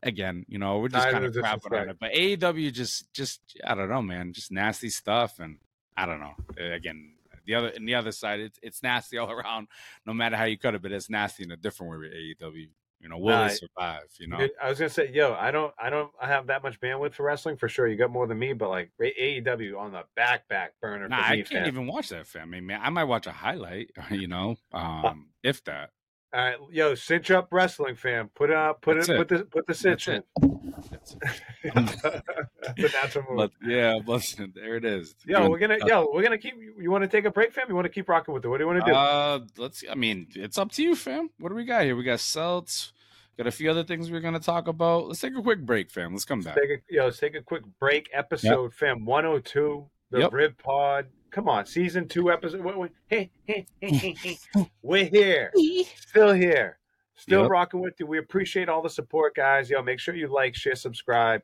again, 0.01 0.45
you 0.47 0.57
know, 0.57 0.79
we're 0.79 0.87
just 0.87 1.09
kind 1.09 1.25
of 1.25 1.33
crapping 1.33 1.77
on 1.77 1.89
it. 1.89 1.97
But 1.99 2.13
AEW 2.13 2.71
just 2.71 3.13
just 3.13 3.41
I 3.67 3.75
don't 3.75 3.89
know, 3.89 4.01
man, 4.01 4.31
just 4.31 4.49
nasty 4.49 4.89
stuff, 4.89 5.39
and 5.39 5.57
I 5.97 6.05
don't 6.05 6.21
know. 6.21 6.35
Uh, 6.57 6.71
Again, 6.71 7.11
the 7.45 7.55
other 7.55 7.67
and 7.67 7.85
the 7.85 7.95
other 7.95 8.13
side, 8.13 8.39
it's 8.39 8.59
it's 8.63 8.81
nasty 8.81 9.17
all 9.17 9.29
around. 9.29 9.67
No 10.05 10.13
matter 10.13 10.37
how 10.37 10.45
you 10.45 10.57
cut 10.57 10.73
it, 10.73 10.81
but 10.81 10.93
it's 10.93 11.09
nasty 11.09 11.43
in 11.43 11.51
a 11.51 11.57
different 11.57 11.91
way 11.91 11.97
with 11.97 12.13
AEW. 12.13 12.69
You 13.05 13.09
know, 13.09 13.19
will 13.19 13.35
Nah, 13.35 13.47
they 13.49 13.53
survive? 13.53 14.01
You 14.19 14.27
know. 14.29 14.47
I 14.59 14.67
was 14.67 14.79
gonna 14.79 14.89
say, 14.89 15.11
yo, 15.13 15.35
I 15.39 15.51
don't, 15.51 15.71
I 15.79 15.91
don't 15.91 16.09
have 16.19 16.47
that 16.47 16.63
much 16.63 16.79
bandwidth 16.81 17.13
for 17.13 17.21
wrestling 17.21 17.55
for 17.55 17.69
sure. 17.69 17.87
You 17.87 17.97
got 17.97 18.09
more 18.09 18.25
than 18.25 18.39
me, 18.39 18.53
but 18.53 18.69
like 18.69 18.89
AEW 18.99 19.77
on 19.77 19.91
the 19.91 20.05
back 20.15 20.47
back 20.47 20.73
burner 20.81 21.07
Nah, 21.07 21.17
I 21.21 21.31
me, 21.33 21.37
can't 21.43 21.49
fam. 21.49 21.67
even 21.67 21.85
watch 21.85 22.09
that, 22.09 22.25
fam. 22.25 22.41
I 22.41 22.45
mean, 22.45 22.65
man, 22.65 22.79
I 22.81 22.89
might 22.89 23.03
watch 23.03 23.27
a 23.27 23.31
highlight, 23.31 23.91
you 24.09 24.27
know, 24.27 24.55
um, 24.73 25.27
if 25.43 25.63
that. 25.65 25.91
All 26.33 26.41
right, 26.43 26.55
yo, 26.71 26.95
cinch 26.95 27.29
up 27.29 27.47
wrestling, 27.51 27.95
fam. 27.95 28.29
Put 28.35 28.49
it 28.49 28.55
up, 28.55 28.81
put 28.81 28.95
That's 28.95 29.07
it, 29.07 29.13
it. 29.13 29.17
put 29.19 29.27
the, 29.27 29.45
put 29.45 29.67
the 29.67 29.73
cinch 29.75 30.07
That's 30.07 30.23
in. 30.41 30.59
That's 30.91 31.15
That's 31.63 32.93
a 32.93 32.97
natural 32.97 33.25
move. 33.29 33.37
but 33.37 33.51
yeah, 33.69 33.99
listen, 34.05 34.51
there 34.55 34.75
it 34.75 34.83
is. 34.83 35.15
Yo, 35.27 35.37
Doing- 35.37 35.51
we're 35.51 35.59
gonna, 35.59 35.77
yo, 35.85 36.09
we're 36.11 36.23
gonna 36.23 36.39
keep. 36.39 36.55
You 36.79 36.89
want 36.89 37.03
to 37.03 37.07
take 37.07 37.25
a 37.25 37.31
break, 37.31 37.53
fam? 37.53 37.67
You 37.69 37.75
want 37.75 37.85
to 37.85 37.89
keep 37.91 38.09
rocking 38.09 38.33
with 38.33 38.43
it? 38.43 38.47
What 38.49 38.57
do 38.57 38.63
you 38.63 38.67
want 38.67 38.83
to 38.83 38.91
do? 38.91 38.97
Uh, 38.97 39.39
let's. 39.57 39.83
I 39.89 39.93
mean, 39.95 40.27
it's 40.35 40.57
up 40.57 40.71
to 40.73 40.83
you, 40.83 40.95
fam. 40.95 41.29
What 41.39 41.49
do 41.49 41.55
we 41.55 41.63
got 41.65 41.83
here? 41.85 41.95
We 41.95 42.03
got 42.03 42.19
Celts. 42.19 42.91
Got 43.37 43.47
a 43.47 43.51
few 43.51 43.69
other 43.69 43.83
things 43.83 44.09
we're 44.09 44.21
gonna 44.21 44.39
talk 44.39 44.67
about. 44.67 45.07
Let's 45.07 45.19
take 45.19 45.35
a 45.35 45.41
quick 45.41 45.59
break, 45.65 45.91
fam. 45.91 46.13
Let's 46.13 46.23
come 46.23 46.41
back. 46.41 46.55
take 46.55 46.69
a, 46.69 46.77
yo, 46.89 47.05
let's 47.05 47.19
take 47.19 47.35
a 47.35 47.41
quick 47.41 47.63
break. 47.79 48.09
Episode, 48.13 48.73
fam, 48.73 49.03
one 49.03 49.25
hundred 49.25 49.45
two, 49.45 49.89
the 50.09 50.19
Yep. 50.19 50.33
Riv 50.33 50.57
Pod. 50.57 51.07
Come 51.31 51.49
on, 51.49 51.65
season 51.65 52.07
two, 52.07 52.31
episode. 52.31 52.61
Wait, 52.61 52.77
wait, 52.77 52.91
hey, 53.07 53.29
hey, 53.43 53.65
hey, 53.81 53.91
hey, 53.91 54.15
hey. 54.53 54.69
We're 54.81 55.03
here, 55.05 55.51
still 55.97 56.31
here, 56.31 56.79
still 57.15 57.41
Yep. 57.41 57.51
rocking 57.51 57.81
with 57.81 57.95
you. 57.99 58.07
We 58.07 58.19
appreciate 58.19 58.69
all 58.69 58.81
the 58.81 58.89
support, 58.89 59.35
guys. 59.35 59.69
Yo, 59.69 59.83
make 59.83 59.99
sure 59.99 60.15
you 60.15 60.33
like, 60.33 60.55
share, 60.55 60.75
subscribe. 60.75 61.41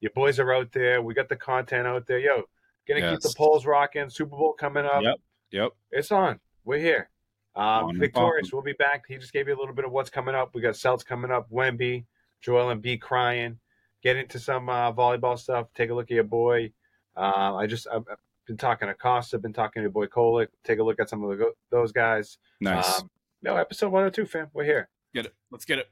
Your 0.00 0.12
boys 0.14 0.38
are 0.38 0.52
out 0.54 0.70
there. 0.70 1.02
We 1.02 1.12
got 1.12 1.28
the 1.28 1.34
content 1.34 1.88
out 1.88 2.06
there. 2.06 2.20
Yo, 2.20 2.44
gonna 2.86 3.10
keep 3.10 3.20
the 3.20 3.34
polls 3.36 3.66
rocking. 3.66 4.10
Super 4.10 4.36
Bowl 4.36 4.52
coming 4.52 4.84
up. 4.84 5.02
Yep. 5.02 5.16
Yep. 5.50 5.72
It's 5.90 6.12
on. 6.12 6.38
We're 6.64 6.78
here. 6.78 7.10
Um, 7.54 7.98
Victorious, 7.98 8.52
we'll 8.52 8.62
be 8.62 8.72
back. 8.72 9.04
He 9.06 9.16
just 9.18 9.32
gave 9.32 9.48
you 9.48 9.54
a 9.54 9.58
little 9.58 9.74
bit 9.74 9.84
of 9.84 9.92
what's 9.92 10.10
coming 10.10 10.34
up. 10.34 10.54
We 10.54 10.62
got 10.62 10.76
Celts 10.76 11.04
coming 11.04 11.30
up, 11.30 11.50
Wemby, 11.50 12.04
Joel 12.40 12.74
Embiid 12.74 13.00
crying. 13.00 13.58
Get 14.02 14.16
into 14.16 14.38
some 14.38 14.68
uh, 14.68 14.92
volleyball 14.92 15.38
stuff. 15.38 15.68
Take 15.74 15.90
a 15.90 15.94
look 15.94 16.10
at 16.10 16.14
your 16.14 16.24
boy. 16.24 16.72
Uh, 17.16 17.54
I 17.54 17.66
just 17.66 17.86
I've, 17.92 18.04
been 18.46 18.56
talking 18.56 18.88
to 18.88 18.94
Costa, 18.94 19.38
been 19.38 19.52
talking 19.52 19.80
to 19.80 19.84
your 19.84 19.90
boy 19.90 20.06
Kolick. 20.06 20.48
Take 20.64 20.78
a 20.78 20.82
look 20.82 20.98
at 20.98 21.08
some 21.08 21.22
of 21.22 21.38
the, 21.38 21.52
those 21.70 21.92
guys. 21.92 22.38
Nice. 22.60 23.00
Um, 23.00 23.10
no, 23.42 23.56
episode 23.56 23.92
102, 23.92 24.26
fam. 24.26 24.48
We're 24.52 24.64
here. 24.64 24.88
get 25.14 25.26
it. 25.26 25.34
Let's 25.50 25.64
get 25.64 25.78
it. 25.78 25.90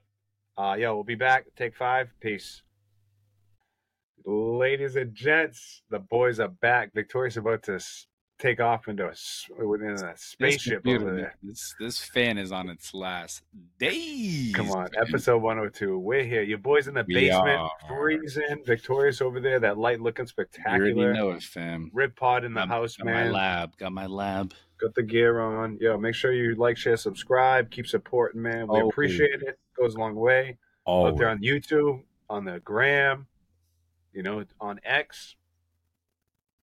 Uh, 0.56 0.76
yo, 0.78 0.94
we'll 0.94 1.04
be 1.04 1.14
back. 1.14 1.46
Take 1.56 1.76
five. 1.76 2.12
Peace. 2.20 2.62
Ladies 4.24 4.96
and 4.96 5.14
gents, 5.14 5.82
the 5.90 5.98
boys 5.98 6.40
are 6.40 6.48
back. 6.48 6.92
Victorious 6.92 7.36
about 7.36 7.62
to 7.64 7.80
take 8.40 8.58
off 8.60 8.88
into 8.88 9.04
a, 9.06 9.66
within 9.66 9.90
a 9.92 10.16
spaceship 10.16 10.86
over 10.86 11.14
there. 11.14 11.36
This 11.42 11.74
this 11.78 12.02
fan 12.02 12.38
is 12.38 12.50
on 12.50 12.68
its 12.70 12.92
last 12.94 13.42
days. 13.78 14.54
Come 14.54 14.70
on, 14.70 14.88
man. 14.92 15.06
episode 15.06 15.38
102. 15.42 15.98
We're 15.98 16.24
here. 16.24 16.42
Your 16.42 16.58
boys 16.58 16.88
in 16.88 16.94
the 16.94 17.04
We 17.06 17.14
basement, 17.14 17.60
are. 17.60 17.70
freezing. 17.88 18.62
Victorious 18.66 19.20
over 19.20 19.40
there. 19.40 19.60
That 19.60 19.78
light 19.78 20.00
looking 20.00 20.26
spectacular. 20.26 20.88
You 20.88 20.98
already 20.98 21.18
know 21.18 21.30
it, 21.30 21.42
fam. 21.42 21.90
Riv 21.92 22.16
pod 22.16 22.44
in 22.44 22.54
the 22.54 22.60
Got- 22.60 22.68
house, 22.68 22.96
got 22.96 23.06
my 23.06 23.28
lab. 23.30 23.76
Got 23.76 23.92
my 23.92 24.06
lab. 24.06 24.54
Got 24.80 24.94
the 24.94 25.02
gear 25.02 25.40
on. 25.40 25.76
Yo, 25.80 25.98
make 25.98 26.14
sure 26.14 26.32
you 26.32 26.54
like, 26.54 26.76
share, 26.78 26.96
subscribe. 26.96 27.70
Keep 27.70 27.86
supporting, 27.86 28.40
man. 28.42 28.66
We 28.66 28.80
Always. 28.80 28.92
appreciate 28.92 29.42
it. 29.42 29.58
Goes 29.78 29.94
a 29.94 29.98
long 29.98 30.14
way. 30.14 30.56
Oh, 30.86 31.06
Out 31.06 31.18
there 31.18 31.28
on 31.28 31.40
YouTube, 31.42 32.02
on 32.30 32.46
the 32.46 32.58
gram, 32.60 33.26
you 34.14 34.22
know, 34.22 34.42
on 34.60 34.80
X, 34.82 35.36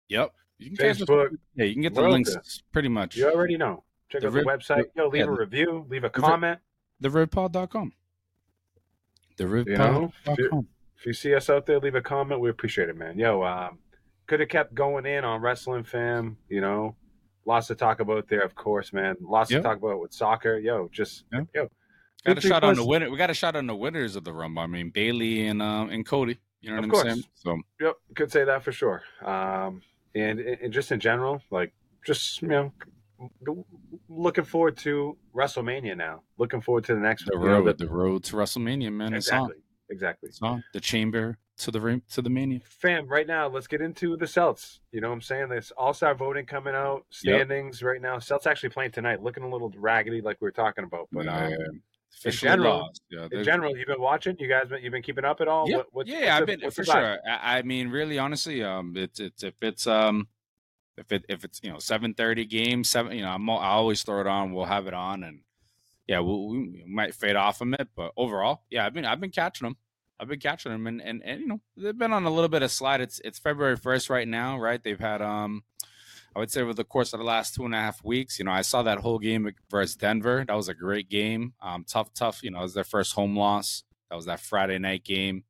yep. 0.09 0.33
You 0.59 0.75
can 0.75 0.85
Facebook. 0.85 1.37
Yeah, 1.55 1.65
you 1.65 1.73
can 1.73 1.81
get 1.83 1.93
the 1.93 2.01
links 2.01 2.63
pretty 2.71 2.89
much. 2.89 3.15
You 3.15 3.29
already 3.31 3.57
know. 3.57 3.83
Check 4.09 4.21
The 4.21 4.27
out 4.27 4.33
the 4.33 4.39
Rib- 4.39 4.47
website. 4.47 4.83
Yo, 4.95 5.07
leave 5.09 5.25
yeah, 5.25 5.27
a 5.27 5.31
review. 5.31 5.85
Leave 5.89 6.03
a 6.03 6.09
the 6.09 6.19
comment. 6.19 6.59
You 6.99 7.09
know, 7.09 7.15
TheRivPod.com. 7.25 7.91
If 10.99 11.05
you 11.05 11.13
see 11.13 11.35
us 11.35 11.49
out 11.49 11.65
there, 11.65 11.79
leave 11.79 11.95
a 11.95 12.01
comment. 12.01 12.41
We 12.41 12.49
appreciate 12.49 12.89
it, 12.89 12.97
man. 12.97 13.19
Yo, 13.19 13.43
um, 13.43 13.77
could 14.25 14.39
have 14.39 14.49
kept 14.49 14.73
going 14.73 15.05
in 15.05 15.23
on 15.23 15.41
wrestling, 15.41 15.83
fam. 15.83 16.37
You 16.49 16.61
know, 16.61 16.95
lots 17.45 17.67
to 17.67 17.75
talk 17.75 17.99
about 17.99 18.27
there, 18.27 18.41
of 18.41 18.55
course, 18.55 18.93
man. 18.93 19.15
Lots 19.21 19.51
Yeah. 19.51 19.57
to 19.57 19.63
talk 19.63 19.77
about 19.77 19.99
with 19.99 20.13
soccer. 20.13 20.57
Yo, 20.57 20.89
just 20.91 21.25
Yeah. 21.31 21.43
yo, 21.53 21.69
Got 22.25 22.39
a 22.39 22.41
shot 22.41 22.63
on 22.63 22.75
the 22.75 22.85
winner. 22.85 23.09
We 23.11 23.17
got 23.17 23.29
a 23.29 23.33
shot 23.33 23.55
on 23.55 23.67
the 23.67 23.75
winners 23.75 24.15
of 24.15 24.23
the 24.23 24.33
Rumble. 24.33 24.61
I 24.63 24.67
mean, 24.67 24.89
Bayley 24.89 25.47
and 25.47 25.61
um 25.61 25.89
and 25.89 26.05
Cody. 26.05 26.39
You 26.61 26.71
know 26.71 26.81
what 26.81 26.89
course. 26.89 27.05
I'm 27.05 27.11
saying? 27.11 27.23
So 27.35 27.61
Yep, 27.79 27.95
could 28.15 28.31
say 28.31 28.43
that 28.43 28.63
for 28.63 28.71
sure. 28.71 29.03
Um, 29.21 29.81
and, 30.17 30.39
and 30.39 30.73
just 30.73 30.91
in 30.91 30.99
general, 30.99 31.41
like, 31.51 31.73
just 32.05 32.41
you 32.41 32.47
know, 32.47 32.71
looking 34.09 34.43
forward 34.43 34.77
to 34.77 35.17
WrestleMania 35.35 35.97
now. 35.97 36.21
Looking 36.37 36.61
forward 36.61 36.85
to 36.85 36.95
the 36.95 36.99
next 36.99 37.25
the 37.25 37.37
know, 37.37 37.61
road, 37.61 37.77
the 37.77 37.87
road 37.87 38.23
to 38.25 38.35
WrestleMania, 38.35 38.91
man. 38.91 39.13
It's 39.13 39.29
on. 39.29 39.45
exactly. 39.45 39.63
exactly. 39.89 40.31
So 40.31 40.59
the 40.73 40.79
chamber 40.79 41.37
to 41.57 41.71
the 41.71 42.01
to 42.11 42.21
the 42.21 42.29
mania. 42.29 42.59
Fam, 42.63 43.07
right 43.07 43.27
now, 43.27 43.47
let's 43.47 43.67
get 43.67 43.81
into 43.81 44.15
the 44.15 44.27
Celts. 44.27 44.79
You 44.91 45.01
know 45.01 45.09
what 45.09 45.15
I'm 45.15 45.21
saying? 45.21 45.49
This 45.49 45.71
All 45.77 45.93
Star 45.93 46.13
voting 46.13 46.45
coming 46.45 46.75
out, 46.75 47.05
standings 47.09 47.81
right 47.81 48.01
now. 48.01 48.19
Celts 48.19 48.45
actually 48.45 48.69
playing 48.69 48.91
tonight, 48.91 49.23
looking 49.23 49.43
a 49.43 49.49
little 49.49 49.71
raggedy, 49.75 50.21
like 50.21 50.37
we 50.39 50.45
were 50.45 50.51
talking 50.51 50.83
about. 50.83 51.07
But 51.11 51.27
um, 51.27 51.81
In 52.25 52.31
general, 52.31 52.77
lost. 52.79 53.01
Yeah, 53.11 53.27
in 53.31 53.43
general, 53.43 53.77
you've 53.77 53.87
been 53.87 54.01
watching. 54.01 54.35
You 54.39 54.47
guys, 54.49 54.67
been, 54.69 54.81
you've 54.81 54.91
been 54.91 55.03
keeping 55.03 55.23
up 55.25 55.39
at 55.39 55.47
all? 55.47 55.69
Yeah, 55.69 55.77
What, 55.77 55.87
what's, 55.91 56.09
yeah, 56.09 56.19
what's 56.19 56.29
I've 56.31 56.47
the- 56.47 56.57
been 56.57 56.71
for 56.71 56.83
sure. 56.83 57.17
I, 57.29 57.57
I 57.59 57.61
mean, 57.61 57.89
really, 57.89 58.17
honestly, 58.17 58.63
um, 58.63 58.93
it's 58.97 59.19
it's 59.19 59.43
if 59.43 59.53
it's 59.61 59.85
um, 59.85 60.27
if 60.97 61.11
it 61.11 61.25
if 61.29 61.43
it's 61.43 61.59
you 61.63 61.71
know 61.71 61.77
seven 61.79 62.13
thirty 62.15 62.45
game 62.45 62.83
seven, 62.83 63.15
you 63.15 63.21
know, 63.21 63.29
I'm 63.29 63.47
I 63.49 63.67
always 63.67 64.01
throw 64.03 64.19
it 64.21 64.27
on. 64.27 64.51
We'll 64.51 64.65
have 64.65 64.87
it 64.87 64.93
on, 64.95 65.23
and 65.23 65.41
yeah, 66.07 66.19
we'll, 66.19 66.47
we 66.49 66.83
might 66.87 67.13
fade 67.13 67.35
off 67.35 67.59
from 67.59 67.73
it, 67.75 67.87
but 67.95 68.13
overall, 68.17 68.63
yeah, 68.71 68.85
I've 68.85 68.93
been 68.93 69.05
I've 69.05 69.19
been 69.21 69.31
catching 69.31 69.65
them. 69.65 69.77
I've 70.19 70.27
been 70.27 70.39
catching 70.39 70.71
them, 70.71 70.87
and, 70.87 70.99
and 71.01 71.21
and 71.23 71.41
you 71.41 71.47
know 71.47 71.59
they've 71.75 71.95
been 71.97 72.13
on 72.13 72.25
a 72.25 72.31
little 72.31 72.49
bit 72.49 72.63
of 72.63 72.71
slide. 72.71 72.99
It's 73.01 73.21
it's 73.23 73.37
February 73.37 73.75
first 73.77 74.09
right 74.09 74.27
now, 74.27 74.57
right? 74.57 74.83
They've 74.83 74.99
had 74.99 75.21
um, 75.21 75.63
I 76.37 76.39
would 76.39 76.51
say 76.51 76.61
over 76.61 76.75
the 76.75 76.83
course 76.83 77.13
of 77.13 77.19
the 77.19 77.25
last 77.25 77.55
two 77.55 77.65
and 77.65 77.73
a 77.73 77.79
half 77.79 78.03
weeks, 78.03 78.37
you 78.37 78.45
know, 78.45 78.51
I 78.51 78.61
saw 78.61 78.83
that 78.83 78.99
whole 78.99 79.17
game 79.17 79.51
versus 79.71 79.95
Denver. 79.95 80.45
That 80.47 80.55
was 80.55 80.69
a 80.69 80.75
great 80.75 81.09
game. 81.09 81.53
Um, 81.59 81.83
tough, 81.83 82.13
tough. 82.13 82.43
You 82.43 82.51
know, 82.51 82.59
it 82.59 82.61
was 82.61 82.75
their 82.75 82.83
first 82.83 83.13
home 83.13 83.35
loss. 83.35 83.83
That 84.11 84.17
was 84.17 84.25
that 84.25 84.39
Friday 84.39 84.77
night 84.77 85.03
game. 85.03 85.45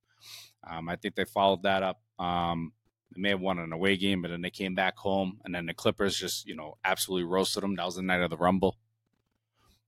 Um, 0.65 0.88
I 0.88 0.95
think 0.95 1.15
they 1.15 1.26
followed 1.26 1.63
that 1.63 1.84
up. 1.84 2.00
Um, 2.17 2.71
they 3.13 3.19
may 3.19 3.30
have 3.32 3.41
won 3.41 3.60
an 3.60 3.73
away 3.73 3.97
game, 3.97 4.21
but 4.21 4.32
then 4.32 4.41
they 4.41 4.50
came 4.50 4.76
back 4.76 4.95
home, 4.95 5.41
and 5.43 5.54
then 5.54 5.65
the 5.65 5.73
Clippers 5.73 6.15
just 6.15 6.45
you 6.45 6.56
know 6.56 6.78
absolutely 6.86 7.26
roasted 7.26 7.63
them. 7.63 7.76
That 7.76 7.86
was 7.86 7.97
the 7.97 8.02
night 8.02 8.21
of 8.21 8.30
the 8.30 8.38
Rumble. 8.38 8.78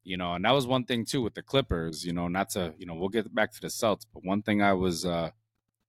You 0.04 0.18
know, 0.18 0.34
and 0.34 0.44
that 0.44 0.52
was 0.52 0.68
one 0.68 0.84
thing 0.84 1.06
too 1.06 1.22
with 1.22 1.34
the 1.34 1.44
Clippers. 1.44 2.04
You 2.04 2.12
know, 2.12 2.28
not 2.28 2.50
to 2.52 2.74
you 2.78 2.86
know 2.86 2.96
we'll 2.96 3.08
get 3.08 3.34
back 3.34 3.54
to 3.54 3.62
the 3.62 3.68
Celtics, 3.68 4.06
but 4.14 4.26
one 4.26 4.42
thing 4.42 4.62
I 4.62 4.74
was 4.74 5.06
uh, 5.06 5.30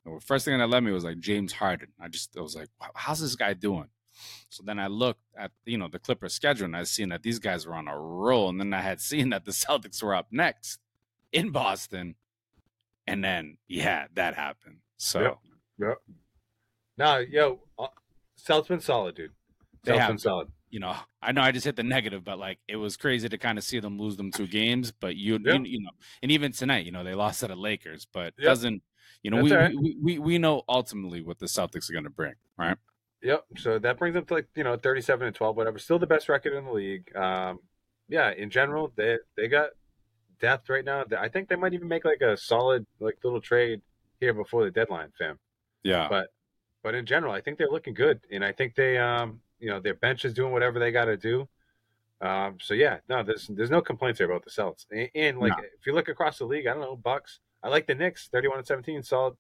the 0.05 0.21
first 0.21 0.45
thing 0.45 0.57
that 0.57 0.71
led 0.71 0.85
me 0.85 0.93
was 0.93 1.03
like 1.03 1.19
James 1.19 1.53
Harden. 1.53 1.89
I 2.01 2.07
just 2.07 2.37
I 2.39 2.43
was 2.43 2.55
like, 2.55 2.69
how's 2.95 3.21
this 3.21 3.35
guy 3.35 3.55
doing? 3.55 3.89
So 4.49 4.63
then 4.65 4.79
I 4.79 4.87
looked 4.89 5.23
at 5.37 5.51
you 5.65 5.79
know 5.79 5.89
the 5.89 5.99
Clippers 5.99 6.35
schedule 6.35 6.65
and 6.67 6.77
I 6.77 6.83
seen 6.85 7.09
that 7.11 7.23
these 7.23 7.39
guys 7.39 7.67
were 7.67 7.75
on 7.75 7.89
a 7.89 7.99
roll, 7.99 8.49
and 8.49 8.59
then 8.61 8.73
I 8.75 8.81
had 8.81 9.01
seen 9.11 9.31
that 9.31 9.45
the 9.45 9.53
Celtics 9.53 10.03
were 10.03 10.15
up 10.15 10.29
next 10.31 10.79
in 11.33 11.51
Boston, 11.51 12.17
and 13.07 13.23
then 13.25 13.59
yeah, 13.69 14.07
that 14.15 14.35
happened. 14.35 14.79
So 14.97 15.21
Yep. 15.21 15.39
Yep. 15.79 15.99
No, 16.99 17.19
yo, 17.19 17.61
uh, 17.79 17.87
Celts 18.37 18.69
been 18.69 18.81
solid, 18.81 19.15
dude. 19.15 19.33
They 19.85 19.97
have. 19.97 20.09
been 20.09 20.19
solid. 20.19 20.49
you 20.69 20.79
know, 20.81 20.95
I 21.23 21.33
know 21.33 21.41
I 21.41 21.51
just 21.53 21.65
hit 21.65 21.75
the 21.77 21.83
negative, 21.83 22.23
but 22.23 22.39
like 22.39 22.59
it 22.69 22.77
was 22.77 22.97
crazy 22.99 23.29
to 23.29 23.39
kind 23.39 23.57
of 23.57 23.65
see 23.65 23.81
them 23.81 23.99
lose 23.99 24.17
them 24.17 24.31
two 24.31 24.47
games. 24.47 24.93
But 24.93 25.17
you, 25.17 25.39
Yeah. 25.43 25.55
you, 25.55 25.65
you 25.65 25.81
know, 25.83 25.91
and 26.23 26.31
even 26.31 26.53
tonight, 26.53 26.85
you 26.85 26.93
know, 26.93 27.03
they 27.03 27.15
lost 27.15 27.41
to 27.41 27.49
the 27.49 27.57
Lakers, 27.57 28.07
but 28.13 28.35
Yep. 28.37 28.45
doesn't, 28.45 28.83
you 29.23 29.31
know, 29.31 29.43
we, 29.43 29.53
right. 29.55 29.75
we, 29.75 29.97
we 30.03 30.19
we 30.19 30.39
know 30.39 30.63
ultimately 30.69 31.23
what 31.23 31.39
the 31.39 31.47
Celtics 31.47 31.89
are 31.89 31.95
going 31.95 32.05
to 32.05 32.11
bring, 32.11 32.35
right? 32.59 32.77
Yep. 33.23 33.45
So 33.59 33.79
that 33.79 33.99
brings 33.99 34.15
them 34.15 34.25
to 34.27 34.35
like 34.35 34.49
you 34.55 34.65
know 34.65 34.77
thirty-seven 34.77 35.27
and 35.27 35.37
twelve, 35.37 35.57
whatever. 35.57 35.79
Still 35.79 35.99
the 35.99 36.07
best 36.07 36.29
record 36.29 36.55
in 36.55 36.65
the 36.65 36.73
league. 36.73 37.15
Um, 37.17 37.59
yeah. 38.09 38.33
In 38.33 38.51
general, 38.51 38.93
they 38.97 39.19
they 39.37 39.49
got 39.49 39.71
depth 40.41 40.71
right 40.71 40.85
now. 40.85 41.05
I 41.19 41.29
think 41.29 41.49
they 41.49 41.57
might 41.57 41.75
even 41.75 41.89
make 41.89 42.05
like 42.05 42.23
a 42.23 42.37
solid 42.37 42.87
like 42.99 43.19
little 43.23 43.41
trade 43.41 43.83
here 44.21 44.33
before 44.35 44.65
the 44.65 44.71
deadline, 44.71 45.13
fam. 45.19 45.39
Yeah, 45.83 46.09
But 46.09 46.29
but 46.83 46.95
in 46.95 47.05
general, 47.07 47.33
I 47.33 47.41
think 47.41 47.59
they're 47.59 47.71
looking 47.71 47.95
good, 47.95 48.21
and 48.31 48.45
I 48.45 48.53
think 48.53 48.75
they 48.75 48.97
um 48.99 49.41
you 49.59 49.69
know 49.69 49.81
their 49.81 49.95
bench 49.95 50.25
is 50.25 50.33
doing 50.35 50.53
whatever 50.53 50.79
they 50.79 50.91
got 50.93 51.07
to 51.07 51.17
do. 51.17 51.49
Um, 52.23 52.59
so 52.61 52.75
yeah, 52.75 52.99
no, 53.09 53.23
there's 53.23 53.49
there's 53.49 53.71
no 53.71 53.81
complaints 53.81 54.19
here 54.19 54.31
about 54.31 54.45
the 54.45 54.51
Celtics. 54.51 54.87
And, 54.91 55.09
and 55.15 55.39
like 55.39 55.53
No. 55.57 55.65
if 55.79 55.87
you 55.87 55.95
look 55.95 56.09
across 56.09 56.39
the 56.39 56.45
league, 56.45 56.67
I 56.67 56.73
don't 56.73 56.83
know 56.83 56.97
Bucks. 56.97 57.41
I 57.63 57.69
like 57.69 57.87
the 57.87 57.95
Knicks, 57.95 58.29
thirty-one 58.29 58.59
and 58.59 58.67
seventeen, 58.67 59.03
solid, 59.03 59.35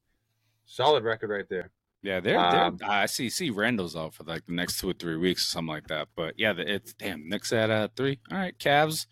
solid 0.65 1.05
record 1.05 1.31
right 1.31 1.49
there. 1.49 1.71
Yeah, 2.03 2.21
they're, 2.21 2.39
Um, 2.39 2.77
they're 2.79 2.91
I 2.91 3.07
see 3.07 3.29
see 3.29 3.51
Randle's 3.51 3.95
out 3.95 4.15
for 4.15 4.25
like 4.25 4.47
the 4.47 4.55
next 4.55 4.81
two 4.81 4.91
or 4.91 4.95
three 4.95 5.17
weeks 5.17 5.43
or 5.45 5.51
something 5.51 5.75
like 5.75 5.89
that. 5.89 6.09
But 6.17 6.35
yeah, 6.39 6.53
the, 6.53 6.71
it's 6.73 6.95
damn 6.95 7.29
Knicks 7.29 7.53
at 7.53 7.71
uh 7.71 7.89
three. 7.95 8.19
All 8.31 8.39
right, 8.39 8.59
Cavs. 8.59 9.07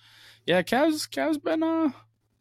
Yeah, 0.46 0.62
Cavs 0.62 1.08
Cavs 1.08 1.42
been 1.42 1.62
uh 1.62 1.90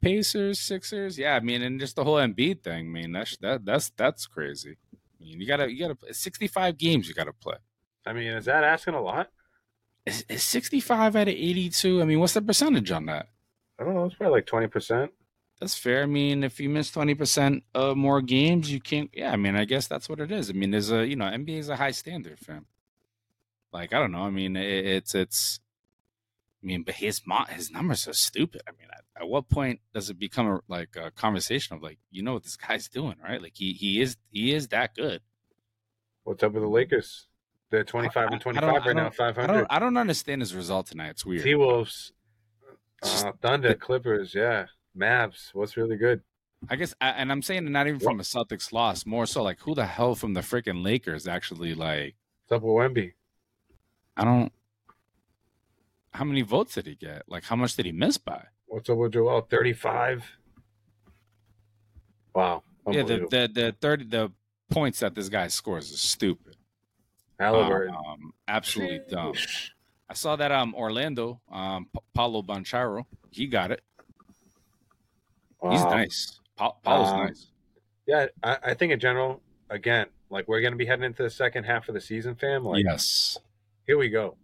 Pacers, 0.01 0.59
Sixers. 0.59 1.17
Yeah, 1.17 1.35
I 1.35 1.39
mean, 1.41 1.61
and 1.61 1.79
just 1.79 1.95
the 1.95 2.03
whole 2.03 2.15
Embiid 2.15 2.63
thing. 2.63 2.85
I 2.85 2.89
mean, 2.89 3.11
that's 3.11 3.35
that 3.37 3.65
that's 3.65 3.91
that's 3.97 4.25
crazy. 4.25 4.77
I 4.93 5.23
mean, 5.23 5.41
you 5.41 5.47
gotta 5.47 5.71
you 5.71 5.79
gotta 5.87 6.13
sixty 6.13 6.47
five 6.47 6.77
games 6.77 7.07
you 7.09 7.13
gotta 7.13 7.33
play. 7.33 7.57
I 8.05 8.13
mean, 8.13 8.27
is 8.27 8.45
that 8.45 8.63
asking 8.63 8.93
a 8.93 9.01
lot? 9.01 9.27
Is, 10.05 10.23
is 10.29 10.43
sixty 10.43 10.79
five 10.79 11.15
out 11.17 11.27
of 11.27 11.33
eighty 11.33 11.69
two? 11.69 12.01
I 12.01 12.05
mean, 12.05 12.21
what's 12.21 12.33
the 12.33 12.41
percentage 12.41 12.91
on 12.91 13.07
that? 13.07 13.27
I 13.79 13.83
don't 13.83 13.95
know. 13.95 14.05
It's 14.05 14.15
probably 14.15 14.37
like 14.37 14.45
twenty 14.45 14.67
percent. 14.67 15.11
That's 15.59 15.75
fair. 15.77 16.03
I 16.03 16.05
mean, 16.05 16.43
if 16.43 16.59
you 16.59 16.69
miss 16.69 16.91
twenty 16.91 17.15
percent 17.15 17.63
of 17.73 17.97
more 17.97 18.21
games, 18.21 18.71
you 18.71 18.79
can't. 18.79 19.09
Yeah, 19.13 19.31
I 19.31 19.37
mean, 19.37 19.55
I 19.55 19.65
guess 19.65 19.87
that's 19.87 20.07
what 20.07 20.19
it 20.19 20.31
is. 20.31 20.49
I 20.49 20.53
mean, 20.53 20.71
there's 20.71 20.91
a 20.91 21.05
you 21.05 21.15
know 21.15 21.25
NBA 21.25 21.57
is 21.57 21.69
a 21.69 21.75
high 21.75 21.91
standard, 21.91 22.37
fam. 22.39 22.67
Like 23.73 23.91
I 23.93 23.99
don't 23.99 24.11
know. 24.11 24.21
I 24.23 24.29
mean, 24.29 24.55
it, 24.55 24.85
it's 24.85 25.15
it's. 25.15 25.59
I 26.63 26.65
mean, 26.67 26.83
but 26.83 26.95
his 26.95 27.21
mo- 27.25 27.45
his 27.49 27.71
numbers 27.71 28.07
are 28.07 28.13
stupid. 28.13 28.61
I 28.67 28.71
mean, 28.71 28.87
at, 28.91 29.21
at 29.23 29.27
what 29.29 29.47
point 29.49 29.79
does 29.93 30.09
it 30.09 30.19
become 30.19 30.47
a, 30.47 30.59
like 30.67 30.95
a 30.95 31.11
conversation 31.11 31.75
of 31.75 31.81
like, 31.83 31.99
you 32.11 32.23
know 32.23 32.33
what 32.33 32.43
this 32.43 32.57
guy's 32.57 32.87
doing, 32.87 33.15
right? 33.23 33.41
Like 33.41 33.53
he 33.55 33.73
he 33.73 34.01
is 34.01 34.17
he 34.31 34.53
is 34.53 34.67
that 34.69 34.93
good. 34.95 35.21
What's 36.23 36.43
up 36.43 36.53
with 36.53 36.63
the 36.63 36.69
Lakers? 36.69 37.27
They're 37.71 37.83
twenty-five 37.83 38.27
I- 38.27 38.29
I 38.29 38.33
and 38.33 38.41
twenty-five 38.41 38.85
right 38.85 38.95
now, 38.95 39.09
don't- 39.09 39.37
I 39.39 39.47
don't. 39.47 39.67
I 39.71 39.79
don't 39.79 39.97
understand 39.97 40.41
his 40.41 40.53
result 40.53 40.87
tonight. 40.87 41.09
It's 41.09 41.25
weird. 41.25 41.43
T 41.43 41.55
Wolves, 41.55 42.11
uh, 43.03 43.31
Thunder, 43.41 43.73
Clippers, 43.75 44.33
yeah, 44.33 44.65
Mavs. 44.97 45.53
What's 45.53 45.77
really 45.77 45.95
good? 45.97 46.21
I 46.69 46.75
guess, 46.75 46.93
I- 46.99 47.09
and 47.11 47.31
I'm 47.31 47.41
saying 47.43 47.71
not 47.71 47.87
even 47.87 47.99
from 47.99 48.19
a 48.19 48.23
Celtics 48.23 48.73
loss, 48.73 49.05
more 49.05 49.25
so 49.27 49.43
like 49.43 49.59
who 49.61 49.75
the 49.75 49.85
hell 49.85 50.15
from 50.15 50.33
the 50.33 50.41
freaking 50.41 50.83
Lakers 50.83 51.27
actually 51.27 51.73
like 51.75 52.15
What's 52.47 52.63
up 52.63 52.67
with 52.67 52.73
Wemby? 52.93 53.13
I 54.15 54.23
don't. 54.23 54.51
How 56.13 56.23
many 56.23 56.41
votes 56.41 56.73
did 56.75 56.87
he 56.87 56.95
get? 56.95 57.23
Like, 57.27 57.43
how 57.43 57.55
much 57.55 57.75
did 57.75 57.85
he 57.85 57.91
miss 57.91 58.17
by? 58.17 58.45
What's 58.65 58.89
up 58.89 58.97
with 58.97 59.13
Joel? 59.13 59.41
Thirty-five. 59.41 60.23
Wow. 62.33 62.63
Yeah, 62.89 63.03
the, 63.03 63.17
the 63.29 63.49
the 63.53 63.75
thirty 63.81 64.05
the 64.05 64.31
points 64.69 64.99
that 65.01 65.13
this 65.15 65.29
guy 65.29 65.47
scores 65.47 65.91
is 65.91 66.01
stupid. 66.01 66.55
Halliburton. 67.39 67.93
Um, 67.95 68.33
absolutely 68.47 69.01
dumb. 69.09 69.33
I 70.09 70.13
saw 70.13 70.35
that 70.37 70.51
um 70.51 70.73
Orlando 70.73 71.41
um 71.51 71.87
Pa- 71.93 71.99
Paolo 72.13 72.41
Banchero 72.41 73.05
he 73.29 73.45
got 73.47 73.71
it. 73.71 73.81
He's 75.61 75.83
nice. 75.83 76.39
Pa- 76.55 76.73
Paolo's 76.83 77.09
Um, 77.11 77.17
nice. 77.25 77.47
Yeah, 78.05 78.27
I, 78.43 78.57
I 78.63 78.73
think 78.73 78.91
in 78.93 78.99
general, 78.99 79.41
again, 79.69 80.07
like 80.29 80.47
we're 80.47 80.61
gonna 80.61 80.75
be 80.75 80.85
heading 80.85 81.03
into 81.05 81.23
the 81.23 81.29
second 81.29 81.63
half 81.65 81.87
of 81.89 81.93
the 81.95 82.01
season, 82.01 82.35
fam. 82.35 82.63
Like 82.65 82.83
yes. 82.85 83.37
here 83.85 83.97
we 83.97 84.09
go. 84.09 84.37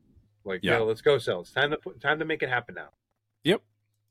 Like 0.44 0.60
Yeah. 0.64 0.80
yo, 0.80 0.86
let's 0.86 1.02
go, 1.02 1.18
Cells. 1.18 1.52
Time 1.52 1.72
to 1.72 1.78
put, 1.78 2.02
time 2.02 2.20
to 2.20 2.26
make 2.26 2.44
it 2.44 2.50
happen 2.50 2.76
now. 2.76 2.90
Yep. 3.44 3.62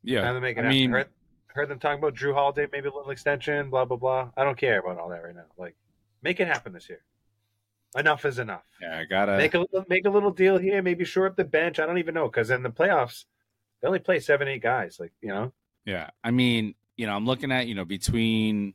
Yeah. 0.02 0.22
Time 0.22 0.34
to 0.34 0.40
make 0.40 0.56
it 0.56 0.60
I 0.60 0.62
happen. 0.64 0.76
mean, 0.78 0.90
heard, 0.90 1.08
heard 1.48 1.68
them 1.68 1.78
talking 1.78 1.98
about 1.98 2.14
Jrue 2.14 2.34
Holiday, 2.34 2.66
maybe 2.72 2.88
a 2.88 2.92
little 2.92 3.10
extension, 3.10 3.68
blah 3.70 3.84
blah 3.84 3.96
blah. 3.98 4.30
I 4.36 4.44
don't 4.44 4.56
care 4.56 4.78
about 4.80 4.98
all 4.98 5.08
that 5.10 5.22
right 5.22 5.34
now. 5.34 5.44
Like, 5.58 5.76
make 6.22 6.40
it 6.40 6.46
happen 6.48 6.72
this 6.72 6.88
year. 6.88 7.02
Enough 7.94 8.24
is 8.24 8.38
enough. 8.38 8.62
yeah, 8.80 8.98
I 9.00 9.04
gotta. 9.04 9.36
make 9.36 9.52
a 9.52 9.58
little, 9.58 9.84
make 9.86 10.06
a 10.06 10.10
little 10.10 10.30
deal 10.30 10.56
here. 10.56 10.80
Maybe 10.80 11.04
shore 11.04 11.26
up 11.26 11.36
the 11.36 11.44
bench. 11.44 11.78
I 11.78 11.84
don't 11.84 11.98
even 11.98 12.14
know 12.14 12.24
because 12.26 12.48
in 12.50 12.62
the 12.62 12.70
playoffs, 12.70 13.26
they 13.82 13.86
only 13.88 13.98
play 13.98 14.18
seven, 14.18 14.48
eight 14.48 14.62
guys. 14.62 14.96
Like 14.98 15.12
you 15.20 15.28
know, 15.28 15.52
Yeah, 15.84 16.08
I 16.24 16.30
mean, 16.30 16.74
you 16.96 17.06
know, 17.06 17.14
I'm 17.16 17.26
looking 17.26 17.52
at 17.52 17.66
you 17.66 17.74
know 17.74 17.84
between. 17.84 18.74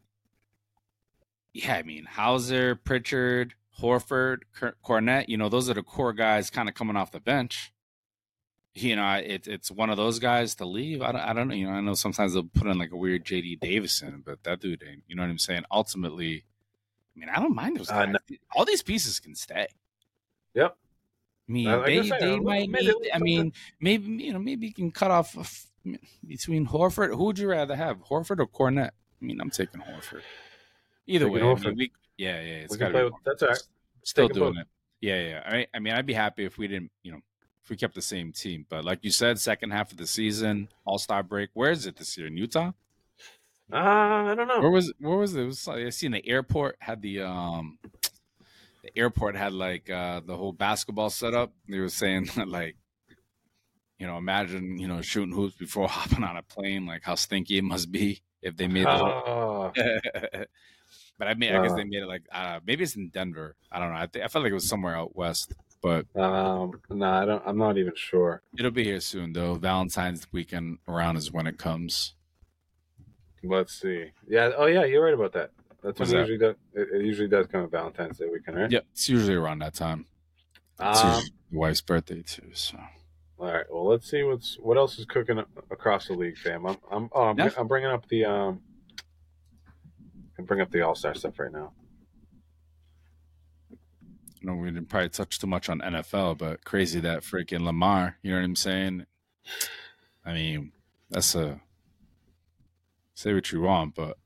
Yeah, 1.53 1.75
I 1.75 1.83
mean 1.83 2.05
Hauser, 2.05 2.75
Pritchard, 2.75 3.53
Horford, 3.79 4.39
Cor- 4.57 4.75
Kornet. 4.85 5.27
You 5.27 5.37
know, 5.37 5.49
those 5.49 5.69
are 5.69 5.73
the 5.73 5.83
core 5.83 6.13
guys 6.13 6.49
kind 6.49 6.69
of 6.69 6.75
coming 6.75 6.95
off 6.95 7.11
the 7.11 7.19
bench. 7.19 7.71
You 8.75 8.95
know, 8.95 9.13
it, 9.13 9.47
it's 9.47 9.71
one 9.71 9.89
of 9.89 9.97
those 9.97 10.19
guys 10.19 10.53
to 10.55 10.65
leave. 10.65 11.01
I 11.01 11.11
don't, 11.11 11.21
I 11.21 11.33
don't 11.33 11.47
know. 11.47 11.55
You 11.55 11.65
know, 11.65 11.73
I 11.73 11.81
know 11.81 11.95
sometimes 11.95 12.33
they'll 12.33 12.43
put 12.43 12.67
in 12.67 12.77
like 12.77 12.91
a 12.91 12.95
weird 12.95 13.25
JD 13.25 13.59
Davison, 13.59 14.21
but 14.23 14.43
that 14.43 14.59
dude 14.59 14.83
ain't. 14.87 15.01
You 15.07 15.15
know 15.15 15.23
what 15.23 15.29
I'm 15.31 15.39
saying? 15.39 15.63
Ultimately, 15.71 16.43
I 17.15 17.19
mean, 17.19 17.29
I 17.29 17.39
don't 17.39 17.55
mind 17.55 17.77
those 17.77 17.89
Uh, 17.89 18.05
guys. 18.05 18.15
All 18.55 18.65
these 18.65 18.83
pieces 18.83 19.19
can 19.19 19.33
stay. 19.33 19.65
Yep. 20.53 20.77
I 21.49 21.51
mean, 21.51 21.67
Uh, 21.69 21.79
I 21.79 21.85
they, 21.85 22.01
they 22.09 22.39
might 22.39 22.69
maybe 22.69 22.85
need. 22.85 23.11
I 23.15 23.17
mean, 23.17 23.51
maybe 23.79 24.11
you 24.23 24.33
know, 24.33 24.39
maybe 24.39 24.67
you 24.67 24.73
can 24.75 24.91
cut 24.91 25.09
off 25.09 25.65
between 26.25 26.67
Horford. 26.67 27.15
Who 27.15 27.25
would 27.25 27.39
you 27.39 27.49
rather 27.49 27.75
have, 27.75 27.97
Horford 28.05 28.39
or 28.39 28.47
Kornet? 28.47 28.89
I 28.89 29.25
mean, 29.25 29.39
I'm 29.41 29.49
taking 29.49 29.81
Horford. 29.81 30.21
Either 31.07 31.25
Taking 31.25 31.45
way, 31.45 31.51
I 31.51 31.55
mean, 31.55 31.75
we, 31.77 31.91
yeah, 32.17 32.41
yeah, 32.41 32.53
it's 32.55 32.75
got 32.75 32.89
to 32.89 32.93
be. 32.97 33.03
with. 33.05 33.13
That's 33.25 33.43
all 33.43 33.49
right. 33.49 33.63
Still 34.03 34.27
doing 34.27 34.53
both. 34.53 34.61
it. 34.61 34.67
Yeah, 35.01 35.21
yeah. 35.21 35.43
I, 35.45 35.67
I 35.73 35.79
mean, 35.79 35.93
I'd 35.93 36.05
be 36.05 36.13
happy 36.13 36.45
if 36.45 36.57
we 36.57 36.67
didn't, 36.67 36.91
you 37.03 37.11
know, 37.11 37.19
if 37.63 37.69
we 37.69 37.77
kept 37.77 37.95
the 37.95 38.01
same 38.01 38.31
team. 38.31 38.65
But 38.67 38.83
like 38.83 38.99
you 39.03 39.11
said, 39.11 39.39
second 39.39 39.71
half 39.71 39.91
of 39.91 39.97
the 39.97 40.07
season, 40.07 40.69
All 40.85 40.97
Star 40.97 41.23
break. 41.23 41.49
Where 41.53 41.71
is 41.71 41.85
it 41.85 41.97
this 41.97 42.17
year? 42.17 42.27
In 42.27 42.37
Utah? 42.37 42.71
Uh, 43.71 43.75
I 43.75 44.33
don't 44.35 44.47
know. 44.47 44.61
Where 44.61 44.71
was 44.71 44.93
where 44.99 45.17
was 45.17 45.35
it? 45.35 45.41
It 45.41 45.45
was 45.45 45.67
like, 45.67 45.85
I 45.85 45.89
seen 45.89 46.11
the 46.11 46.25
airport 46.27 46.77
had 46.79 47.01
the 47.01 47.21
um 47.21 47.79
the 48.81 48.97
airport 48.97 49.35
had 49.35 49.51
like 49.51 49.89
uh 49.89 50.21
the 50.25 50.37
whole 50.37 50.53
basketball 50.53 51.09
setup. 51.09 51.51
They 51.67 51.79
were 51.79 51.89
saying 51.89 52.29
that 52.35 52.47
like 52.47 52.77
you 53.99 54.07
know, 54.07 54.17
imagine 54.17 54.77
you 54.79 54.87
know 54.87 55.01
shooting 55.01 55.33
hoops 55.35 55.55
before 55.55 55.87
hopping 55.89 56.23
on 56.23 56.37
a 56.37 56.43
plane, 56.43 56.85
like 56.85 57.03
how 57.03 57.15
stinky 57.15 57.57
it 57.57 57.63
must 57.63 57.91
be 57.91 58.21
if 58.41 58.55
they 58.57 58.67
made. 58.67 58.85
Oh, 58.87 59.71
The... 59.75 60.47
but 61.17 61.27
I 61.27 61.33
mean, 61.33 61.53
I 61.55 61.61
guess 61.63 61.71
Uh. 61.71 61.75
they 61.77 61.83
made 61.83 62.03
it 62.03 62.07
like 62.07 62.23
uh, 62.31 62.59
maybe 62.65 62.83
it's 62.83 62.95
in 62.95 63.09
Denver. 63.09 63.55
I 63.71 63.79
don't 63.79 63.91
know. 63.93 63.99
I, 63.99 64.05
th- 64.07 64.23
I 64.23 64.27
felt 64.27 64.43
like 64.43 64.51
it 64.51 64.55
was 64.55 64.67
somewhere 64.69 64.95
out 64.95 65.15
west, 65.15 65.53
but 65.81 66.05
um, 66.15 66.79
no, 66.89 67.05
I 67.09 67.25
don't. 67.25 67.43
I'm 67.45 67.57
not 67.57 67.77
even 67.77 67.93
sure. 67.95 68.41
it'll 68.57 68.71
be 68.71 68.83
here 68.83 68.99
soon 68.99 69.33
though. 69.33 69.55
Valentine's 69.55 70.27
weekend 70.31 70.77
around 70.87 71.17
is 71.17 71.31
when 71.31 71.47
it 71.47 71.57
comes. 71.57 72.13
Let's 73.43 73.79
see. 73.79 74.11
Yeah. 74.27 74.51
Oh, 74.57 74.65
yeah. 74.65 74.83
You're 74.83 75.03
right 75.05 75.13
about 75.13 75.31
that. 75.33 75.51
That's 75.83 75.99
when 75.99 76.09
it 76.09 76.11
that? 76.11 76.19
usually 76.27 76.37
does. 76.39 76.55
It, 76.73 76.87
it 77.01 77.05
usually 77.05 77.27
does 77.29 77.47
come 77.47 77.63
at 77.63 77.71
Valentine's 77.71 78.17
Day 78.17 78.25
weekend, 78.31 78.57
right? 78.57 78.71
Yep, 78.71 78.85
it's 78.91 79.07
usually 79.07 79.35
around 79.35 79.59
that 79.59 79.73
time. 79.75 80.05
It's 80.79 80.99
Um, 81.01 81.09
usually 81.13 81.31
the 81.51 81.57
wife's 81.59 81.81
birthday 81.81 82.23
too. 82.23 82.49
So 82.53 82.77
all 83.39 83.53
right. 83.53 83.65
Well, 83.69 83.87
let's 83.87 84.09
see 84.09 84.23
what's 84.23 84.55
what 84.59 84.77
else 84.77 84.97
is 84.97 85.05
cooking 85.05 85.39
across 85.69 86.07
the 86.07 86.13
league, 86.13 86.37
fam. 86.37 86.65
I'm 86.65 86.77
I'm 86.91 87.09
oh, 87.13 87.23
I'm. 87.23 87.39
I'm 87.57 87.67
bringing 87.67 87.89
up 87.89 88.07
the 88.07 88.25
um. 88.25 88.61
I 90.39 90.43
bring 90.43 90.61
up 90.61 90.71
the 90.71 90.81
All 90.81 90.95
Star 90.95 91.13
stuff 91.15 91.39
right 91.39 91.51
now. 91.51 91.71
you 94.41 94.47
know, 94.47 94.55
we 94.55 94.69
didn't 94.69 94.89
probably 94.89 95.09
touch 95.09 95.39
too 95.39 95.47
much 95.47 95.67
on 95.69 95.79
NFL, 95.79 96.37
but 96.37 96.63
crazy 96.63 96.99
that 96.99 97.21
freaking 97.21 97.63
Lamar, 97.65 98.17
you 98.21 98.31
know 98.31 98.37
what 98.37 98.45
I'm 98.45 98.55
saying? 98.55 99.05
I 100.25 100.33
mean, 100.33 100.71
that's 101.09 101.33
a 101.35 101.59
say 103.13 103.33
what 103.33 103.51
you 103.51 103.61
want, 103.61 103.95
but 103.95 104.17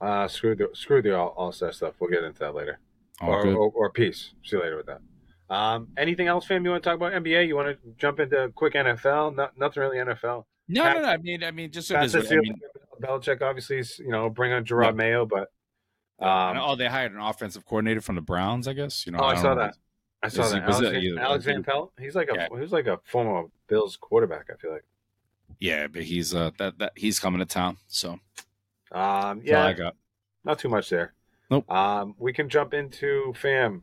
Uh, 0.00 0.26
screw 0.28 0.54
the 0.56 0.68
screw 0.74 1.00
the 1.02 1.16
All 1.16 1.28
All 1.36 1.52
Star 1.52 1.72
stuff. 1.72 1.94
We'll 2.00 2.10
get 2.10 2.24
into 2.24 2.40
that 2.40 2.54
later. 2.54 2.78
all 3.20 3.30
or, 3.30 3.42
good. 3.42 3.54
or 3.56 3.70
or 3.74 3.90
peace. 3.90 4.32
See 4.44 4.56
you 4.56 4.62
later 4.62 4.76
with 4.76 4.86
that. 4.86 5.00
Um, 5.54 5.88
anything 5.96 6.26
else, 6.26 6.46
fam? 6.46 6.64
You 6.64 6.70
want 6.70 6.82
to 6.82 6.88
talk 6.90 6.96
about 6.96 7.12
NBA? 7.12 7.46
You 7.46 7.56
want 7.56 7.68
to 7.68 7.78
jump 7.96 8.18
into 8.20 8.50
quick 8.54 8.74
NFL? 8.74 9.34
Not, 9.36 9.56
nothing 9.58 9.82
really 9.82 9.98
NFL. 9.98 10.44
no, 10.68 10.82
Pat- 10.82 10.96
no, 10.96 11.02
no. 11.02 11.08
I 11.08 11.16
mean, 11.18 11.44
I 11.44 11.50
mean, 11.50 11.70
just 11.70 11.88
so 11.88 11.94
Pat 11.94 12.10
this. 12.10 12.30
I 12.32 12.36
mean, 12.36 12.54
Belichick 13.00 13.42
obviously 13.42 13.78
is 13.78 13.98
you 13.98 14.08
know 14.10 14.30
bring 14.30 14.52
on 14.52 14.64
Jerod 14.64 14.84
Yeah. 14.86 14.90
Mayo, 14.92 15.26
but 15.26 15.50
um, 16.24 16.56
oh, 16.58 16.76
they 16.76 16.86
hired 16.86 17.12
an 17.12 17.20
offensive 17.20 17.64
coordinator 17.64 18.00
from 18.00 18.14
the 18.14 18.20
Browns, 18.22 18.66
I 18.68 18.72
guess. 18.72 19.04
You 19.06 19.12
know, 19.12 19.18
Oh, 19.20 19.24
I 19.26 19.34
don't 19.34 19.42
saw 19.42 19.54
know. 19.54 19.60
that. 19.62 19.76
I 20.22 20.28
saw 20.28 20.42
Is 20.44 20.52
that. 20.52 20.66
was 20.66 20.76
Alex, 20.76 20.88
it- 20.88 20.92
Van, 20.92 21.02
either- 21.02 21.20
Alex 21.20 21.44
Van 21.44 21.62
Pelt. 21.64 21.92
He's 21.98 22.14
like 22.14 22.28
a 22.30 22.34
Yeah. 22.34 22.48
he 22.52 22.60
was 22.60 22.72
like 22.72 22.86
a 22.86 22.98
former 23.04 23.48
Bills 23.68 23.96
quarterback. 23.96 24.48
I 24.52 24.56
feel 24.56 24.72
like. 24.72 24.84
Yeah, 25.60 25.86
but 25.86 26.02
he's 26.02 26.34
uh 26.34 26.50
that 26.58 26.78
that 26.78 26.92
he's 26.96 27.18
coming 27.20 27.40
to 27.40 27.46
town, 27.46 27.76
so 27.86 28.12
Um, 28.12 28.20
all 28.92 29.28
I 29.38 29.40
yeah, 29.44 29.72
got. 29.74 29.96
not 30.44 30.58
too 30.58 30.68
much 30.68 30.88
there. 30.90 31.14
Nope. 31.50 31.70
Um, 31.70 32.14
we 32.18 32.32
can 32.32 32.48
jump 32.48 32.72
into 32.74 33.34
fam. 33.36 33.82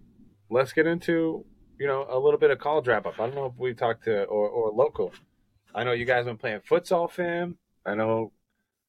Let's 0.50 0.74
get 0.74 0.88
into 0.88 1.46
you 1.82 1.88
know 1.88 2.06
a 2.10 2.20
little 2.26 2.40
bit 2.40 2.52
of 2.52 2.60
college 2.60 2.88
wrap 2.88 3.06
up. 3.08 3.20
I 3.20 3.26
don't 3.26 3.36
know 3.36 3.48
if 3.48 3.54
we 3.58 3.74
talked 3.74 4.04
to 4.06 4.24
or 4.26 4.48
or 4.48 4.72
local. 4.72 5.12
I 5.74 5.84
know 5.84 5.94
you 5.94 6.06
guys 6.06 6.26
been 6.26 6.38
playing 6.38 6.60
futsal, 6.70 7.10
fam. 7.10 7.58
I 7.86 7.96
know 7.96 8.32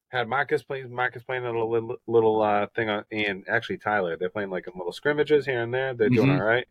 had 0.08 0.28
Marcus 0.28 0.62
playing 0.62 0.94
Marcus 0.94 1.22
playing 1.22 1.46
a 1.46 1.50
little 1.50 1.96
little 2.06 2.42
uh, 2.42 2.66
thing 2.76 2.90
on, 2.90 3.04
and 3.10 3.44
actually 3.48 3.78
Tyler. 3.78 4.16
They're 4.18 4.28
playing 4.36 4.50
like 4.50 4.66
a 4.66 4.76
little 4.76 4.92
scrimmages 4.92 5.46
here 5.46 5.62
and 5.62 5.72
there. 5.72 5.94
They're 5.94 6.10
doing 6.10 6.28
Mhm. 6.28 6.38
all 6.38 6.44
right. 6.44 6.66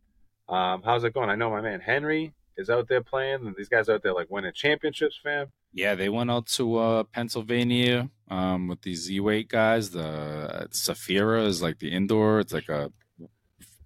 Um, 0.47 0.84
how's 0.84 1.03
it 1.03 1.13
going? 1.15 1.30
I 1.32 1.36
know 1.36 1.49
my 1.49 1.61
man 1.61 1.80
Henry 1.80 2.34
is 2.57 2.69
out 2.69 2.88
there 2.88 3.01
playing, 3.01 3.47
and 3.47 3.55
these 3.57 3.69
guys 3.69 3.89
out 3.89 4.03
there 4.03 4.13
like 4.13 4.30
winning 4.30 4.53
championships, 4.53 5.17
fam. 5.24 5.47
Yeah, 5.74 5.95
they 5.95 6.09
went 6.09 6.30
out 6.30 6.45
to 6.57 6.78
uh, 6.78 7.03
Pennsylvania 7.03 8.09
um, 8.30 8.67
with 8.67 8.82
these 8.82 9.01
Z-weight 9.05 9.47
guys. 9.47 9.89
The 9.91 10.67
Safira 10.72 11.45
is 11.47 11.61
like 11.63 11.80
the 11.80 11.91
indoor. 11.91 12.41
It's 12.41 12.53
like 12.53 12.69
a 12.69 12.91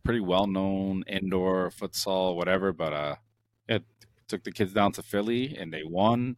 pretty 0.06 0.22
well-known 0.22 1.03
indoor 1.08 1.70
futsal, 1.72 2.36
whatever. 2.38 2.72
But 2.72 2.93
uh, 2.93 3.16
yeah, 3.68 3.80
took 4.30 4.43
the 4.45 4.51
kids 4.53 4.72
down 4.72 4.93
to 4.93 5.03
Philly 5.03 5.58
and 5.58 5.74
they 5.74 5.84
won, 5.84 6.38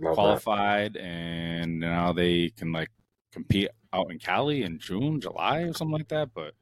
Love 0.00 0.16
that. 0.16 0.22
qualified, 0.22 0.96
and 0.96 1.78
now 1.78 2.12
they 2.12 2.50
can 2.50 2.72
like 2.72 2.90
compete 3.32 3.68
out 3.92 4.10
in 4.10 4.18
Cali 4.18 4.62
in 4.64 4.78
June, 4.80 5.20
July, 5.20 5.60
or 5.60 5.72
something 5.74 5.92
like 5.96 6.08
that. 6.08 6.30
But 6.34 6.54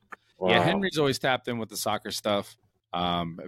yeah, 0.51 0.62
Henry's 0.64 0.99
always 0.99 1.18
tapped 1.18 1.49
in 1.49 1.59
with 1.59 1.68
the 1.70 1.76
soccer 1.76 2.11
stuff, 2.11 2.57
um, 2.93 3.38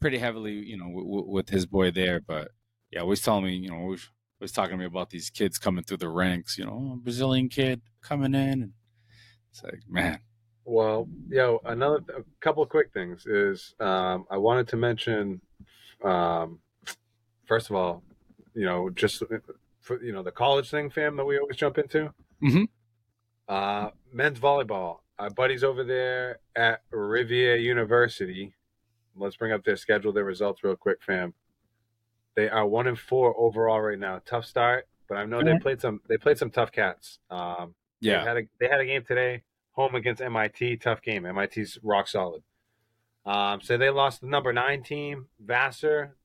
pretty 0.00 0.18
heavily, 0.18 0.52
you 0.52 0.76
know, 0.78 0.86
w- 0.86 1.04
w- 1.06 1.30
with 1.30 1.48
his 1.50 1.66
boy 1.66 1.90
there. 1.90 2.20
But 2.20 2.52
yeah, 2.90 3.00
always 3.00 3.20
telling 3.20 3.44
me, 3.44 3.56
you 3.56 3.70
know, 3.70 3.76
always, 3.76 4.08
always 4.40 4.52
talking 4.52 4.72
to 4.72 4.78
me 4.78 4.84
about 4.86 5.10
these 5.10 5.28
kids 5.30 5.58
coming 5.58 5.84
through 5.84 5.96
the 5.98 6.08
ranks. 6.08 6.56
You 6.56 6.66
know, 6.66 6.92
"Oh, 6.94 6.96
Brazilian 7.02 7.48
kid 7.48 7.82
coming 8.00 8.34
in, 8.34 8.62
and 8.62 8.72
it's 9.50 9.62
like, 9.62 9.82
man, 9.88 10.20
Well, 10.68 11.08
yo, 11.30 11.62
another 11.64 12.04
a 12.14 12.22
couple 12.40 12.62
of 12.62 12.68
quick 12.68 12.92
things 12.92 13.24
is 13.24 13.74
um, 13.80 14.26
I 14.30 14.36
wanted 14.36 14.68
to 14.68 14.76
mention, 14.76 15.40
um, 16.04 16.58
first 17.46 17.70
of 17.70 17.76
all, 17.76 18.02
you 18.52 18.66
know, 18.66 18.90
just 18.90 19.22
for 19.80 20.02
you 20.02 20.12
know 20.12 20.22
the 20.22 20.30
college 20.30 20.68
thing, 20.70 20.90
fam, 20.90 21.16
that 21.16 21.24
we 21.24 21.38
always 21.38 21.56
jump 21.56 21.78
into. 21.78 22.12
Mhm. 22.42 22.68
Uh, 23.48 23.90
men's 24.12 24.38
volleyball. 24.38 24.98
Our 25.18 25.30
buddies 25.30 25.64
over 25.64 25.84
there 25.84 26.40
at 26.54 26.82
Riviera 26.90 27.58
University. 27.58 28.54
Let's 29.16 29.36
bring 29.36 29.52
up 29.52 29.64
their 29.64 29.76
schedule, 29.76 30.12
their 30.12 30.24
results, 30.24 30.62
real 30.62 30.76
quick, 30.76 31.02
fam. 31.02 31.32
They 32.36 32.50
are 32.50 32.66
one 32.66 32.86
and 32.86 32.98
four 32.98 33.34
overall 33.38 33.80
right 33.80 33.98
now. 33.98 34.20
Tough 34.26 34.44
start, 34.44 34.86
but 35.08 35.16
I 35.16 35.24
know 35.24 35.42
they 35.42 35.58
played 35.58 35.80
some. 35.80 36.02
They 36.08 36.18
played 36.18 36.36
some 36.36 36.50
tough 36.50 36.72
cats. 36.72 37.20
Um, 37.30 37.74
yeah, 38.00 38.20
they 38.22 38.28
had 38.28 38.36
a 38.36 38.42
they 38.60 38.68
had 38.68 38.80
a 38.80 38.84
game 38.84 39.04
today, 39.08 39.42
home 39.78 39.94
against 39.94 40.20
MIT. 40.20 40.76
Tough 40.78 41.00
game. 41.02 41.22
MIT's 41.22 41.78
rock 41.82 42.08
solid. 42.08 42.42
Um, 43.24 43.60
so 43.62 43.76
they 43.78 43.90
lost 43.90 44.20
the 44.20 44.26
number 44.26 44.52
nine 44.52 44.82
team, 44.82 45.26
Vassar. 45.38 46.16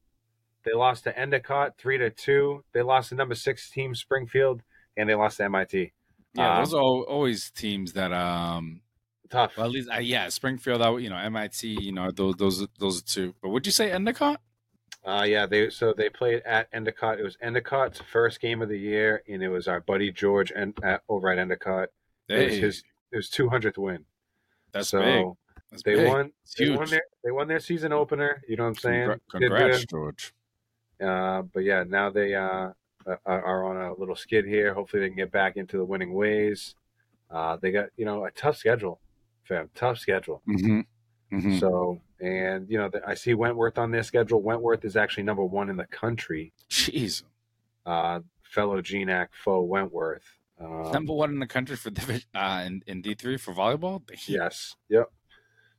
They 0.64 0.74
lost 0.74 1.04
to 1.04 1.18
Endicott 1.18 1.78
three 1.78 1.98
to 1.98 2.10
two. 2.10 2.64
They 2.74 2.82
lost 2.82 3.10
the 3.12 3.16
number 3.16 3.36
six 3.36 3.70
team, 3.70 3.94
Springfield, 3.94 4.62
and 4.98 5.10
they 5.10 5.16
lost 5.16 5.38
to 5.38 5.44
MIT. 5.44 5.92
yeah. 6.34 6.58
Um, 6.58 6.64
those 6.64 6.74
are 6.74 6.80
always 6.82 7.52
teams 7.52 7.94
that, 7.94 8.14
um, 8.14 8.82
tough. 9.30 9.58
well, 9.58 9.66
at 9.68 9.72
least, 9.72 9.90
uh, 9.94 9.98
yeah, 10.00 10.30
Springfield, 10.30 10.82
I- 10.82 10.98
you 10.98 11.10
know, 11.10 11.18
MIT, 11.18 11.68
you 11.82 11.92
know, 11.92 12.10
those, 12.12 12.36
those, 12.36 12.68
those 12.80 13.00
are 13.02 13.06
two. 13.06 13.36
But 13.42 13.50
would 13.50 13.66
you 13.66 13.72
say 13.74 13.92
Endicott? 13.92 14.40
Uh, 15.06 15.26
yeah, 15.28 15.46
they 15.46 15.70
so 15.70 15.94
they 15.94 16.10
played 16.10 16.42
at 16.46 16.70
Endicott. 16.72 17.20
It 17.20 17.24
was 17.24 17.36
Endicott's 17.44 18.00
first 18.10 18.40
game 18.40 18.62
of 18.62 18.70
the 18.70 18.80
year, 18.80 19.22
and 19.28 19.44
it 19.44 19.50
was 19.50 19.68
our 19.68 19.82
buddy 19.82 20.10
George 20.14 20.50
and 20.56 20.74
over 21.10 21.30
at 21.30 21.38
Endicott. 21.38 21.90
It 22.30 22.34
was 22.46 22.54
Hey, 22.54 22.60
his 22.62 22.84
his 23.14 23.30
two 23.30 23.50
hundredth 23.50 23.78
win. 23.78 24.06
that's 24.72 24.90
so 24.90 25.02
big. 25.02 25.26
That's 25.72 25.84
they 25.84 25.96
big. 25.96 26.08
won. 26.08 26.32
It's 26.44 26.56
They 26.56 26.66
huge. 26.66 26.78
won 26.78 26.90
their 26.90 27.02
they 27.24 27.32
won 27.32 27.48
their 27.48 27.60
season 27.60 27.94
opener. 27.94 28.42
You 28.48 28.56
know 28.58 28.64
what 28.64 28.70
I'm 28.70 28.76
saying? 28.76 29.10
Congra- 29.10 29.20
congrats. 29.32 29.86
George. 29.86 30.34
Uh, 31.02 31.42
but 31.42 31.64
yeah, 31.64 31.84
now 31.88 32.10
they 32.10 32.36
uh, 32.36 32.70
are- 33.26 33.66
on 33.66 33.78
a 33.78 33.94
little 33.96 34.16
skid 34.16 34.46
here. 34.46 34.74
Hopefully, 34.74 35.02
they 35.02 35.08
can 35.10 35.18
get 35.18 35.32
back 35.32 35.58
into 35.58 35.78
the 35.78 35.86
winning 35.86 36.14
ways. 36.14 36.76
Uh, 37.32 37.58
they 37.58 37.72
got 37.72 37.90
you 37.98 38.06
know 38.06 38.26
a 38.26 38.32
tough 38.32 38.58
schedule, 38.58 39.00
fam. 39.44 39.70
Tough 39.76 39.98
schedule. 40.00 40.42
hmm 40.46 40.82
hmm 41.32 41.58
So 41.58 42.00
and 42.20 42.70
you 42.70 42.78
know 42.78 42.90
the, 42.90 43.02
I 43.08 43.16
see 43.16 43.34
Wentworth 43.34 43.78
on 43.80 43.90
their 43.92 44.04
schedule. 44.04 44.42
Wentworth 44.42 44.86
is 44.86 44.96
actually 44.96 45.24
number 45.24 45.44
one 45.44 45.70
in 45.70 45.76
the 45.78 45.88
country. 45.88 46.54
Jeez. 46.70 47.24
Uh, 47.86 48.20
fellow 48.44 48.80
GNAC 48.82 49.30
foe 49.32 49.62
Wentworth. 49.62 50.24
Um, 50.60 50.92
Number 50.92 51.14
one 51.14 51.32
in 51.32 51.40
the 51.40 51.48
country 51.48 51.76
for 51.76 51.90
division 51.92 52.28
uh, 52.36 52.64
in, 52.66 52.82
in 52.88 53.02
D 53.02 53.16
three 53.16 53.38
for 53.38 53.54
volleyball. 53.54 54.02
Yes. 54.28 54.76
Yep. 54.90 55.12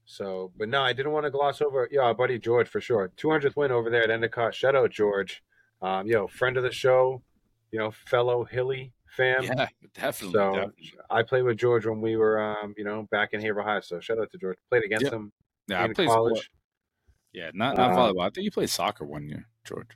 So, 0.07 0.53
but 0.59 0.69
no, 0.69 0.83
I 0.83 0.93
didn't 0.93 1.13
want 1.13 1.25
to 1.25 1.31
gloss 1.31 1.63
over. 1.63 1.89
Yeah, 1.91 2.03
our 2.03 2.15
buddy 2.15 2.39
George 2.39 2.69
for 2.69 2.81
sure. 2.81 3.11
200th 3.17 3.57
win 3.57 3.73
over 3.73 3.89
there 3.89 4.03
at 4.03 4.11
Endicott. 4.11 4.55
Shout 4.55 4.77
out 4.77 4.91
George. 4.91 5.43
Um, 5.81 6.07
yo, 6.07 6.27
friend 6.27 6.57
of 6.57 6.63
the 6.63 6.73
show. 6.73 7.23
You 7.71 7.79
know, 7.79 7.91
fellow 7.91 8.45
Hilly 8.45 8.93
fam. 9.17 9.43
yeah, 9.45 9.67
definitely. 9.95 10.33
So 10.39 10.53
definitely. 10.53 10.93
I 11.11 11.23
played 11.23 11.43
with 11.43 11.57
George 11.57 11.87
when 11.87 12.01
we 12.01 12.17
were, 12.17 12.41
um, 12.41 12.75
you 12.77 12.85
know, 12.85 13.09
back 13.11 13.31
in 13.33 13.41
Haverhill 13.41 13.65
High. 13.69 13.81
So 13.81 13.99
shout 13.99 14.19
out 14.21 14.31
to 14.33 14.39
George. 14.39 14.59
Played 14.71 14.85
against 14.85 15.05
Yep. 15.05 15.13
him 15.13 15.33
yeah, 15.69 15.83
I 15.83 15.93
played 15.93 16.09
college. 16.09 16.35
sport. 16.37 16.49
Yeah, 17.33 17.51
not 17.55 17.77
not 17.77 17.93
Uh, 17.93 17.97
volleyball. 17.97 18.21
I 18.27 18.31
think 18.31 18.45
you 18.45 18.51
played 18.51 18.71
soccer 18.71 19.05
one 19.05 19.27
year, 19.29 19.49
George. 19.65 19.89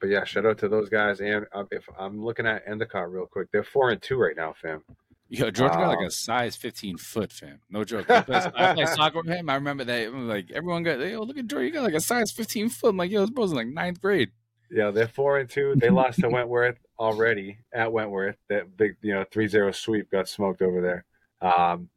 But 0.00 0.10
yeah, 0.10 0.24
shout 0.24 0.46
out 0.46 0.58
to 0.58 0.68
those 0.68 0.88
guys. 0.88 1.20
And 1.20 1.46
uh, 1.52 1.64
if 1.70 1.88
I'm 1.98 2.24
looking 2.24 2.46
at 2.46 2.62
Endicott 2.66 3.10
real 3.10 3.26
quick, 3.26 3.48
they're 3.52 3.64
four 3.64 3.90
and 3.90 4.00
two 4.00 4.16
right 4.16 4.36
now, 4.36 4.54
fam. 4.60 4.82
Yo, 5.30 5.50
George 5.50 5.72
got 5.72 5.88
like 5.88 6.06
a 6.06 6.10
size 6.10 6.56
15 6.56 6.96
foot, 6.96 7.30
fam. 7.30 7.58
No 7.68 7.84
joke. 7.84 8.08
I 8.10 8.22
played, 8.22 8.42
I 8.56 8.74
played 8.74 8.88
soccer 8.94 9.18
with 9.18 9.26
him. 9.26 9.50
I 9.50 9.56
remember 9.56 9.84
that. 9.84 10.10
was 10.12 10.22
Like 10.22 10.50
everyone 10.52 10.84
got, 10.84 11.00
yo, 11.00 11.20
look 11.22 11.36
at 11.36 11.46
George. 11.46 11.64
You 11.64 11.70
got 11.72 11.82
like 11.82 11.94
a 11.94 12.00
size 12.00 12.30
15 12.32 12.70
foot. 12.70 12.88
I'm 12.90 12.96
like, 12.96 13.10
yo, 13.10 13.20
this 13.20 13.30
bro's 13.30 13.50
in 13.50 13.56
like 13.56 13.66
ninth 13.66 14.00
grade. 14.00 14.30
Yeah, 14.70 14.90
they're 14.90 15.08
four 15.08 15.38
and 15.38 15.48
two. 15.48 15.74
They 15.76 15.90
lost 15.90 16.20
to 16.20 16.28
Wentworth 16.28 16.76
already 16.98 17.58
at 17.74 17.92
Wentworth. 17.92 18.36
That 18.48 18.74
big, 18.76 18.96
you 19.02 19.14
know, 19.14 19.24
3-0 19.24 19.74
sweep 19.74 20.10
got 20.10 20.28
smoked 20.28 20.62
over 20.62 20.80
there. 20.80 21.04
Um, 21.40 21.88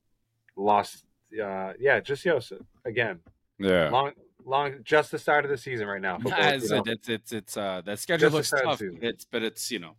lost. 0.57 1.05
Uh, 1.33 1.73
yeah, 1.79 1.99
just 2.01 2.25
you 2.25 2.31
know, 2.33 2.39
so- 2.39 2.65
again, 2.85 3.19
Yeah. 3.59 3.89
long, 3.89 4.11
long, 4.45 4.75
just 4.83 5.11
the 5.11 5.19
start 5.19 5.45
of 5.45 5.51
the 5.51 5.57
season 5.57 5.87
right 5.87 6.01
now. 6.01 6.17
Nah, 6.17 6.35
it's, 6.49 6.69
you 6.69 6.75
know. 6.77 6.83
it's 6.85 7.09
it's 7.09 7.31
it's 7.31 7.57
uh 7.57 7.81
that 7.85 7.99
schedule 7.99 8.29
Just 8.29 8.51
looks 8.53 8.63
tough. 8.63 8.81
It's 9.01 9.25
but 9.25 9.43
it's 9.43 9.71
you 9.71 9.79
know, 9.79 9.95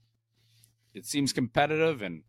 it 0.95 1.07
seems 1.07 1.32
competitive 1.32 2.03
and 2.03 2.22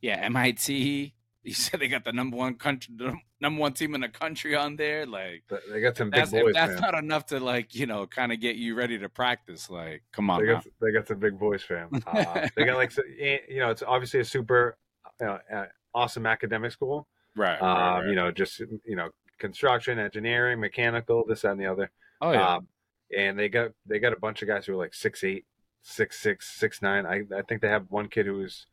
yeah, 0.00 0.16
MIT. 0.16 1.14
You 1.46 1.52
said 1.52 1.80
they 1.80 1.88
got 1.88 2.04
the 2.04 2.12
number 2.12 2.38
one 2.38 2.54
country, 2.54 2.94
number 3.38 3.60
one 3.60 3.74
team 3.74 3.94
in 3.94 4.00
the 4.00 4.08
country 4.08 4.56
on 4.56 4.76
there. 4.76 5.04
Like 5.04 5.42
They 5.70 5.82
got 5.82 5.94
some 5.94 6.08
big 6.08 6.20
that's 6.20 6.30
boys, 6.30 6.54
that's 6.54 6.72
man. 6.72 6.80
not 6.80 6.94
enough 6.94 7.26
to 7.26 7.38
like 7.38 7.74
you 7.74 7.84
know 7.84 8.06
kind 8.06 8.32
of 8.32 8.40
get 8.40 8.56
you 8.56 8.74
ready 8.74 8.98
to 8.98 9.10
practice. 9.10 9.68
Like 9.68 10.04
come 10.10 10.30
on, 10.30 10.40
They 10.40 10.46
got 10.50 10.66
they 10.80 10.90
got 10.90 11.06
some 11.06 11.18
big 11.18 11.38
boys, 11.38 11.62
fam. 11.62 11.90
Uh, 12.06 12.48
they 12.56 12.64
got 12.64 12.76
like 12.76 12.92
eh, 13.20 13.40
you 13.46 13.58
know, 13.58 13.68
it's 13.68 13.82
obviously 13.82 14.20
a 14.20 14.24
super 14.24 14.78
you 15.20 15.26
know, 15.26 15.38
uh, 15.54 15.66
awesome 15.94 16.24
academic 16.24 16.72
school. 16.72 17.08
right, 17.36 17.60
Um, 17.60 17.68
right, 17.68 17.98
right. 17.98 18.08
You 18.08 18.14
know, 18.14 18.30
just 18.30 18.60
you 18.60 18.96
know, 18.96 19.10
construction, 19.38 19.98
engineering, 19.98 20.60
mechanical, 20.60 21.24
this 21.26 21.42
that, 21.42 21.52
and 21.52 21.60
the 21.60 21.66
other. 21.66 21.90
oh 22.20 22.32
yeah, 22.32 22.54
Um, 22.56 22.68
and 23.16 23.38
they 23.38 23.48
got 23.48 23.70
they 23.86 23.98
got 23.98 24.12
a 24.12 24.18
bunch 24.20 24.42
of 24.42 24.48
guys 24.48 24.66
who 24.66 24.72
are 24.74 24.76
like 24.76 24.94
six 24.94 25.22
eight, 25.24 25.44
six 25.82 26.18
six, 26.18 26.48
six 26.58 26.82
nine. 26.82 27.06
I 27.06 27.22
I 27.36 27.42
think 27.42 27.60
they 27.62 27.68
have 27.68 27.86
one 27.90 28.08
kid 28.08 28.26
who 28.26 28.34
was 28.34 28.66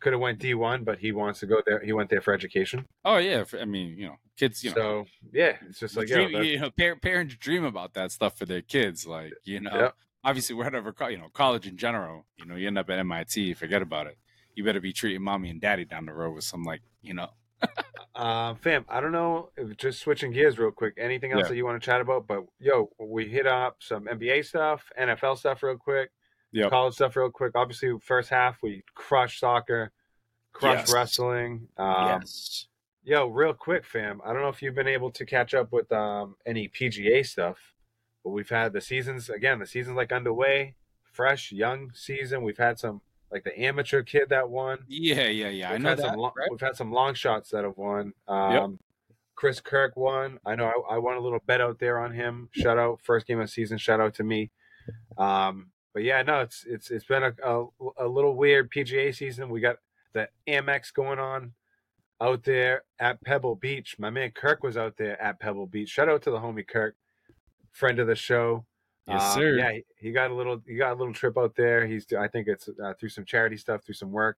could 0.00 0.12
have 0.12 0.20
went 0.20 0.38
D 0.38 0.54
one, 0.54 0.84
but 0.84 0.98
he 0.98 1.12
wants 1.12 1.40
to 1.40 1.46
go 1.46 1.62
there. 1.66 1.80
He 1.82 1.92
went 1.92 2.10
there 2.10 2.20
for 2.20 2.34
education. 2.34 2.86
oh 3.04 3.16
yeah. 3.16 3.44
I 3.60 3.64
mean, 3.64 3.96
you 3.96 4.06
know, 4.08 4.16
kids, 4.36 4.62
you 4.62 4.70
know, 4.70 4.76
so 4.76 5.06
yeah, 5.32 5.56
it's 5.68 5.78
just 5.80 5.96
like 5.96 6.08
dream, 6.08 6.30
yo, 6.30 6.40
you 6.40 6.58
know, 6.60 6.70
parents 7.00 7.36
dream 7.36 7.64
about 7.64 7.94
that 7.94 8.12
stuff 8.12 8.36
for 8.38 8.44
their 8.46 8.60
kids. 8.62 9.06
Like 9.06 9.32
you 9.44 9.60
know, 9.60 9.74
Yep. 9.74 9.94
obviously 10.22 10.54
whatever, 10.56 10.94
you 11.10 11.18
know, 11.18 11.28
college 11.32 11.66
in 11.66 11.76
general. 11.76 12.26
You 12.36 12.44
know, 12.44 12.54
you 12.56 12.66
end 12.66 12.78
up 12.78 12.90
at 12.90 12.98
MIT, 12.98 13.54
forget 13.54 13.80
about 13.82 14.06
it. 14.06 14.18
You 14.54 14.62
better 14.62 14.80
be 14.80 14.92
treating 14.92 15.22
mommy 15.22 15.50
and 15.50 15.60
daddy 15.60 15.84
down 15.84 16.06
the 16.06 16.12
road 16.12 16.34
with 16.34 16.44
some 16.44 16.62
like 16.64 16.82
you 17.02 17.14
know. 17.14 17.30
Uh, 18.14 18.54
fam, 18.54 18.84
I 18.88 19.00
don't 19.00 19.10
know. 19.12 19.50
If, 19.56 19.76
just 19.76 20.00
switching 20.00 20.30
gears 20.30 20.58
real 20.58 20.70
quick. 20.70 20.94
Anything 20.98 21.32
else 21.32 21.42
Yeah. 21.44 21.48
that 21.48 21.56
you 21.56 21.64
want 21.64 21.82
to 21.82 21.84
chat 21.84 22.00
about? 22.00 22.26
But 22.28 22.44
yo, 22.60 22.90
we 22.98 23.26
hit 23.28 23.46
up 23.46 23.76
some 23.80 24.06
NBA 24.06 24.44
stuff, 24.44 24.92
NFL 24.98 25.36
stuff 25.38 25.62
real 25.64 25.76
quick, 25.76 26.10
Yep. 26.52 26.70
college 26.70 26.94
stuff 26.94 27.16
real 27.16 27.30
quick. 27.30 27.52
Obviously, 27.56 27.98
first 27.98 28.30
half 28.30 28.62
we 28.62 28.84
crushed 28.94 29.40
soccer, 29.40 29.90
crushed 30.52 30.88
Yes. 30.88 30.94
wrestling. 30.94 31.68
Um, 31.76 32.20
yes. 32.20 32.68
Yo, 33.02 33.26
real 33.26 33.52
quick, 33.52 33.84
fam. 33.84 34.20
I 34.24 34.32
don't 34.32 34.42
know 34.42 34.48
if 34.48 34.62
you've 34.62 34.74
been 34.76 34.86
able 34.88 35.10
to 35.10 35.26
catch 35.26 35.52
up 35.52 35.72
with 35.72 35.90
um, 35.92 36.36
any 36.46 36.68
PGA 36.68 37.22
stuff, 37.26 37.74
but 38.22 38.30
we've 38.30 38.48
had 38.48 38.72
the 38.72 38.80
seasons 38.80 39.28
again. 39.28 39.58
The 39.58 39.66
season's 39.66 39.96
like 39.96 40.12
underway, 40.12 40.76
fresh, 41.02 41.50
young 41.50 41.90
season. 41.94 42.42
We've 42.42 42.56
had 42.58 42.78
some 42.78 43.00
like 43.34 43.42
the 43.42 43.58
amateur 43.60 44.02
kid 44.04 44.28
that 44.28 44.48
won. 44.48 44.78
Yeah, 44.86 45.26
yeah, 45.26 45.48
yeah. 45.48 45.70
I 45.70 45.72
We've 45.72 45.82
know 45.82 45.88
had 45.90 45.98
that. 45.98 46.06
some. 46.06 46.16
Long, 46.16 46.32
right? 46.38 46.48
We've 46.50 46.60
had 46.60 46.76
some 46.76 46.92
long 46.92 47.14
shots 47.14 47.50
that 47.50 47.64
have 47.64 47.76
won. 47.76 48.12
Um, 48.28 48.78
Chris 49.34 49.58
Kirk 49.60 49.96
won. 49.96 50.38
I 50.46 50.54
know 50.54 50.72
I, 50.88 50.94
I 50.94 50.98
won 50.98 51.16
a 51.16 51.20
little 51.20 51.40
bet 51.44 51.60
out 51.60 51.80
there 51.80 51.98
on 51.98 52.12
him. 52.14 52.48
Shout 52.52 52.78
out 52.78 53.00
first 53.02 53.26
game 53.26 53.40
of 53.40 53.50
season. 53.50 53.76
Shout 53.76 54.00
out 54.00 54.14
to 54.14 54.22
me. 54.24 54.52
Um, 55.18 55.72
but 55.92 56.04
yeah, 56.04 56.22
no, 56.22 56.42
it's 56.42 56.64
it's 56.64 56.92
it's 56.92 57.04
been 57.04 57.24
a, 57.24 57.34
a 57.44 57.66
a 57.98 58.06
little 58.06 58.36
weird 58.36 58.70
PGA 58.70 59.12
season. 59.12 59.48
We 59.48 59.60
got 59.60 59.76
the 60.12 60.28
Amex 60.46 60.92
going 60.94 61.18
on 61.18 61.54
out 62.20 62.44
there 62.44 62.84
at 63.00 63.20
Pebble 63.24 63.56
Beach. 63.56 63.96
My 63.98 64.10
man 64.10 64.30
Kirk 64.30 64.62
was 64.62 64.76
out 64.76 64.96
there 64.96 65.20
at 65.20 65.40
Pebble 65.40 65.66
Beach. 65.66 65.88
Shout 65.88 66.08
out 66.08 66.22
to 66.22 66.30
the 66.30 66.38
homie 66.38 66.66
Kirk, 66.66 66.94
friend 67.72 67.98
of 67.98 68.06
the 68.06 68.14
show. 68.14 68.64
Yes, 69.06 69.22
Um, 69.22 69.34
sir. 69.34 69.58
Yeah, 69.58 69.72
he, 69.72 69.84
he 69.98 70.12
got 70.12 70.30
a 70.30 70.34
little 70.34 70.60
he 70.66 70.76
got 70.76 70.92
a 70.92 70.94
little 70.94 71.12
trip 71.14 71.36
out 71.36 71.54
there. 71.56 71.86
He's 71.86 72.06
I 72.18 72.28
think 72.28 72.48
it's 72.48 72.68
uh, 72.82 72.94
through 72.98 73.10
some 73.10 73.24
charity 73.24 73.56
stuff, 73.56 73.84
through 73.84 73.94
some 73.96 74.10
work. 74.12 74.36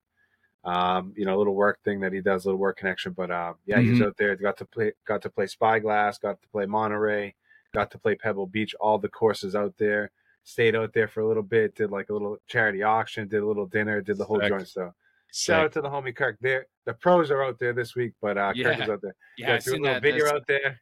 Um, 0.65 1.13
you 1.17 1.25
know, 1.25 1.37
a 1.37 1.39
little 1.39 1.55
work 1.55 1.79
thing 1.85 2.01
that 2.01 2.13
he 2.13 2.21
does, 2.21 2.45
a 2.45 2.49
little 2.49 2.59
work 2.59 2.77
connection. 2.79 3.13
But 3.13 3.31
uh, 3.31 3.55
yeah, 3.67 3.79
he 3.81 3.91
was 3.91 4.01
Mhm. 4.01 4.07
out 4.07 4.17
there. 4.17 4.35
Got 4.35 4.57
to 4.59 4.65
play, 4.65 4.93
got 5.07 5.23
to 5.23 5.31
play 5.31 5.47
Spyglass, 5.47 6.19
got 6.19 6.43
to 6.43 6.49
play 6.49 6.67
Monterey, 6.67 7.35
got 7.73 7.91
to 7.93 7.99
play 7.99 8.17
Pebble 8.17 8.47
Beach. 8.49 8.75
All 8.81 8.99
the 8.99 9.09
courses 9.09 9.55
out 9.55 9.75
there. 9.79 10.11
Stayed 10.43 10.75
out 10.77 10.93
there 10.93 11.09
for 11.09 11.21
a 11.21 11.27
little 11.29 11.43
bit. 11.43 11.75
Did 11.77 11.91
like 11.93 12.09
a 12.09 12.13
little 12.13 12.37
charity 12.49 12.83
auction. 12.83 13.29
Did 13.29 13.43
a 13.43 13.47
little 13.47 13.67
dinner. 13.67 14.01
Did 14.01 14.19
the 14.19 14.25
whole 14.25 14.41
Sick. 14.41 14.49
joint. 14.49 14.69
So 14.69 14.93
Sick. 15.33 15.53
shout 15.55 15.65
out 15.67 15.73
to 15.75 15.81
the 15.81 15.89
homie 15.89 16.15
Kirk. 16.15 16.37
There, 16.41 16.67
the 16.85 16.95
pros 16.95 17.31
are 17.31 17.43
out 17.45 17.59
there 17.61 17.73
this 17.73 17.95
week, 17.95 18.13
but 18.21 18.37
uh, 18.39 18.53
Kirk 18.55 18.81
is 18.81 18.89
out 18.89 19.01
there. 19.03 19.15
Yeah, 19.39 19.55
I 19.55 19.59
threw 19.61 19.75
a 19.75 19.79
little 19.79 19.95
that. 19.95 20.03
video 20.03 20.25
That's- 20.25 20.41
out 20.41 20.47
there. 20.49 20.81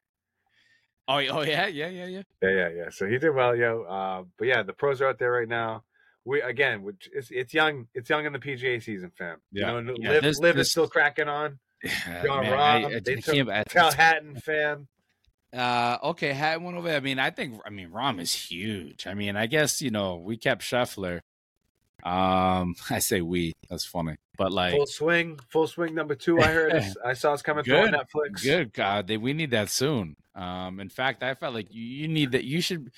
Oh, 1.07 1.17
oh 1.17 1.43
yeah, 1.43 1.67
yeah, 1.67 1.89
yeah, 1.89 2.07
yeah. 2.07 2.23
Yeah, 2.43 2.51
yeah, 2.51 2.69
yeah. 2.69 2.89
So 2.91 3.07
he 3.07 3.19
did 3.19 3.31
well, 3.31 3.55
yo. 3.55 3.83
Uh, 3.83 4.25
but 4.39 4.49
yeah, 4.49 4.63
the 4.63 4.73
pros 4.73 5.01
are 5.01 5.09
out 5.09 5.19
there 5.19 5.33
right 5.33 5.49
now. 5.49 5.83
We 6.25 6.41
again, 6.41 6.83
which 6.83 7.11
it's 7.13 7.31
it's 7.31 7.53
young, 7.53 7.89
it's 7.95 8.09
young 8.09 8.25
in 8.25 8.33
the 8.33 8.39
PGA 8.39 8.83
season, 8.83 9.13
fam. 9.17 9.37
Yeah. 9.53 9.75
You 9.77 9.83
know, 9.83 9.95
Yeah, 9.99 10.11
live, 10.13 10.23
this- 10.23 10.39
live 10.39 10.57
this- 10.57 10.69
is 10.69 10.71
still 10.73 10.89
cracking 10.89 11.29
on. 11.29 11.59
John 12.25 12.45
Man, 12.45 12.53
Rahm, 12.53 12.57
I- 12.59 12.85
I- 12.97 13.01
they 13.01 13.17
I 13.17 13.63
took 13.65 13.77
I- 13.77 13.95
Hatton, 13.95 14.37
fam. 14.37 14.89
Uh, 15.53 15.99
okay, 16.03 16.33
had 16.33 16.63
went 16.63 16.77
over. 16.79 16.89
there. 16.89 16.97
I 16.97 17.01
mean, 17.01 17.19
I 17.19 17.29
think. 17.31 17.61
I 17.67 17.71
mean, 17.71 17.91
Rahm 17.91 18.19
is 18.21 18.33
huge. 18.35 19.07
I 19.07 19.13
mean, 19.15 19.37
I 19.37 19.47
guess 19.47 19.83
you 19.83 19.91
know 19.91 20.17
we 20.17 20.37
kept 20.39 20.63
Scheffler. 20.63 21.21
Um, 22.03 22.75
I 22.91 22.99
say 23.01 23.21
we. 23.21 23.53
That's 23.69 23.85
funny, 23.85 24.17
but 24.39 24.51
like, 24.53 24.73
Full 24.75 24.87
swing, 24.87 25.39
full 25.51 25.67
swing 25.67 25.95
number 25.95 26.15
two. 26.15 26.41
I 26.41 26.47
heard. 26.47 26.73
I 27.05 27.13
saw 27.15 27.35
it's 27.35 27.43
coming 27.43 27.65
through 27.65 27.89
Netflix. 27.89 28.43
good 28.43 28.73
God, 28.73 29.07
they, 29.07 29.17
we 29.19 29.33
need 29.35 29.51
that 29.51 29.69
soon. 29.69 30.17
Um, 30.35 30.81
in 30.81 30.89
fact, 30.89 31.23
I 31.23 31.35
felt 31.35 31.55
like 31.55 31.69
you, 31.73 32.09
need 32.09 32.33
that. 32.33 32.45
You 32.45 32.61
should. 32.61 32.91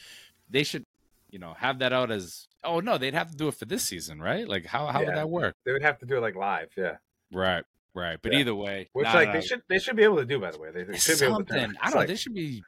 They 0.49 0.63
should. 0.65 0.85
You 1.31 1.39
know, 1.39 1.55
have 1.59 1.81
that 1.81 1.93
out 1.93 2.11
as. 2.11 2.47
Oh 2.65 2.81
no, 2.81 2.99
they'd 2.99 3.15
have 3.15 3.31
to 3.31 3.37
do 3.37 3.49
it 3.49 3.55
for 3.55 3.65
this 3.65 3.83
season, 3.85 4.21
right? 4.21 4.49
Like, 4.49 4.65
how 4.65 4.87
how 4.87 5.01
Yeah. 5.01 5.07
would 5.09 5.17
that 5.17 5.29
work? 5.29 5.55
They 5.65 5.73
would 5.73 5.83
have 5.83 5.99
to 5.99 6.07
do 6.07 6.17
it 6.17 6.21
like 6.21 6.35
live, 6.37 6.71
yeah. 6.77 6.97
Right, 7.33 7.65
right. 7.95 8.19
But 8.23 8.33
Yeah. 8.33 8.39
either 8.41 8.55
way, 8.55 8.89
Which 8.93 9.05
nah, 9.05 9.13
like 9.15 9.29
nah, 9.29 9.35
they 9.35 9.41
should 9.43 9.63
they 9.69 9.79
should 9.79 9.97
be 9.97 10.05
able 10.05 10.17
to 10.17 10.25
do. 10.25 10.39
By 10.39 10.53
the 10.53 10.59
way, 10.59 10.71
they, 10.71 10.85
they 10.85 10.97
should 10.97 11.19
be 11.19 11.27
able 11.27 11.39
to. 11.39 11.45
do 11.45 11.55
something. 11.59 11.77
I 11.81 11.85
don't. 11.87 11.95
know. 11.95 11.99
like, 12.01 12.09
They 12.09 12.17
should 12.17 12.35
be 12.35 12.63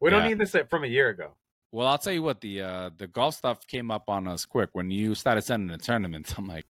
we 0.00 0.10
don't 0.10 0.22
yeah. 0.22 0.28
need 0.28 0.38
this 0.38 0.54
from 0.68 0.84
a 0.84 0.88
year 0.88 1.08
ago. 1.08 1.32
Well, 1.72 1.86
I'll 1.86 1.98
tell 1.98 2.12
you 2.12 2.22
what 2.22 2.40
the 2.40 2.62
uh 2.62 2.90
the 2.96 3.06
golf 3.06 3.36
stuff 3.36 3.66
came 3.66 3.90
up 3.92 4.08
on 4.08 4.26
us 4.26 4.44
quick 4.44 4.70
when 4.72 4.90
you 4.90 5.14
started 5.14 5.42
sending 5.42 5.68
the 5.68 5.78
tournaments. 5.82 6.34
I'm 6.36 6.46
like, 6.46 6.66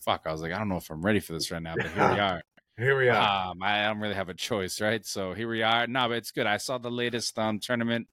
fuck. 0.00 0.22
I 0.24 0.32
was 0.32 0.40
like, 0.40 0.52
I 0.52 0.58
don't 0.58 0.68
know 0.70 0.78
if 0.78 0.90
I'm 0.90 1.02
ready 1.02 1.20
for 1.20 1.34
this 1.34 1.50
right 1.50 1.62
now, 1.62 1.74
but 1.76 1.86
here 1.90 2.10
we 2.10 2.18
are. 2.18 2.42
Here 2.78 2.96
we 2.96 3.08
are. 3.08 3.50
Um, 3.50 3.62
I 3.62 3.86
don't 3.86 3.98
really 4.00 4.14
have 4.14 4.28
a 4.28 4.34
choice, 4.34 4.80
right? 4.80 5.04
So 5.04 5.34
here 5.34 5.48
we 5.48 5.62
are. 5.62 5.86
No, 5.88 6.08
but 6.08 6.18
it's 6.18 6.30
good. 6.30 6.46
I 6.46 6.58
saw 6.58 6.78
the 6.78 6.90
latest 6.90 7.38
um 7.38 7.58
tournament. 7.58 8.06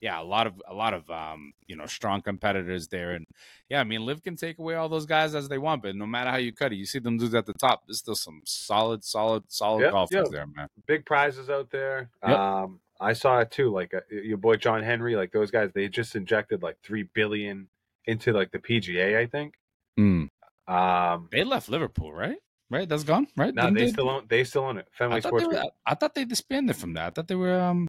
Yeah, 0.00 0.20
a 0.20 0.24
lot 0.24 0.46
of 0.46 0.54
a 0.68 0.74
lot 0.74 0.94
of 0.94 1.08
um 1.10 1.52
you 1.66 1.76
know 1.76 1.86
strong 1.86 2.22
competitors 2.22 2.88
there, 2.88 3.12
and 3.12 3.26
yeah, 3.68 3.80
I 3.80 3.84
mean, 3.84 4.04
Liv 4.06 4.22
can 4.22 4.36
take 4.36 4.58
away 4.58 4.74
all 4.74 4.88
those 4.88 5.06
guys 5.06 5.34
as 5.34 5.48
they 5.48 5.58
want, 5.58 5.82
but 5.82 5.94
no 5.96 6.06
matter 6.06 6.30
how 6.30 6.36
you 6.36 6.52
cut 6.52 6.72
it, 6.72 6.76
you 6.76 6.86
see 6.86 6.98
them 6.98 7.18
dudes 7.18 7.34
at 7.34 7.46
the 7.46 7.54
top. 7.54 7.82
There's 7.86 7.98
still 7.98 8.14
some 8.14 8.40
solid, 8.44 9.04
solid, 9.04 9.44
solid 9.48 9.82
Yep, 9.82 9.92
golfers 9.92 10.14
yep. 10.16 10.26
there, 10.30 10.46
man. 10.46 10.68
big 10.86 11.04
prizes 11.04 11.50
out 11.50 11.70
there. 11.70 12.10
Yep. 12.26 12.38
Um, 12.38 12.80
I 13.00 13.12
saw 13.12 13.40
it 13.40 13.50
too. 13.50 13.70
Like 13.70 13.92
uh, 13.94 14.00
your 14.10 14.38
boy 14.38 14.56
John 14.56 14.82
Henry, 14.82 15.16
like 15.16 15.32
those 15.32 15.50
guys, 15.50 15.70
they 15.74 15.88
just 15.88 16.14
injected 16.16 16.62
like 16.62 16.76
three 16.82 17.02
billion 17.14 17.68
into 18.06 18.32
like 18.32 18.50
the 18.52 18.58
PGA. 18.58 19.18
I 19.18 19.26
think. 19.26 19.54
Mm. 19.98 20.28
Um, 20.68 21.28
They 21.30 21.44
left 21.44 21.68
Liverpool, 21.68 22.12
right? 22.12 22.38
Right, 22.68 22.88
that's 22.88 23.04
gone, 23.04 23.28
right? 23.36 23.54
no, 23.54 23.62
Didn't 23.62 23.78
they 23.78 23.88
still 23.88 24.10
own. 24.10 24.26
They 24.28 24.44
still 24.44 24.64
own 24.64 24.78
it. 24.78 24.88
Fenway 24.92 25.16
I 25.16 25.20
Sports 25.20 25.46
were, 25.46 25.52
Group. 25.52 25.64
I 25.86 25.94
thought 25.94 26.14
they 26.14 26.24
disbanded 26.24 26.76
from 26.76 26.94
that. 26.94 27.06
I 27.06 27.10
thought 27.10 27.28
they 27.28 27.36
were 27.36 27.58
um 27.60 27.86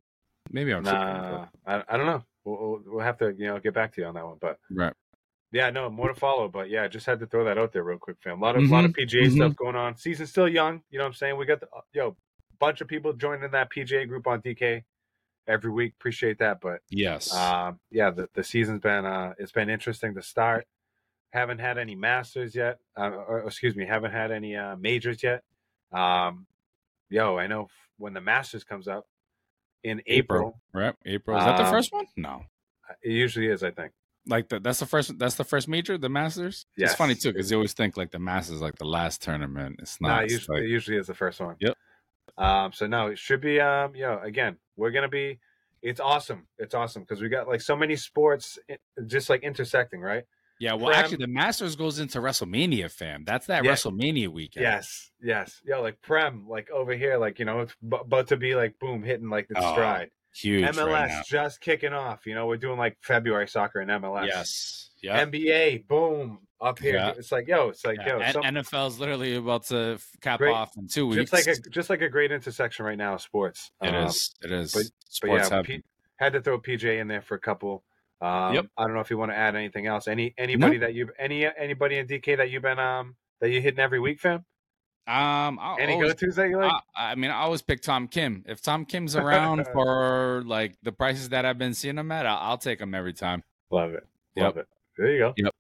maybe 0.52 0.74
I'm 0.74 0.84
Nah, 0.84 1.48
I, 1.66 1.84
I 1.90 1.98
don't 1.98 2.06
know. 2.06 2.24
We'll, 2.46 2.58
we'll, 2.60 2.82
we'll 2.86 3.04
have 3.04 3.18
to 3.20 3.34
you 3.38 3.48
know 3.48 3.60
get 3.60 3.74
back 3.74 3.94
to 3.96 4.02
you 4.02 4.08
on 4.08 4.14
that 4.16 4.26
one, 4.26 4.38
but. 4.40 4.60
right. 4.72 4.94
Yeah, 5.54 5.70
no, 5.70 5.90
more 5.90 6.10
to 6.10 6.14
follow, 6.14 6.50
but 6.50 6.70
yeah, 6.70 6.90
just 6.90 7.06
had 7.06 7.22
to 7.22 7.26
throw 7.26 7.46
that 7.46 7.58
out 7.58 7.72
there 7.72 7.82
real 7.82 7.98
quick, 7.98 8.18
fam. 8.22 8.42
A 8.42 8.44
lot 8.44 8.58
of 8.58 8.64
a 8.64 8.68
lot 8.68 8.84
of 8.84 8.92
PGA 8.92 9.28
mhm. 9.28 9.36
stuff 9.38 9.56
going 9.56 9.78
on. 9.78 9.96
Season's 9.96 10.30
still 10.30 10.48
young, 10.48 10.82
you 10.90 10.98
know 10.98 11.06
what 11.06 11.12
I'm 11.12 11.14
saying? 11.14 11.38
We 11.38 11.46
got 11.46 11.62
the 11.62 11.70
yo 11.94 12.18
bunch 12.60 12.82
of 12.82 12.90
people 12.90 13.14
joining 13.14 13.50
that 13.52 13.72
PGA 13.72 14.08
group 14.08 14.28
on 14.28 14.42
DK 14.42 14.84
every 15.48 15.72
week. 15.72 15.94
Appreciate 15.98 16.40
that, 16.40 16.60
but 16.62 16.82
Yes. 16.90 17.34
um, 17.34 17.80
yeah, 17.92 18.12
the, 18.12 18.28
the 18.34 18.44
season's 18.44 18.82
been 18.82 19.06
uh, 19.06 19.34
it's 19.40 19.52
been 19.52 19.70
interesting 19.70 20.16
to 20.16 20.22
start. 20.22 20.68
Haven't 21.32 21.60
had 21.60 21.78
any 21.78 21.96
Masters 21.96 22.56
yet, 22.56 22.80
uh, 22.98 23.10
or 23.10 23.40
excuse 23.46 23.76
me, 23.76 23.86
haven't 23.86 24.12
had 24.12 24.32
any 24.32 24.56
uh, 24.56 24.76
majors 24.78 25.22
yet. 25.22 25.44
Um, 25.92 26.48
yo, 27.10 27.38
I 27.38 27.48
know 27.48 27.64
f- 27.64 27.70
when 27.98 28.14
the 28.14 28.22
Masters 28.22 28.64
comes 28.64 28.88
up 28.88 29.06
in 29.84 30.02
April, 30.08 30.40
April. 30.40 30.62
right? 30.74 30.96
April. 31.06 31.38
Is 31.38 31.44
that 31.46 31.58
the 31.58 31.66
Um, 31.66 31.72
first 31.72 31.92
one? 31.94 32.06
No. 32.16 32.44
it 33.04 33.12
usually 33.12 33.48
is, 33.48 33.62
I 33.64 33.72
think. 33.72 33.92
Like 34.26 34.48
the, 34.50 34.60
that's 34.60 34.80
the 34.80 34.86
first 34.86 35.18
that's 35.20 35.36
the 35.36 35.44
first 35.44 35.68
major, 35.68 35.98
the 35.98 36.10
Masters. 36.10 36.66
Yes. 36.78 36.92
It's 36.92 36.98
funny 36.98 37.16
too 37.16 37.32
because 37.34 37.50
you 37.52 37.58
always 37.58 37.74
think 37.74 37.98
like 37.98 38.12
the 38.12 38.20
Masters 38.20 38.62
like 38.62 38.76
the 38.78 38.86
last 38.86 39.22
tournament. 39.22 39.78
It's 39.80 40.00
No, 40.02 40.08
not. 40.10 40.24
It's 40.26 40.34
usually, 40.34 40.58
like- 40.62 40.64
it 40.66 40.70
usually 40.70 40.98
is 40.98 41.08
the 41.08 41.14
first 41.14 41.40
one. 41.40 41.56
Yep. 41.60 41.76
Um, 42.38 42.72
so 42.74 42.88
no, 42.88 43.08
it 43.08 43.18
should 43.18 43.42
be. 43.42 43.60
Um, 43.60 43.94
know, 43.94 44.20
again, 44.24 44.58
we're 44.78 44.92
gonna 44.92 45.08
be. 45.10 45.40
It's 45.82 46.00
awesome. 46.00 46.48
It's 46.58 46.74
awesome 46.74 47.04
because 47.04 47.22
we 47.22 47.30
got 47.30 47.48
like 47.48 47.62
so 47.62 47.76
many 47.76 47.96
sports, 47.96 48.58
just 49.06 49.30
like 49.30 49.44
intersecting, 49.44 50.02
right? 50.02 50.24
Yeah. 50.60 50.74
Well, 50.74 50.88
Prem- 50.88 51.00
actually, 51.00 51.18
the 51.18 51.28
Masters 51.28 51.76
goes 51.76 52.00
into 52.00 52.20
WrestleMania, 52.20 52.92
fam. 52.92 53.24
That's 53.26 53.48
that 53.48 53.64
Yeah. 53.64 53.72
WrestleMania 53.72 54.28
weekend. 54.30 54.64
Yes, 54.64 55.12
yes. 55.22 55.62
Yeah, 55.66 55.78
like 55.78 56.02
Prem, 56.02 56.48
like 56.48 56.70
over 56.72 56.94
here, 56.96 57.18
like 57.18 57.40
you 57.40 57.46
know, 57.46 57.62
it's 57.62 57.76
b- 57.88 57.98
about 58.02 58.28
to 58.30 58.38
be 58.38 58.56
like 58.56 58.78
boom, 58.80 59.04
hitting 59.04 59.30
like 59.30 59.48
the 59.48 59.56
Oh, 59.58 59.72
stride. 59.74 60.10
Huge. 60.36 60.66
MLS 60.66 60.86
right 61.10 61.24
just 61.26 61.62
kicking 61.62 61.94
off. 61.94 62.26
You 62.28 62.36
know, 62.36 62.46
we're 62.46 62.58
doing 62.58 62.78
like 62.78 62.98
February 63.02 63.48
soccer 63.48 63.82
in 63.82 63.88
MLS. 63.90 64.28
Yes. 64.28 64.90
Yeah. 65.02 65.24
NBA, 65.26 65.88
boom, 65.88 66.40
up 66.62 66.78
here. 66.80 66.96
Yeah. 66.96 67.14
It's 67.18 67.32
like 67.32 67.48
yo, 67.48 67.70
it's 67.70 67.84
like 67.86 67.98
Yeah, 68.00 68.08
yo, 68.18 68.20
N- 68.20 68.34
some, 68.34 68.44
NFL's 68.44 69.00
literally 69.00 69.36
about 69.36 69.66
to 69.68 70.00
cap 70.22 70.40
Great. 70.40 70.54
off 70.54 70.76
in 70.78 70.88
two 70.88 71.08
weeks. 71.08 71.32
just 71.32 71.34
like 71.34 71.48
a 71.58 71.70
just 71.70 71.90
like 71.90 72.02
a 72.02 72.10
great 72.10 72.32
intersection 72.32 72.86
right 72.86 72.98
now 72.98 73.18
sports. 73.18 73.72
It 73.82 73.94
Um, 73.96 74.08
is. 74.08 74.36
It 74.44 74.52
is. 74.52 74.74
but- 74.74 74.84
But 74.84 74.92
Sports 75.10 75.50
yeah, 75.50 75.56
have 75.56 75.66
P- 75.66 75.84
had 76.18 76.34
to 76.34 76.42
throw 76.42 76.60
PJ 76.60 77.00
in 77.00 77.08
there 77.08 77.22
for 77.22 77.34
a 77.36 77.40
couple. 77.40 77.84
Um, 78.22 78.56
Yep. 78.56 78.66
I 78.78 78.84
don't 78.84 78.94
know 78.94 79.00
if 79.00 79.10
you 79.10 79.18
want 79.18 79.32
to 79.32 79.36
add 79.38 79.56
anything 79.56 79.86
else. 79.88 80.08
Any 80.08 80.34
anybody 80.38 80.78
that 80.80 80.94
you 80.96 81.10
any 81.20 81.46
anybody 81.46 81.98
in 81.98 82.08
DK 82.08 82.38
that 82.38 82.50
you've 82.50 82.64
been 82.64 82.80
um 82.80 83.16
that 83.42 83.50
you 83.52 83.62
hitting 83.62 83.80
every 83.80 84.00
week, 84.00 84.20
fam? 84.20 84.44
Um, 85.08 85.58
I'll 85.62 85.78
Any 85.80 85.98
go 85.98 86.12
tos 86.12 86.36
that 86.36 86.50
you 86.50 86.58
like? 86.58 86.72
I, 86.96 87.12
I 87.12 87.16
mean, 87.16 87.32
I 87.32 87.36
always 87.36 87.62
pick 87.62 87.82
Tom 87.82 88.10
Kim. 88.10 88.44
If 88.46 88.62
Tom 88.62 88.84
Kim's 88.84 89.16
around 89.16 89.66
for 89.74 90.44
like 90.46 90.76
the 90.84 90.92
prices 90.92 91.30
that 91.30 91.46
I've 91.46 91.58
been 91.58 91.74
seeing 91.74 91.98
him 91.98 92.12
at, 92.12 92.26
I'll, 92.26 92.38
I'll 92.52 92.58
take 92.58 92.82
him 92.82 92.94
every 92.94 93.14
time. 93.14 93.42
Love 93.72 93.94
it. 93.94 94.06
Yep. 94.36 94.44
Love 94.44 94.58
it. 94.58 94.68
There 94.98 95.12
you 95.12 95.20
go. 95.20 95.34
Yep. 95.38 95.54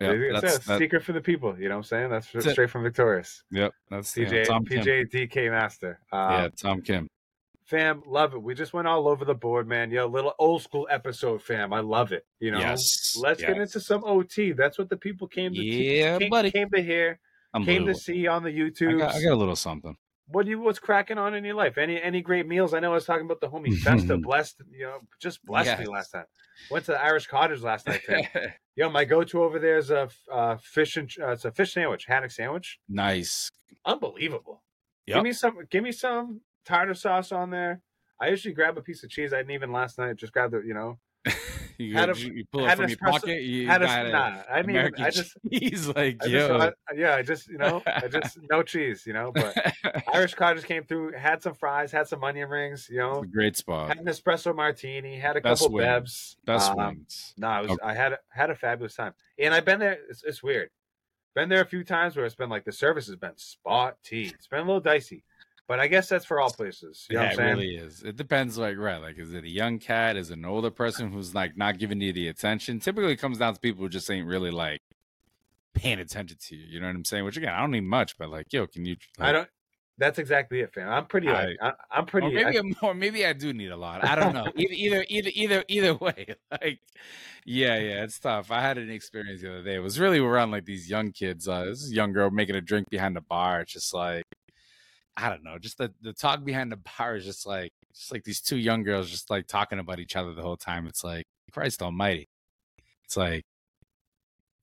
You 0.00 0.32
that's, 0.32 0.42
That's 0.42 0.66
that- 0.66 0.78
secret 0.78 1.04
for 1.04 1.12
the 1.12 1.20
people. 1.20 1.56
You 1.58 1.68
know 1.68 1.76
what 1.76 1.78
I'm 1.78 1.84
saying? 1.84 2.10
That's 2.10 2.30
That's 2.32 2.46
it. 2.46 2.52
straight 2.52 2.70
from 2.70 2.82
Victorious. 2.82 3.44
yep, 3.50 3.72
that's 3.90 4.16
yeah, 4.16 4.24
PJ, 4.26 5.10
Kim. 5.10 5.28
DK 5.28 5.50
Master. 5.50 6.00
Um, 6.10 6.30
yeah, 6.32 6.48
Tom 6.56 6.82
Kim. 6.82 7.08
Fam, 7.72 8.02
love 8.06 8.34
it. 8.34 8.42
We 8.42 8.54
just 8.54 8.74
went 8.74 8.86
all 8.86 9.08
over 9.08 9.24
the 9.24 9.34
board, 9.34 9.66
man. 9.66 9.90
Yo, 9.90 10.06
little 10.06 10.34
old 10.38 10.60
school 10.60 10.86
episode, 10.90 11.40
fam. 11.40 11.72
I 11.72 11.80
love 11.80 12.12
it. 12.12 12.26
You 12.38 12.50
know, 12.50 12.58
Yes, 12.58 13.16
let's 13.18 13.40
get 13.40 13.56
into 13.56 13.80
some 13.80 14.04
OT. 14.04 14.52
That's 14.52 14.76
what 14.78 14.90
the 14.90 14.98
people 14.98 15.26
came 15.26 15.54
to 15.54 15.58
Yeah, 15.58 16.18
came, 16.18 16.28
buddy. 16.28 16.50
came 16.50 16.68
to 16.68 16.82
hear, 16.82 17.18
came 17.64 17.86
to 17.86 17.94
see 17.94 18.26
on 18.26 18.42
the 18.42 18.50
YouTube. 18.50 18.98
got, 18.98 19.14
I 19.14 19.22
got 19.22 19.32
a 19.32 19.36
little 19.36 19.56
something. 19.56 19.96
what 20.26 20.44
do 20.44 20.50
you 20.50 20.60
what's 20.60 20.80
cracking 20.80 21.16
on 21.16 21.34
in 21.34 21.46
your 21.46 21.54
life? 21.54 21.78
Any 21.78 21.98
any 22.00 22.20
great 22.20 22.46
meals? 22.46 22.74
I 22.74 22.80
know 22.80 22.90
I 22.90 22.94
was 22.94 23.06
talking 23.06 23.24
about 23.24 23.40
the 23.40 23.48
homie 23.48 23.74
Festa. 23.74 24.18
blessed, 24.22 24.60
you 24.70 24.84
know, 24.84 24.98
just 25.18 25.42
blessed 25.42 25.78
me 25.78 25.86
last 25.86 26.10
time. 26.10 26.26
Went 26.70 26.84
to 26.84 26.92
the 26.92 27.02
Irish 27.02 27.26
Cottage 27.26 27.62
last 27.62 27.86
night. 27.86 28.02
Fam. 28.02 28.22
Yo, 28.76 28.90
my 28.90 29.06
go-to 29.06 29.42
over 29.42 29.58
there 29.58 29.78
is 29.78 29.90
a 29.90 30.10
uh, 30.30 30.58
fish 30.62 30.98
and 30.98 31.10
uh, 31.18 31.28
it's 31.30 31.46
a 31.46 31.50
fish 31.50 31.72
sandwich, 31.72 32.04
haddock 32.04 32.32
sandwich. 32.32 32.80
nice. 32.86 33.50
Unbelievable. 33.86 34.62
Yep. 35.06 35.14
Give 35.16 35.24
me 35.24 35.32
some. 35.32 35.58
Give 35.70 35.82
me 35.82 35.92
some 35.92 36.42
tartar 36.64 36.94
sauce 36.94 37.32
on 37.32 37.50
there. 37.50 37.80
I 38.20 38.28
usually 38.28 38.54
grab 38.54 38.78
a 38.78 38.82
piece 38.82 39.02
of 39.02 39.10
cheese. 39.10 39.32
I 39.32 39.38
didn't 39.38 39.52
even 39.52 39.72
last 39.72 39.98
night. 39.98 40.16
Just 40.16 40.32
grab 40.32 40.52
the, 40.52 40.60
you 40.60 40.74
know, 40.74 40.98
You, 41.78 41.94
Had 41.94 42.10
a- 42.10 42.18
you, 42.18 42.44
pull 42.52 42.66
it 42.68 42.76
from 42.76 42.88
your 42.88 42.98
pocket. 42.98 43.42
You 43.42 43.66
had 43.66 43.82
a 43.82 43.86
got 43.86 44.06
it. 44.06 44.12
nah. 44.12 44.42
I 44.48 44.62
mean, 44.62 44.76
I 44.98 45.10
just, 45.10 45.36
cheese, 45.52 45.88
like 45.88 46.18
I 46.22 46.26
yo. 46.26 46.48
just 46.58 46.74
I- 46.88 46.94
yeah, 46.94 47.14
I 47.16 47.22
just, 47.22 47.48
you 47.48 47.58
know, 47.58 47.82
I 47.86 48.06
just 48.08 48.38
no 48.50 48.62
cheese, 48.62 49.04
you 49.06 49.12
know. 49.14 49.32
But 49.34 49.56
Irish 50.12 50.34
Cottage 50.34 50.64
came 50.64 50.84
through, 50.84 51.12
had 51.12 51.42
some 51.42 51.54
fries, 51.54 51.90
had 51.90 52.06
some 52.06 52.22
onion 52.22 52.48
rings, 52.48 52.86
you 52.90 52.98
know, 52.98 53.22
a 53.22 53.26
great 53.26 53.56
spot. 53.56 53.88
had 53.88 53.98
an 53.98 54.04
espresso 54.04 54.54
martini, 54.54 55.18
had 55.18 55.36
a 55.36 55.40
Best 55.40 55.62
couple 55.62 55.76
wings. 55.76 55.86
bevs. 55.88 56.36
Best 56.46 56.70
Um, 56.72 56.76
wings. 56.76 57.34
No, 57.38 57.50
it 57.58 57.62
was, 57.62 57.70
Okay. 57.72 57.78
I 57.82 57.94
had 57.94 58.18
had 58.28 58.50
a 58.50 58.54
fabulous 58.54 58.94
time, 58.94 59.14
and 59.38 59.52
I've 59.54 59.64
been 59.64 59.80
there. 59.80 59.98
It's, 60.10 60.22
it's 60.22 60.42
weird. 60.42 60.70
Been 61.34 61.48
there 61.48 61.62
a 61.62 61.66
few 61.66 61.82
times 61.82 62.14
where 62.14 62.26
it's 62.26 62.34
been 62.34 62.50
like 62.50 62.64
the 62.64 62.72
service 62.72 63.06
has 63.06 63.16
been 63.16 63.36
spot 63.38 63.96
tea. 64.04 64.30
It's 64.34 64.46
been 64.46 64.60
a 64.60 64.64
little 64.64 64.80
dicey, 64.80 65.24
but 65.68 65.80
I 65.80 65.86
guess 65.86 66.08
that's 66.08 66.24
for 66.24 66.40
all 66.40 66.50
places. 66.50 67.06
You 67.10 67.16
know 67.16 67.22
yeah, 67.22 67.32
it 67.32 67.38
really 67.38 67.76
is. 67.76 68.02
It 68.02 68.16
depends, 68.16 68.58
like 68.58 68.76
right, 68.76 69.00
like 69.00 69.18
is 69.18 69.32
it 69.32 69.44
a 69.44 69.48
young 69.48 69.78
cat? 69.78 70.16
Is 70.16 70.30
it 70.30 70.38
an 70.38 70.44
older 70.44 70.70
person 70.70 71.12
who's 71.12 71.34
like 71.34 71.56
not 71.56 71.78
giving 71.78 72.00
you 72.00 72.12
the 72.12 72.28
attention? 72.28 72.80
Typically, 72.80 73.12
it 73.12 73.16
comes 73.16 73.38
down 73.38 73.54
to 73.54 73.60
people 73.60 73.82
who 73.82 73.88
just 73.88 74.10
ain't 74.10 74.26
really 74.26 74.50
like 74.50 74.82
paying 75.74 75.98
attention 76.00 76.36
to 76.48 76.56
you. 76.56 76.64
You 76.68 76.80
know 76.80 76.86
what 76.86 76.96
I'm 76.96 77.04
saying? 77.04 77.24
Which 77.24 77.36
again, 77.36 77.52
I 77.54 77.60
don't 77.60 77.70
need 77.70 77.84
much, 77.84 78.18
but 78.18 78.28
like, 78.28 78.52
yo, 78.52 78.66
can 78.66 78.84
you? 78.84 78.96
Like, 79.18 79.28
I 79.28 79.32
don't. 79.32 79.48
That's 79.98 80.18
exactly 80.18 80.60
it, 80.60 80.72
fam. 80.72 80.88
I'm 80.88 81.06
pretty. 81.06 81.28
I- 81.28 81.44
like, 81.44 81.56
I, 81.60 81.72
I'm 81.90 82.06
pretty. 82.06 82.28
Or 82.28 82.30
maybe, 82.32 82.58
I- 82.58 82.74
or 82.86 82.94
maybe 82.94 83.26
I 83.26 83.32
do 83.32 83.52
need 83.52 83.70
a 83.70 83.76
lot. 83.76 84.04
I 84.04 84.14
don't 84.14 84.34
know. 84.34 84.46
Either, 84.56 84.74
either, 84.74 85.04
either, 85.08 85.30
either, 85.34 85.64
either 85.68 85.94
way. 85.94 86.26
Like, 86.50 86.80
yeah, 87.44 87.76
yeah, 87.78 88.04
it's 88.04 88.18
tough. 88.20 88.50
I 88.50 88.60
had 88.60 88.78
an 88.78 88.90
experience 88.90 89.42
the 89.42 89.50
other 89.50 89.62
day. 89.62 89.74
It 89.74 89.80
was 89.80 89.98
really 89.98 90.18
around 90.18 90.50
like 90.50 90.64
these 90.64 90.88
young 90.88 91.10
kids. 91.12 91.48
Uh, 91.48 91.64
this 91.66 91.90
young 91.92 92.12
girl 92.12 92.30
making 92.30 92.54
a 92.56 92.60
drink 92.60 92.88
behind 92.90 93.16
the 93.16 93.20
bar. 93.20 93.60
It's 93.62 93.72
just 93.72 93.92
like, 93.92 94.24
I 95.16 95.28
don't 95.28 95.44
know. 95.44 95.58
Just 95.58 95.78
the 95.78 95.92
the 96.00 96.12
talk 96.12 96.44
behind 96.44 96.72
the 96.72 96.78
bar 96.98 97.16
is 97.16 97.24
just 97.24 97.46
like, 97.46 97.72
just 97.94 98.12
like 98.12 98.24
these 98.24 98.40
two 98.40 98.56
young 98.56 98.82
girls 98.82 99.10
just 99.10 99.30
like 99.30 99.46
talking 99.46 99.78
about 99.78 99.98
each 99.98 100.16
other 100.16 100.32
the 100.34 100.42
whole 100.42 100.56
time. 100.56 100.86
It's 100.86 101.04
like 101.04 101.26
Christ 101.52 101.82
Almighty. 101.82 102.28
It's 103.04 103.16
like. 103.16 103.44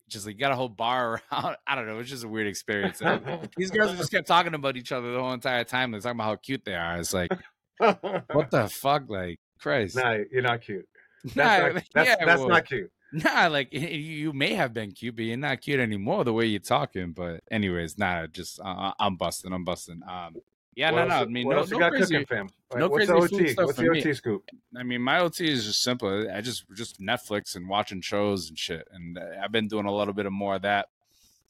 Just 0.08 0.26
like 0.26 0.34
you 0.34 0.40
got 0.40 0.50
a 0.50 0.56
whole 0.56 0.68
bar 0.68 1.22
around. 1.32 1.56
I 1.68 1.76
don't 1.76 1.86
know. 1.86 2.00
It's 2.00 2.10
just 2.10 2.24
a 2.24 2.28
weird 2.28 2.48
experience. 2.48 3.00
These 3.56 3.70
girls 3.70 3.96
just 3.96 4.10
kept 4.10 4.26
talking 4.26 4.54
about 4.54 4.76
each 4.76 4.90
other 4.90 5.12
the 5.12 5.20
whole 5.20 5.32
entire 5.32 5.62
time. 5.62 5.92
They're 5.92 6.00
talking 6.00 6.16
about 6.16 6.24
how 6.24 6.36
cute 6.36 6.64
they 6.64 6.74
are. 6.74 6.98
It's 6.98 7.14
like, 7.14 7.30
what 7.78 8.00
the 8.50 8.68
fuck? 8.68 9.04
Like, 9.08 9.38
Christ. 9.60 9.94
Nah, 9.94 10.16
you're 10.32 10.42
not 10.42 10.62
cute. 10.62 10.88
That's, 11.22 11.74
not, 11.74 11.84
that's, 11.94 12.08
yeah, 12.08 12.24
that's 12.24 12.40
well, 12.40 12.48
not 12.48 12.66
cute. 12.66 12.90
Nah, 13.12 13.48
like 13.48 13.72
you 13.72 14.32
may 14.32 14.54
have 14.54 14.72
been 14.72 14.92
cute, 14.92 15.16
but 15.16 15.24
you're 15.24 15.36
not 15.36 15.60
cute 15.60 15.80
anymore 15.80 16.24
the 16.24 16.32
way 16.32 16.46
you're 16.46 16.60
talking. 16.60 17.12
But 17.12 17.40
anyways, 17.50 17.98
nah, 17.98 18.26
just 18.28 18.60
uh, 18.60 18.92
I'm 19.00 19.16
busting. 19.16 19.52
I'm 19.52 19.64
busting. 19.64 20.00
Um, 20.08 20.36
yeah, 20.76 20.92
what 20.92 21.08
no, 21.08 21.08
no. 21.08 21.14
I 21.22 21.24
mean, 21.24 21.48
no, 21.48 21.64
no 21.64 21.90
crazy. 21.90 22.14
cooking, 22.14 22.26
fam? 22.26 22.48
no 22.76 22.88
What's 22.88 23.06
crazy 23.06 23.12
the 23.12 23.18
OT? 23.36 23.48
stuff 23.48 23.66
What's 23.66 23.78
for 23.78 23.84
the 23.94 24.04
me. 24.04 24.14
Scoop? 24.14 24.44
I 24.76 24.84
mean, 24.84 25.02
my 25.02 25.18
OT 25.18 25.50
is 25.50 25.64
just 25.64 25.82
simple. 25.82 26.30
I 26.32 26.40
just 26.40 26.64
just 26.74 27.00
Netflix 27.00 27.56
and 27.56 27.68
watching 27.68 28.00
shows 28.00 28.48
and 28.48 28.56
shit. 28.58 28.86
And 28.92 29.18
uh, 29.18 29.22
I've 29.42 29.50
been 29.52 29.66
doing 29.66 29.86
a 29.86 29.94
little 29.94 30.14
bit 30.14 30.26
of 30.26 30.32
more 30.32 30.54
of 30.54 30.62
that, 30.62 30.86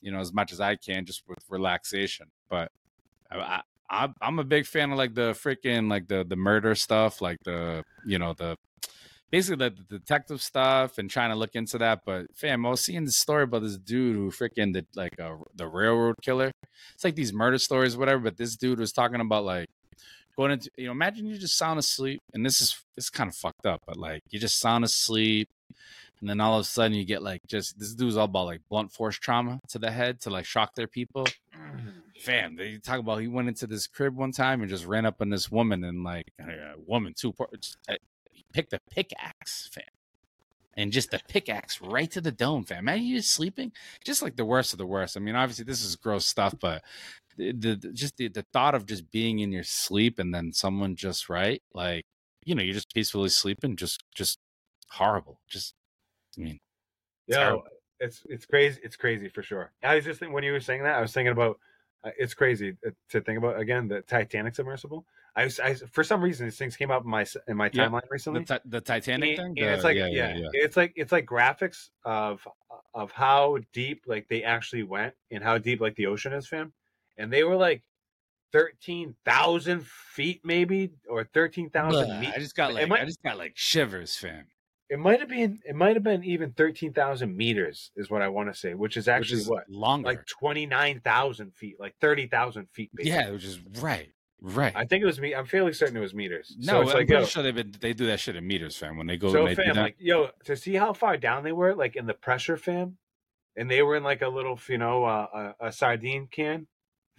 you 0.00 0.10
know, 0.10 0.20
as 0.20 0.32
much 0.32 0.52
as 0.52 0.60
I 0.60 0.76
can, 0.76 1.04
just 1.04 1.22
with 1.28 1.38
relaxation. 1.50 2.28
But 2.48 2.72
I, 3.30 3.60
I- 3.90 4.14
I'm 4.22 4.38
a 4.38 4.44
big 4.44 4.64
fan 4.66 4.92
of 4.92 4.98
like 4.98 5.14
the 5.14 5.32
freaking 5.32 5.90
like 5.90 6.08
the 6.08 6.24
the 6.24 6.36
murder 6.36 6.74
stuff, 6.74 7.20
like 7.20 7.36
the 7.44 7.84
you 8.06 8.18
know 8.18 8.32
the 8.32 8.56
basically 9.30 9.68
the, 9.68 9.76
the 9.88 9.98
detective 9.98 10.42
stuff 10.42 10.98
and 10.98 11.08
trying 11.08 11.30
to 11.30 11.36
look 11.36 11.54
into 11.54 11.78
that. 11.78 12.02
But 12.04 12.26
fam, 12.34 12.66
I 12.66 12.70
was 12.70 12.84
seeing 12.84 13.04
the 13.04 13.12
story 13.12 13.44
about 13.44 13.62
this 13.62 13.76
dude 13.76 14.16
who 14.16 14.30
freaking 14.30 14.72
did 14.72 14.86
like 14.94 15.18
a, 15.18 15.38
the 15.54 15.66
railroad 15.66 16.16
killer. 16.22 16.50
It's 16.94 17.04
like 17.04 17.14
these 17.14 17.32
murder 17.32 17.58
stories, 17.58 17.96
whatever. 17.96 18.20
But 18.20 18.36
this 18.36 18.56
dude 18.56 18.80
was 18.80 18.92
talking 18.92 19.20
about 19.20 19.44
like 19.44 19.68
going 20.36 20.52
into 20.52 20.70
you 20.76 20.86
know 20.86 20.92
imagine 20.92 21.26
you 21.26 21.36
just 21.36 21.58
sound 21.58 21.78
asleep 21.78 22.20
and 22.32 22.46
this 22.46 22.60
is 22.60 22.82
it's 22.96 23.10
kind 23.10 23.28
of 23.28 23.34
fucked 23.34 23.66
up 23.66 23.82
but 23.86 23.96
like 23.96 24.22
you 24.30 24.38
just 24.38 24.58
sound 24.58 24.84
asleep 24.84 25.48
and 26.20 26.30
then 26.30 26.40
all 26.40 26.54
of 26.54 26.62
a 26.62 26.64
sudden 26.64 26.96
you 26.96 27.04
get 27.04 27.22
like 27.22 27.40
just 27.46 27.78
this 27.78 27.94
dude's 27.94 28.16
all 28.16 28.24
about 28.24 28.46
like 28.46 28.60
blunt 28.70 28.90
force 28.90 29.16
trauma 29.16 29.60
to 29.68 29.78
the 29.78 29.90
head 29.90 30.20
to 30.20 30.30
like 30.30 30.44
shock 30.46 30.74
their 30.74 30.86
people 30.86 31.24
mm-hmm. 31.24 31.88
fam 32.18 32.56
they 32.56 32.78
talk 32.78 33.00
about 33.00 33.20
he 33.20 33.28
went 33.28 33.48
into 33.48 33.66
this 33.66 33.86
crib 33.86 34.16
one 34.16 34.32
time 34.32 34.60
and 34.60 34.70
just 34.70 34.86
ran 34.86 35.04
up 35.04 35.20
on 35.20 35.28
this 35.28 35.50
woman 35.50 35.84
and 35.84 36.04
like 36.04 36.26
a 36.40 36.74
woman 36.86 37.12
too 37.14 37.34
poor- 38.40 38.48
just, 38.48 38.48
he 38.48 38.52
picked 38.52 38.72
a 38.72 38.80
pickaxe 38.90 39.68
fam 39.72 39.84
and 40.74 40.92
just 40.92 41.10
the 41.10 41.20
pickaxe 41.28 41.80
right 41.80 42.10
to 42.10 42.20
the 42.20 42.32
dome 42.32 42.64
fam 42.64 42.78
imagine 42.80 43.04
you 43.04 43.16
just 43.16 43.32
sleeping 43.32 43.72
just 44.04 44.22
like 44.22 44.36
the 44.36 44.44
worst 44.44 44.72
of 44.72 44.78
the 44.78 44.86
worst 44.86 45.16
i 45.16 45.20
mean 45.20 45.34
obviously 45.34 45.64
this 45.64 45.84
is 45.84 45.96
gross 45.96 46.26
stuff 46.26 46.54
but 46.60 46.82
the, 47.36 47.52
the 47.52 47.76
the- 47.76 47.92
just 47.92 48.16
the, 48.16 48.28
the 48.28 48.44
thought 48.52 48.74
of 48.74 48.86
just 48.86 49.10
being 49.10 49.40
in 49.40 49.52
your 49.52 49.64
sleep 49.64 50.18
and 50.18 50.34
then 50.34 50.52
someone 50.52 50.96
just 50.96 51.28
right 51.28 51.62
like 51.74 52.04
you 52.44 52.54
know 52.54 52.62
you're 52.62 52.74
just 52.74 52.92
peacefully 52.94 53.28
sleeping 53.28 53.76
just 53.76 54.02
just 54.14 54.38
horrible 54.88 55.40
just 55.48 55.74
i 56.38 56.40
mean 56.42 56.60
yeah, 57.30 57.56
it's 58.00 58.22
it's 58.28 58.46
crazy. 58.46 58.80
It's 58.82 58.96
crazy 58.96 59.28
for 59.28 59.42
sure. 59.42 59.72
I 59.82 59.94
was 59.94 60.04
just 60.04 60.18
thinking 60.18 60.34
when 60.34 60.42
you 60.42 60.52
were 60.52 60.60
saying 60.60 60.82
that, 60.82 60.96
I 60.96 61.00
was 61.00 61.12
thinking 61.12 61.32
about. 61.32 61.58
Uh, 62.02 62.10
it's 62.18 62.32
crazy 62.32 62.76
uh, 62.86 62.90
to 63.10 63.20
think 63.20 63.36
about 63.38 63.60
again 63.60 63.86
the 63.86 64.00
Titanic 64.02 64.54
submersible. 64.54 65.04
I, 65.40 65.44
was, 65.44 65.60
I 65.60 65.74
for 65.74 66.04
some 66.04 66.20
reason 66.22 66.46
these 66.46 66.56
things 66.58 66.76
came 66.76 66.90
up 66.90 67.04
in 67.04 67.10
my 67.10 67.24
in 67.48 67.56
my 67.56 67.70
Yeah, 67.72 67.86
timeline 67.88 68.02
the, 68.02 68.08
recently. 68.10 68.44
ti- 68.44 68.54
the 68.64 68.80
titanic 68.80 69.38
And- 69.38 69.56
thing 69.56 69.64
and 69.64 69.74
it's 69.74 69.84
oh, 69.84 69.88
like 69.88 69.96
yeah, 69.96 70.34
it's 70.52 70.76
like 70.76 70.92
it's 70.96 71.12
like 71.12 71.26
graphics 71.26 71.88
of 72.04 72.46
of 72.94 73.10
how 73.12 73.58
deep 73.72 74.02
like 74.06 74.28
they 74.28 74.42
actually 74.42 74.82
went 74.82 75.14
and 75.30 75.42
how 75.42 75.58
deep 75.58 75.80
like 75.80 75.96
the 75.96 76.06
ocean 76.06 76.32
is, 76.32 76.46
fam. 76.48 76.72
And 77.18 77.32
they 77.32 77.44
were 77.44 77.56
like 77.56 77.82
thirteen 78.52 79.14
thousand 79.24 79.86
feet, 79.86 80.40
maybe 80.44 80.90
or 81.08 81.24
thirteen 81.24 81.70
thousand 81.70 82.20
meters. 82.20 82.34
i 82.36 82.38
just 82.40 82.56
got 82.56 82.74
like 82.74 82.88
might- 82.88 83.02
i 83.02 83.04
just 83.04 83.22
got 83.22 83.38
like 83.38 83.52
shivers 83.54 84.16
fam 84.16 84.46
It 84.88 84.98
might 84.98 85.20
have 85.20 85.28
been 85.28 85.60
it 85.64 85.76
might 85.76 85.94
have 85.94 86.02
been 86.02 86.24
even 86.24 86.52
thirteen 86.52 86.92
thousand 86.92 87.36
meters 87.36 87.92
is 87.96 88.10
what 88.10 88.22
I 88.22 88.28
want 88.28 88.52
to 88.52 88.58
say, 88.58 88.74
which 88.74 88.96
is 88.96 89.06
actually 89.06 89.36
which 89.36 89.42
is 89.42 89.48
what 89.48 89.70
longer 89.70 90.08
like 90.08 90.26
twenty 90.26 90.66
nine 90.66 91.00
thousand 91.00 91.54
feet, 91.54 91.76
like 91.78 91.94
thirty 92.00 92.26
thousand 92.26 92.66
feet. 92.72 92.90
Basically. 92.94 93.16
yeah 93.16 93.30
which 93.30 93.44
is 93.44 93.60
right 93.80 94.10
right 94.40 94.72
I 94.74 94.84
think 94.84 95.02
it 95.02 95.06
was 95.06 95.20
me. 95.20 95.34
I'm 95.34 95.46
fairly 95.46 95.72
certain 95.72 95.96
it 95.96 96.00
was 96.00 96.14
meters. 96.14 96.56
no 96.58 96.72
so 96.72 96.80
it's 96.80 96.90
i'm 96.90 96.96
like 96.98 97.06
pretty 97.08 97.22
yo, 97.22 97.26
sure 97.26 97.52
been 97.52 97.74
they 97.80 97.92
do 97.92 98.06
that 98.06 98.20
shit 98.20 98.36
in 98.36 98.46
meters 98.46 98.76
fam 98.76 98.96
when 98.96 99.06
they 99.06 99.16
go 99.16 99.32
so 99.32 99.44
they 99.44 99.54
fam, 99.54 99.76
like 99.76 99.96
yo, 99.98 100.30
to 100.44 100.56
see 100.56 100.74
how 100.74 100.92
far 100.92 101.16
down 101.16 101.44
they 101.44 101.52
were, 101.52 101.74
like 101.74 101.96
in 101.96 102.06
the 102.06 102.14
pressure, 102.14 102.56
fam, 102.56 102.96
and 103.56 103.70
they 103.70 103.82
were 103.82 103.96
in 103.96 104.02
like 104.02 104.22
a 104.22 104.28
little, 104.28 104.58
you 104.68 104.78
know, 104.78 105.04
uh, 105.04 105.52
a, 105.60 105.66
a 105.66 105.72
sardine 105.72 106.28
can, 106.30 106.66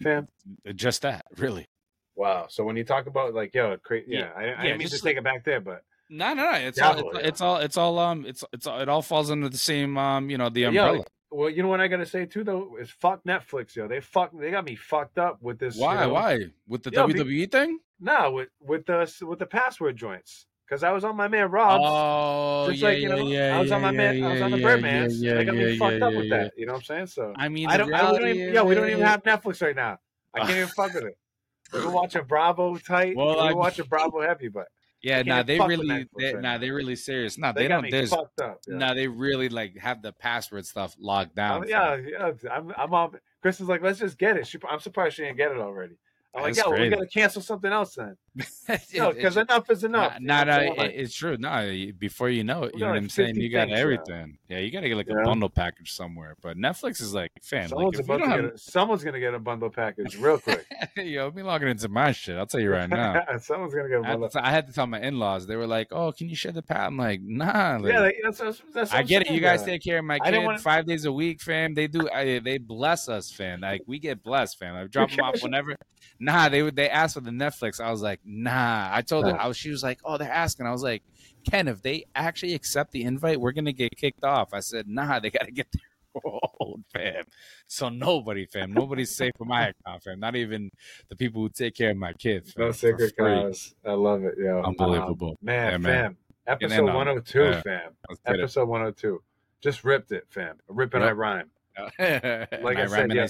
fam. 0.02 0.26
just 0.74 1.02
that 1.02 1.24
really 1.36 1.66
Wow. 2.14 2.46
So 2.48 2.64
when 2.64 2.76
you 2.76 2.84
talk 2.84 3.06
about 3.06 3.34
like 3.34 3.54
yo, 3.54 3.76
cra- 3.78 4.00
yeah, 4.06 4.18
Yeah, 4.18 4.32
I, 4.36 4.42
I 4.42 4.46
yeah, 4.46 4.62
didn't 4.62 4.78
mean 4.78 4.88
just 4.88 5.02
to 5.02 5.08
take 5.08 5.16
it 5.16 5.24
back 5.24 5.44
there, 5.44 5.60
but 5.60 5.82
no 6.10 6.34
no 6.34 6.50
no 6.50 6.58
it's 6.58 6.80
all, 6.80 6.98
it's, 6.98 7.18
yeah. 7.18 7.26
it's 7.28 7.40
all 7.40 7.56
it's 7.56 7.76
all 7.76 7.98
um 7.98 8.26
it's 8.26 8.44
it's 8.52 8.66
all, 8.66 8.80
it 8.80 8.88
all 8.88 9.02
falls 9.02 9.30
under 9.30 9.48
the 9.48 9.56
same 9.56 9.96
um 9.96 10.28
you 10.28 10.36
know 10.36 10.48
the 10.50 10.60
Yo, 10.60 10.68
umbrella 10.68 11.04
well, 11.32 11.50
you 11.50 11.62
know 11.62 11.68
what 11.68 11.80
I 11.80 11.88
gotta 11.88 12.06
say 12.06 12.26
too 12.26 12.44
though 12.44 12.76
is 12.78 12.90
fuck 12.90 13.24
Netflix, 13.24 13.74
yo. 13.74 13.88
They 13.88 14.00
fuck, 14.00 14.30
they 14.38 14.50
got 14.50 14.64
me 14.64 14.76
fucked 14.76 15.18
up 15.18 15.38
with 15.40 15.58
this. 15.58 15.76
you 15.76 15.82
why 15.82 16.00
know- 16.06 16.12
why 16.12 16.38
with 16.68 16.82
the 16.82 16.90
Yo, 16.90 17.06
be- 17.06 17.14
wwe 17.14 17.50
thing 17.50 17.78
No, 18.00 18.32
with 18.32 18.48
with 18.60 18.86
the 18.86 19.12
with 19.26 19.38
the 19.38 19.46
password 19.46 19.96
joints. 19.96 20.46
Because 20.66 20.84
I 20.84 20.92
was 20.92 21.04
on 21.04 21.16
my 21.16 21.28
man 21.28 21.50
Rob's. 21.50 21.84
Oh, 21.86 22.70
yeah, 22.70 22.88
like 22.88 22.98
you 22.98 23.08
yeah, 23.08 23.14
know, 23.14 23.28
yeah, 23.28 23.56
I 23.56 23.60
was 23.60 23.72
on 23.72 23.82
my 23.82 23.90
yeah, 23.90 23.96
man, 23.96 24.24
I 24.24 24.32
was 24.32 24.40
on 24.40 24.50
the 24.52 24.58
yeah, 24.58 24.66
Birdman's. 24.66 25.22
yeah, 25.22 25.34
they 25.34 25.44
got 25.44 25.54
me 25.54 25.76
fucked 25.76 25.98
yeah, 25.98 26.06
up 26.06 26.14
with 26.14 26.24
yeah, 26.26 26.36
that. 26.38 26.52
You 26.56 26.66
know 26.66 26.72
what 26.72 26.78
I'm 26.78 26.84
saying? 26.84 27.06
So 27.08 27.34
I 27.36 27.48
mean, 27.50 27.68
I 27.68 27.76
don't, 27.76 27.92
I, 27.92 28.00
don't 28.00 28.26
even, 28.26 28.54
yeah, 28.54 28.62
we 28.62 28.74
don't 28.74 28.88
even 28.88 29.02
have 29.02 29.22
Netflix 29.22 29.60
right 29.60 29.76
now. 29.76 29.98
I 30.34 30.40
can't 30.40 30.50
even 30.52 30.68
fuck 30.68 30.94
with 30.94 31.04
it. 31.04 31.16
We 31.74 31.80
were 31.80 31.90
watching 31.90 32.24
Bravo 32.24 32.76
tight. 32.76 33.16
Well, 33.16 33.28
we 33.48 33.54
were 33.54 33.56
watching 33.56 33.86
Bravo 33.86 34.20
heavy, 34.20 34.48
but 34.48 34.68
Yeah, 35.02 35.22
nah, 35.22 35.42
they 35.42 35.58
really, 35.58 35.88
they, 35.88 36.26
right 36.26 36.34
nah, 36.34 36.40
now. 36.40 36.58
they 36.58 36.70
really 36.70 36.94
serious. 36.94 37.36
Nah, 37.36 37.50
they, 37.50 37.62
they, 37.62 37.68
don't. 37.68 37.90
There's, 37.90 38.12
up. 38.12 38.32
Yeah. 38.38 38.52
nah, 38.68 38.94
they 38.94 39.08
really 39.08 39.48
like 39.48 39.76
have 39.78 40.00
the 40.00 40.12
password 40.12 40.64
stuff 40.64 40.94
locked 40.98 41.34
down. 41.34 41.64
Oh, 41.64 41.66
yeah, 41.66 41.96
yeah. 41.96 42.30
I'm, 42.50 42.72
I'm 42.76 42.94
on 42.94 43.18
Chris 43.42 43.60
is 43.60 43.68
like, 43.68 43.82
let's 43.82 43.98
just 43.98 44.16
get 44.16 44.36
it. 44.36 44.46
She, 44.46 44.58
I'm 44.70 44.78
surprised 44.78 45.16
she 45.16 45.22
didn't 45.22 45.36
get 45.36 45.50
it 45.50 45.58
already. 45.58 45.96
I'm 46.34 46.42
like, 46.42 46.54
That's 46.54 46.66
yo, 46.66 46.70
we 46.72 46.76
crazy. 46.78 46.90
gotta 46.94 47.06
cancel 47.06 47.42
something 47.42 47.70
else 47.72 47.94
then. 47.94 48.16
No, 48.94 49.12
because 49.12 49.36
enough 49.36 49.68
is 49.70 49.84
enough. 49.84 50.18
Nah, 50.20 50.40
You 50.40 50.44
know 50.46 50.52
nah, 50.52 50.56
what 50.56 50.62
I'm 50.62 50.62
it- 50.72 50.78
saying? 50.78 50.92
it's 50.94 51.14
true. 51.14 51.36
No, 51.38 51.86
before 51.98 52.30
you 52.30 52.42
know 52.44 52.64
it, 52.64 52.74
you 52.74 52.80
know 52.80 52.88
what 52.88 52.96
I'm 52.96 53.10
saying. 53.10 53.36
You 53.36 53.50
got 53.50 53.68
yeah. 53.68 53.76
everything. 53.76 54.38
Yeah, 54.48 54.58
you 54.58 54.70
got 54.70 54.80
to 54.80 54.88
get 54.88 54.96
like 54.96 55.10
a 55.10 55.22
bundle 55.24 55.50
package 55.50 55.92
somewhere. 55.92 56.36
But 56.40 56.56
Netflix 56.56 57.02
is 57.02 57.12
like, 57.12 57.32
fan, 57.42 57.64
like 57.64 57.70
Someone's 57.70 57.98
about 57.98 58.16
to 58.18 58.24
don't 58.24 58.42
get 58.42 58.54
a, 58.54 58.58
someone's 58.58 59.04
gonna 59.04 59.20
get 59.20 59.34
a 59.34 59.38
bundle 59.38 59.68
package 59.68 60.16
real 60.16 60.38
quick. 60.38 60.64
yo, 60.96 61.30
me 61.32 61.42
logging 61.42 61.68
into 61.68 61.88
my 61.88 62.12
shit. 62.12 62.38
I'll 62.38 62.46
tell 62.46 62.60
you 62.60 62.70
right 62.70 62.88
now. 62.88 63.22
someone's 63.40 63.74
gonna 63.74 63.88
get 63.90 64.00
a 64.02 64.06
I 64.06 64.10
had, 64.12 64.30
to, 64.30 64.46
I 64.46 64.50
had 64.50 64.66
to 64.68 64.72
tell 64.72 64.86
my 64.86 65.00
in-laws. 65.00 65.46
They 65.46 65.56
were 65.56 65.66
like, 65.66 65.88
"Oh, 65.90 66.12
can 66.12 66.30
you 66.30 66.36
share 66.36 66.52
the 66.52 66.62
pat?" 66.62 66.86
I'm 66.86 66.96
like, 66.96 67.20
"Nah." 67.22 67.78
like, 67.80 67.92
yeah, 67.92 68.00
like, 68.00 68.16
that's, 68.24 68.38
that's, 68.38 68.62
that's 68.72 68.92
I 68.94 69.02
get 69.02 69.22
it. 69.22 69.30
You 69.30 69.40
guys 69.40 69.60
yeah. 69.60 69.66
take 69.66 69.82
care 69.84 69.98
of 69.98 70.04
my 70.06 70.18
kid 70.18 70.42
wanna- 70.42 70.58
five 70.58 70.86
days 70.86 71.04
a 71.04 71.12
week, 71.12 71.42
fam. 71.42 71.74
They 71.74 71.88
do. 71.88 72.08
I, 72.08 72.38
they 72.38 72.56
bless 72.56 73.08
us, 73.10 73.30
fam. 73.30 73.60
Like 73.60 73.82
we 73.86 73.98
get 73.98 74.22
blessed, 74.22 74.58
fam. 74.58 74.74
I 74.76 74.84
drop 74.84 75.10
them 75.10 75.20
off 75.20 75.42
whenever. 75.42 75.76
Nah, 76.24 76.48
they 76.48 76.62
would. 76.62 76.76
They 76.76 76.88
asked 76.88 77.14
for 77.14 77.20
the 77.20 77.32
Netflix. 77.32 77.80
I 77.80 77.90
was 77.90 78.00
like, 78.00 78.20
nah. 78.24 78.88
I 78.92 79.02
told 79.02 79.24
her. 79.26 79.36
I 79.40 79.48
was. 79.48 79.56
She 79.56 79.70
was 79.70 79.82
like, 79.82 79.98
oh, 80.04 80.18
they're 80.18 80.30
asking. 80.30 80.66
I 80.66 80.70
was 80.70 80.82
like, 80.84 81.02
Ken, 81.50 81.66
if 81.66 81.82
they 81.82 82.04
actually 82.14 82.54
accept 82.54 82.92
the 82.92 83.02
invite, 83.02 83.40
we're 83.40 83.50
gonna 83.50 83.72
get 83.72 83.96
kicked 83.96 84.22
off. 84.22 84.54
I 84.54 84.60
said, 84.60 84.86
nah. 84.86 85.18
They 85.18 85.30
gotta 85.30 85.50
get 85.50 85.66
their 85.72 86.22
own, 86.60 86.84
fam. 86.92 87.24
So 87.66 87.88
nobody, 87.88 88.46
fam. 88.46 88.72
Nobody's 88.72 89.10
safe 89.16 89.32
for 89.36 89.46
my 89.46 89.68
account, 89.70 90.04
fam. 90.04 90.20
Not 90.20 90.36
even 90.36 90.70
the 91.08 91.16
people 91.16 91.42
who 91.42 91.48
take 91.48 91.74
care 91.74 91.90
of 91.90 91.96
my 91.96 92.12
kids. 92.12 92.52
Fam, 92.52 92.66
No 92.66 92.70
sacred 92.72 93.16
cows. 93.16 93.74
I 93.84 93.92
love 93.94 94.22
it, 94.22 94.34
yo. 94.38 94.62
Unbelievable. 94.62 95.30
Um, 95.30 95.36
man, 95.42 95.70
Yeah, 95.72 95.78
man. 95.78 95.92
fam. 96.04 96.16
Episode 96.46 96.74
in 96.84 96.88
on 96.88 96.94
102, 96.94 97.42
Yeah. 97.42 97.60
fam. 97.62 97.90
Let's 98.08 98.20
get 98.24 98.34
it. 98.36 98.40
Episode 98.42 98.68
102. 98.68 99.20
Just 99.60 99.82
ripped 99.82 100.12
it, 100.12 100.24
fam. 100.30 100.56
Rip 100.68 100.94
and 100.94 101.02
I 101.02 101.10
rhyme. 101.10 101.50
like 101.98 102.78
I 102.78 102.86
said, 102.86 103.12
yeah. 103.12 103.26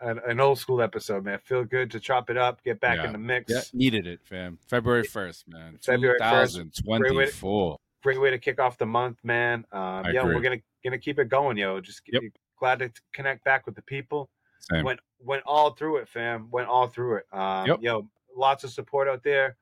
An, 0.00 0.20
an 0.28 0.38
old 0.40 0.58
school 0.60 0.80
episode, 0.80 1.24
man. 1.24 1.40
Feel 1.42 1.64
good 1.64 1.90
to 1.90 1.98
chop 1.98 2.30
it 2.30 2.36
up, 2.36 2.62
get 2.62 2.78
back 2.80 2.98
Yeah. 2.98 3.06
in 3.06 3.12
the 3.12 3.18
mix. 3.18 3.50
Yeah, 3.52 3.60
needed 3.72 4.06
it, 4.06 4.20
fam. 4.24 4.58
February 4.68 5.02
first, 5.02 5.48
man. 5.48 5.78
February 5.84 6.18
1st. 6.20 6.72
2024. 6.84 7.78
Great 8.04 8.20
way 8.20 8.30
to 8.30 8.38
kick 8.38 8.60
off 8.60 8.78
the 8.78 8.86
month, 8.86 9.18
man. 9.24 9.64
Um, 9.72 10.04
yo, 10.12 10.20
agree. 10.22 10.34
we're 10.36 10.40
gonna 10.40 10.60
gonna 10.84 10.98
keep 10.98 11.18
it 11.18 11.28
going, 11.28 11.56
yo. 11.56 11.80
Just 11.80 12.02
Yep. 12.06 12.22
glad 12.58 12.78
to 12.78 12.92
connect 13.12 13.42
back 13.44 13.66
with 13.66 13.74
the 13.74 13.82
people. 13.82 14.30
Same. 14.60 14.84
Went 14.84 15.00
went 15.20 15.42
all 15.44 15.72
through 15.72 15.96
it, 15.96 16.08
fam. 16.08 16.48
Went 16.52 16.68
all 16.68 16.86
through 16.86 17.16
it. 17.16 17.26
Um, 17.32 17.66
Yep. 17.66 17.78
Yo, 17.82 18.08
lots 18.36 18.62
of 18.62 18.70
support 18.70 19.08
out 19.08 19.24
there. 19.24 19.56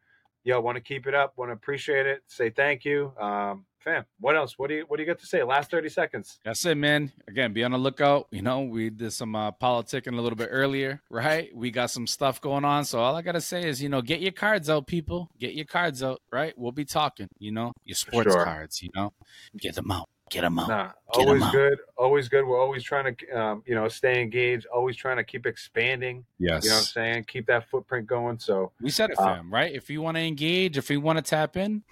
Yo, 0.47 0.61
want 0.61 0.77
to 0.77 0.81
keep 0.81 1.09
it 1.09 1.15
up. 1.15 1.33
Want 1.37 1.49
to 1.49 1.55
appreciate 1.55 2.07
it. 2.07 2.23
Say 2.29 2.51
thank 2.51 2.85
you, 2.85 3.13
um, 3.21 3.67
fam. 3.81 4.05
What 4.21 4.37
else? 4.37 4.57
What 4.57 4.69
do 4.69 4.77
you 4.77 4.85
What 4.87 4.99
do 4.99 5.03
you 5.03 5.07
got 5.09 5.19
to 5.19 5.27
say? 5.27 5.43
Last 5.43 5.73
thirty 5.73 5.89
seconds. 5.89 6.39
That's 6.45 6.65
it, 6.65 6.77
man. 6.77 7.11
Again, 7.27 7.53
be 7.53 7.65
on 7.65 7.73
the 7.73 7.79
lookout. 7.79 8.29
You 8.31 8.43
know, 8.43 8.61
we 8.61 8.91
did 8.91 9.13
some 9.13 9.35
uh, 9.35 9.51
politicking 9.51 10.17
a 10.17 10.21
little 10.23 10.37
bit 10.37 10.51
earlier, 10.53 11.03
right? 11.11 11.49
We 11.53 11.73
got 11.73 11.91
some 11.91 12.07
stuff 12.07 12.41
going 12.41 12.65
on. 12.65 12.85
So 12.85 13.01
all 13.01 13.17
I 13.17 13.23
gotta 13.23 13.41
say 13.41 13.69
is, 13.69 13.83
you 13.83 13.89
know, 13.89 14.01
get 14.01 14.21
your 14.21 14.31
cards 14.31 14.71
out, 14.71 14.87
people. 14.87 15.29
Get 15.41 15.55
your 15.55 15.67
cards 15.67 16.01
out, 16.01 16.23
right? 16.31 16.55
We'll 16.57 16.71
be 16.71 16.85
talking. 16.85 17.27
You 17.41 17.51
know, 17.51 17.73
your 17.85 17.97
sports 17.97 18.33
Sure. 18.33 18.45
cards. 18.45 18.81
You 18.81 18.91
know, 18.95 19.13
get 19.59 19.75
them 19.75 19.91
out. 19.91 20.09
Get 20.31 20.41
them 20.41 20.59
out. 20.59 20.69
Nah, 20.69 20.93
Get 21.15 21.23
'em 21.23 21.29
always 21.29 21.43
out. 21.45 21.53
good. 21.53 21.79
Always 21.97 22.29
good. 22.29 22.45
We're 22.45 22.61
always 22.61 22.83
trying 22.83 23.15
to, 23.15 23.31
um, 23.31 23.63
you 23.65 23.75
know, 23.77 23.87
stay 23.89 24.21
engaged. 24.21 24.67
Always 24.67 24.97
trying 24.97 25.19
to 25.19 25.25
keep 25.25 25.47
expanding. 25.47 26.25
Yes. 26.39 26.65
You 26.65 26.71
know 26.71 26.77
what 26.77 26.81
I'm 26.81 26.85
saying? 26.87 27.25
Keep 27.29 27.47
that 27.47 27.69
footprint 27.71 28.07
going. 28.09 28.39
So 28.41 28.73
we 28.81 28.91
said 28.91 29.11
it, 29.11 29.19
Uh, 29.21 29.37
fam. 29.37 29.53
right? 29.53 29.73
If 29.73 29.89
you 29.89 30.03
want 30.03 30.17
to 30.17 30.23
engage, 30.23 30.77
if 30.79 30.91
you 30.91 31.01
want 31.01 31.19
to 31.19 31.23
tap 31.23 31.57
in, 31.57 31.85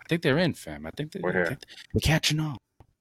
I 0.00 0.04
think 0.08 0.22
they're 0.22 0.38
in, 0.38 0.54
fam. 0.54 0.86
I 0.86 0.90
think 0.92 1.12
they, 1.12 1.20
We're 1.20 1.32
here. 1.32 1.42
I 1.42 1.48
think 1.48 1.64
they're 1.92 2.00
catching 2.00 2.40
on. 2.40 2.56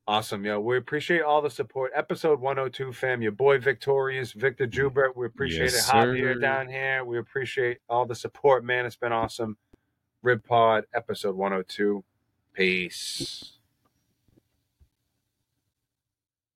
awesome, 0.08 0.44
yo. 0.44 0.60
We 0.60 0.76
appreciate 0.76 1.22
all 1.22 1.42
the 1.42 1.50
support. 1.50 1.92
Episode 1.96 2.42
102, 2.42 2.92
fam. 2.92 3.22
Your 3.22 3.32
boy 3.32 3.60
Victorious, 3.60 4.34
Victor 4.34 4.68
Jubert. 4.68 5.16
We 5.16 5.26
appreciate 5.28 5.72
Yes, 5.72 5.88
it. 5.88 5.92
Javier 5.94 6.34
sir. 6.34 6.40
down 6.40 6.68
here. 6.68 7.06
We 7.06 7.18
appreciate 7.18 7.78
all 7.88 8.06
the 8.06 8.16
support, 8.16 8.66
man. 8.66 8.86
It's 8.86 8.96
been 8.98 9.14
awesome. 9.14 9.56
Riv 10.22 10.44
Pod, 10.44 10.86
episode 10.94 11.36
102. 11.38 12.04
Peace. 12.54 13.59